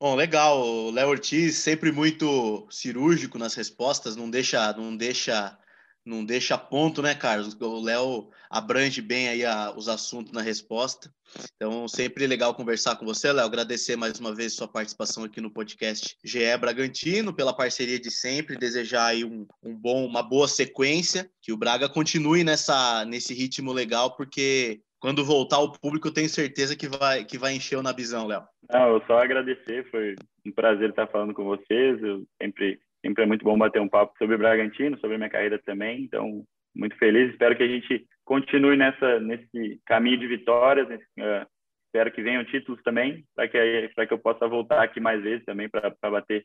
Bom, 0.00 0.16
legal. 0.16 0.58
O 0.60 0.90
Léo 0.90 1.10
Ortiz 1.10 1.58
sempre 1.58 1.92
muito 1.92 2.66
cirúrgico 2.68 3.38
nas 3.38 3.54
respostas, 3.54 4.16
não 4.16 4.28
deixa, 4.28 4.72
não 4.72 4.96
deixa 4.96 5.56
não 6.04 6.24
deixa 6.24 6.58
ponto, 6.58 7.00
né, 7.00 7.14
Carlos? 7.14 7.54
O 7.60 7.80
Léo 7.80 8.28
abrange 8.50 9.00
bem 9.00 9.28
aí 9.28 9.44
a, 9.44 9.72
os 9.76 9.88
assuntos 9.88 10.32
na 10.32 10.42
resposta. 10.42 11.12
Então, 11.56 11.88
sempre 11.88 12.26
legal 12.26 12.54
conversar 12.54 12.96
com 12.96 13.04
você, 13.04 13.32
Léo. 13.32 13.46
Agradecer 13.46 13.96
mais 13.96 14.18
uma 14.18 14.34
vez 14.34 14.54
sua 14.54 14.68
participação 14.68 15.24
aqui 15.24 15.40
no 15.40 15.50
podcast 15.50 16.16
GE 16.24 16.56
Bragantino, 16.58 17.32
pela 17.32 17.56
parceria 17.56 17.98
de 17.98 18.10
sempre, 18.10 18.56
desejar 18.56 19.06
aí 19.06 19.24
um, 19.24 19.46
um 19.62 19.74
bom, 19.74 20.04
uma 20.04 20.22
boa 20.22 20.48
sequência, 20.48 21.30
que 21.40 21.52
o 21.52 21.56
Braga 21.56 21.88
continue 21.88 22.44
nessa, 22.44 23.04
nesse 23.04 23.32
ritmo 23.32 23.72
legal, 23.72 24.16
porque 24.16 24.82
quando 25.00 25.24
voltar 25.24 25.58
o 25.58 25.72
público, 25.72 26.08
eu 26.08 26.14
tenho 26.14 26.28
certeza 26.28 26.76
que 26.76 26.86
vai, 26.86 27.24
que 27.24 27.38
vai 27.38 27.54
encher 27.54 27.76
o 27.76 27.82
Nabizão, 27.82 28.26
Léo. 28.26 28.44
Não, 28.70 28.94
eu 28.94 29.02
só 29.06 29.18
agradecer, 29.18 29.88
foi 29.90 30.14
um 30.46 30.52
prazer 30.52 30.90
estar 30.90 31.06
falando 31.08 31.34
com 31.34 31.44
vocês. 31.44 32.00
Eu 32.02 32.24
sempre 32.40 32.78
Sempre 33.04 33.24
é 33.24 33.26
muito 33.26 33.44
bom 33.44 33.58
bater 33.58 33.80
um 33.80 33.88
papo 33.88 34.14
sobre 34.16 34.36
o 34.36 34.38
Bragantino, 34.38 34.98
sobre 34.98 35.16
a 35.16 35.18
minha 35.18 35.30
carreira 35.30 35.58
também. 35.58 36.02
Então, 36.02 36.44
muito 36.74 36.96
feliz. 36.96 37.30
Espero 37.30 37.56
que 37.56 37.62
a 37.62 37.68
gente 37.68 38.06
continue 38.24 38.76
nessa 38.76 39.20
nesse 39.20 39.80
caminho 39.84 40.18
de 40.18 40.26
vitórias. 40.26 40.88
Nesse, 40.88 41.04
uh, 41.18 41.46
espero 41.86 42.10
que 42.12 42.22
venham 42.22 42.44
títulos 42.44 42.82
também, 42.82 43.24
para 43.34 43.48
que 43.48 43.88
que 44.06 44.14
eu 44.14 44.18
possa 44.18 44.48
voltar 44.48 44.82
aqui 44.82 45.00
mais 45.00 45.22
vezes 45.22 45.44
também 45.44 45.68
para 45.68 45.94
bater 46.10 46.44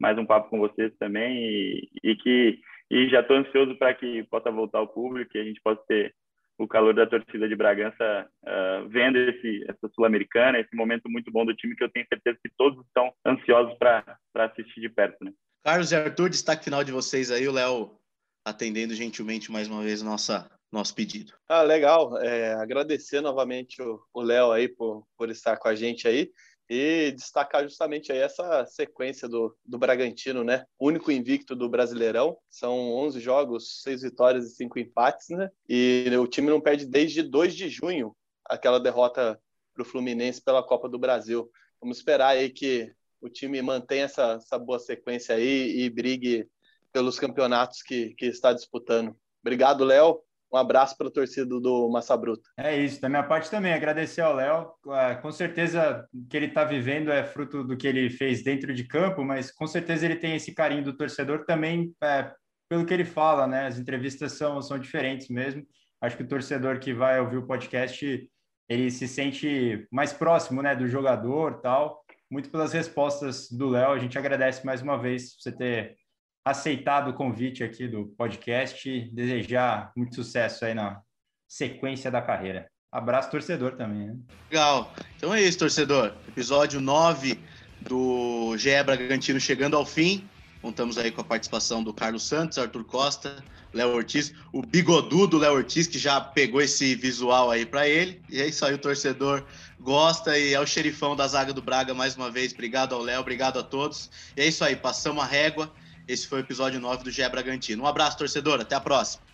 mais 0.00 0.16
um 0.18 0.26
papo 0.26 0.48
com 0.50 0.58
vocês 0.58 0.92
também 0.98 1.36
e, 1.36 1.88
e 2.02 2.16
que 2.16 2.58
e 2.90 3.08
já 3.08 3.20
estou 3.20 3.36
ansioso 3.36 3.76
para 3.76 3.92
que 3.94 4.22
possa 4.24 4.50
voltar 4.50 4.78
ao 4.78 4.88
público, 4.88 5.30
que 5.30 5.38
a 5.38 5.44
gente 5.44 5.60
possa 5.62 5.82
ter 5.86 6.14
o 6.58 6.66
calor 6.66 6.94
da 6.94 7.06
torcida 7.06 7.48
de 7.48 7.54
Bragança 7.54 8.28
uh, 8.42 8.88
vendo 8.88 9.16
esse, 9.16 9.64
essa 9.68 9.88
Sul-Americana, 9.94 10.58
esse 10.58 10.74
momento 10.74 11.08
muito 11.08 11.30
bom 11.30 11.44
do 11.44 11.54
time 11.54 11.76
que 11.76 11.84
eu 11.84 11.90
tenho 11.90 12.06
certeza 12.08 12.38
que 12.42 12.50
todos 12.56 12.84
estão 12.86 13.12
ansiosos 13.24 13.76
para 13.78 14.18
assistir 14.34 14.80
de 14.80 14.88
perto. 14.88 15.24
Né? 15.24 15.32
Carlos 15.64 15.92
e 15.92 15.96
Arthur, 15.96 16.30
destaque 16.30 16.64
final 16.64 16.82
de 16.82 16.92
vocês 16.92 17.30
aí, 17.30 17.46
o 17.46 17.52
Léo 17.52 17.98
atendendo 18.44 18.94
gentilmente 18.94 19.52
mais 19.52 19.68
uma 19.68 19.82
vez 19.82 20.02
nossa 20.02 20.50
nosso 20.70 20.94
pedido. 20.94 21.32
Ah, 21.48 21.62
legal. 21.62 22.18
É, 22.18 22.54
agradecer 22.54 23.20
novamente 23.20 23.80
o 23.82 24.20
Léo 24.20 24.52
aí 24.52 24.68
por, 24.68 25.06
por 25.16 25.30
estar 25.30 25.56
com 25.56 25.68
a 25.68 25.74
gente 25.74 26.06
aí 26.06 26.30
e 26.68 27.12
destacar 27.12 27.62
justamente 27.62 28.12
aí 28.12 28.18
essa 28.18 28.66
sequência 28.66 29.26
do, 29.26 29.56
do 29.64 29.78
Bragantino, 29.78 30.44
né? 30.44 30.64
Único 30.78 31.10
invicto 31.10 31.56
do 31.56 31.68
Brasileirão. 31.68 32.36
São 32.50 32.92
11 32.92 33.20
jogos, 33.20 33.80
6 33.82 34.02
vitórias 34.02 34.44
e 34.44 34.56
5 34.56 34.78
empates, 34.78 35.28
né? 35.30 35.48
E 35.66 36.10
o 36.20 36.26
time 36.26 36.50
não 36.50 36.60
perde 36.60 36.84
desde 36.84 37.22
2 37.22 37.54
de 37.54 37.70
junho 37.70 38.14
aquela 38.44 38.78
derrota 38.78 39.40
para 39.72 39.82
o 39.82 39.86
Fluminense 39.86 40.42
pela 40.42 40.62
Copa 40.62 40.88
do 40.88 40.98
Brasil. 40.98 41.50
Vamos 41.80 41.98
esperar 41.98 42.28
aí 42.28 42.50
que 42.50 42.92
o 43.20 43.28
time 43.28 43.60
mantenha 43.62 44.04
essa, 44.04 44.34
essa 44.34 44.58
boa 44.58 44.78
sequência 44.78 45.34
aí 45.34 45.80
e 45.80 45.90
brigue 45.90 46.46
pelos 46.92 47.18
campeonatos 47.18 47.82
que, 47.82 48.14
que 48.14 48.26
está 48.26 48.52
disputando. 48.52 49.16
Obrigado, 49.42 49.84
Léo. 49.84 50.20
Um 50.52 50.56
abraço 50.56 50.96
para 50.96 51.08
a 51.08 51.10
torcida 51.10 51.46
do 51.46 51.90
Massa 51.90 52.16
Bruta. 52.16 52.48
É 52.56 52.74
isso, 52.74 53.00
da 53.00 53.08
minha 53.08 53.22
parte 53.22 53.50
também, 53.50 53.72
agradecer 53.72 54.22
ao 54.22 54.34
Léo. 54.34 54.72
É, 54.94 55.14
com 55.16 55.30
certeza 55.30 56.08
o 56.12 56.26
que 56.26 56.36
ele 56.36 56.46
está 56.46 56.64
vivendo 56.64 57.12
é 57.12 57.22
fruto 57.22 57.62
do 57.62 57.76
que 57.76 57.86
ele 57.86 58.08
fez 58.08 58.42
dentro 58.42 58.72
de 58.72 58.84
campo, 58.84 59.22
mas 59.22 59.50
com 59.50 59.66
certeza 59.66 60.06
ele 60.06 60.16
tem 60.16 60.34
esse 60.34 60.54
carinho 60.54 60.82
do 60.82 60.96
torcedor 60.96 61.44
também, 61.44 61.94
é, 62.02 62.32
pelo 62.68 62.86
que 62.86 62.94
ele 62.94 63.04
fala, 63.04 63.46
né? 63.46 63.66
As 63.66 63.78
entrevistas 63.78 64.32
são, 64.32 64.60
são 64.62 64.78
diferentes 64.78 65.28
mesmo. 65.28 65.66
Acho 66.00 66.16
que 66.16 66.22
o 66.22 66.28
torcedor 66.28 66.78
que 66.78 66.94
vai 66.94 67.20
ouvir 67.20 67.36
o 67.36 67.46
podcast, 67.46 68.30
ele 68.68 68.90
se 68.90 69.06
sente 69.06 69.86
mais 69.90 70.12
próximo, 70.12 70.62
né, 70.62 70.74
do 70.74 70.86
jogador 70.86 71.60
tal. 71.60 72.02
Muito 72.30 72.50
pelas 72.50 72.72
respostas 72.72 73.50
do 73.50 73.70
Léo, 73.70 73.92
a 73.92 73.98
gente 73.98 74.18
agradece 74.18 74.64
mais 74.64 74.82
uma 74.82 74.98
vez 74.98 75.34
você 75.38 75.50
ter 75.50 75.96
aceitado 76.44 77.08
o 77.08 77.14
convite 77.14 77.64
aqui 77.64 77.88
do 77.88 78.06
podcast 78.18 78.88
e 78.88 79.10
desejar 79.10 79.92
muito 79.96 80.14
sucesso 80.14 80.64
aí 80.64 80.74
na 80.74 81.00
sequência 81.48 82.10
da 82.10 82.20
carreira. 82.20 82.68
Abraço, 82.92 83.30
torcedor 83.30 83.76
também. 83.76 84.08
Né? 84.08 84.16
Legal. 84.50 84.92
Então 85.16 85.34
é 85.34 85.42
isso, 85.42 85.58
torcedor. 85.58 86.14
Episódio 86.26 86.80
9 86.80 87.38
do 87.80 88.56
GE 88.56 88.82
Bragantino 88.82 89.40
chegando 89.40 89.76
ao 89.76 89.86
fim. 89.86 90.28
Contamos 90.60 90.98
aí 90.98 91.10
com 91.10 91.20
a 91.20 91.24
participação 91.24 91.82
do 91.82 91.92
Carlos 91.92 92.26
Santos, 92.26 92.58
Arthur 92.58 92.84
Costa, 92.84 93.42
Léo 93.72 93.94
Ortiz, 93.94 94.32
o 94.52 94.62
bigodudo 94.62 95.38
Léo 95.38 95.54
Ortiz, 95.54 95.86
que 95.86 95.98
já 95.98 96.20
pegou 96.20 96.60
esse 96.60 96.94
visual 96.94 97.50
aí 97.50 97.64
para 97.64 97.86
ele. 97.86 98.20
E 98.28 98.40
é 98.40 98.46
isso 98.46 98.64
aí, 98.64 98.74
o 98.74 98.78
torcedor 98.78 99.44
gosta 99.80 100.36
e 100.36 100.54
é 100.54 100.60
o 100.60 100.66
xerifão 100.66 101.14
da 101.14 101.26
zaga 101.28 101.52
do 101.52 101.62
Braga 101.62 101.94
mais 101.94 102.16
uma 102.16 102.30
vez. 102.30 102.52
Obrigado 102.52 102.94
ao 102.94 103.02
Léo, 103.02 103.20
obrigado 103.20 103.58
a 103.58 103.62
todos. 103.62 104.10
E 104.36 104.40
é 104.40 104.46
isso 104.46 104.64
aí, 104.64 104.74
passamos 104.74 105.22
a 105.22 105.26
régua. 105.26 105.72
Esse 106.08 106.26
foi 106.26 106.38
o 106.38 106.40
episódio 106.40 106.80
9 106.80 107.04
do 107.04 107.10
GE 107.10 107.28
Bragantino. 107.28 107.82
Um 107.82 107.86
abraço, 107.86 108.16
torcedor. 108.16 108.60
Até 108.60 108.74
a 108.74 108.80
próxima. 108.80 109.27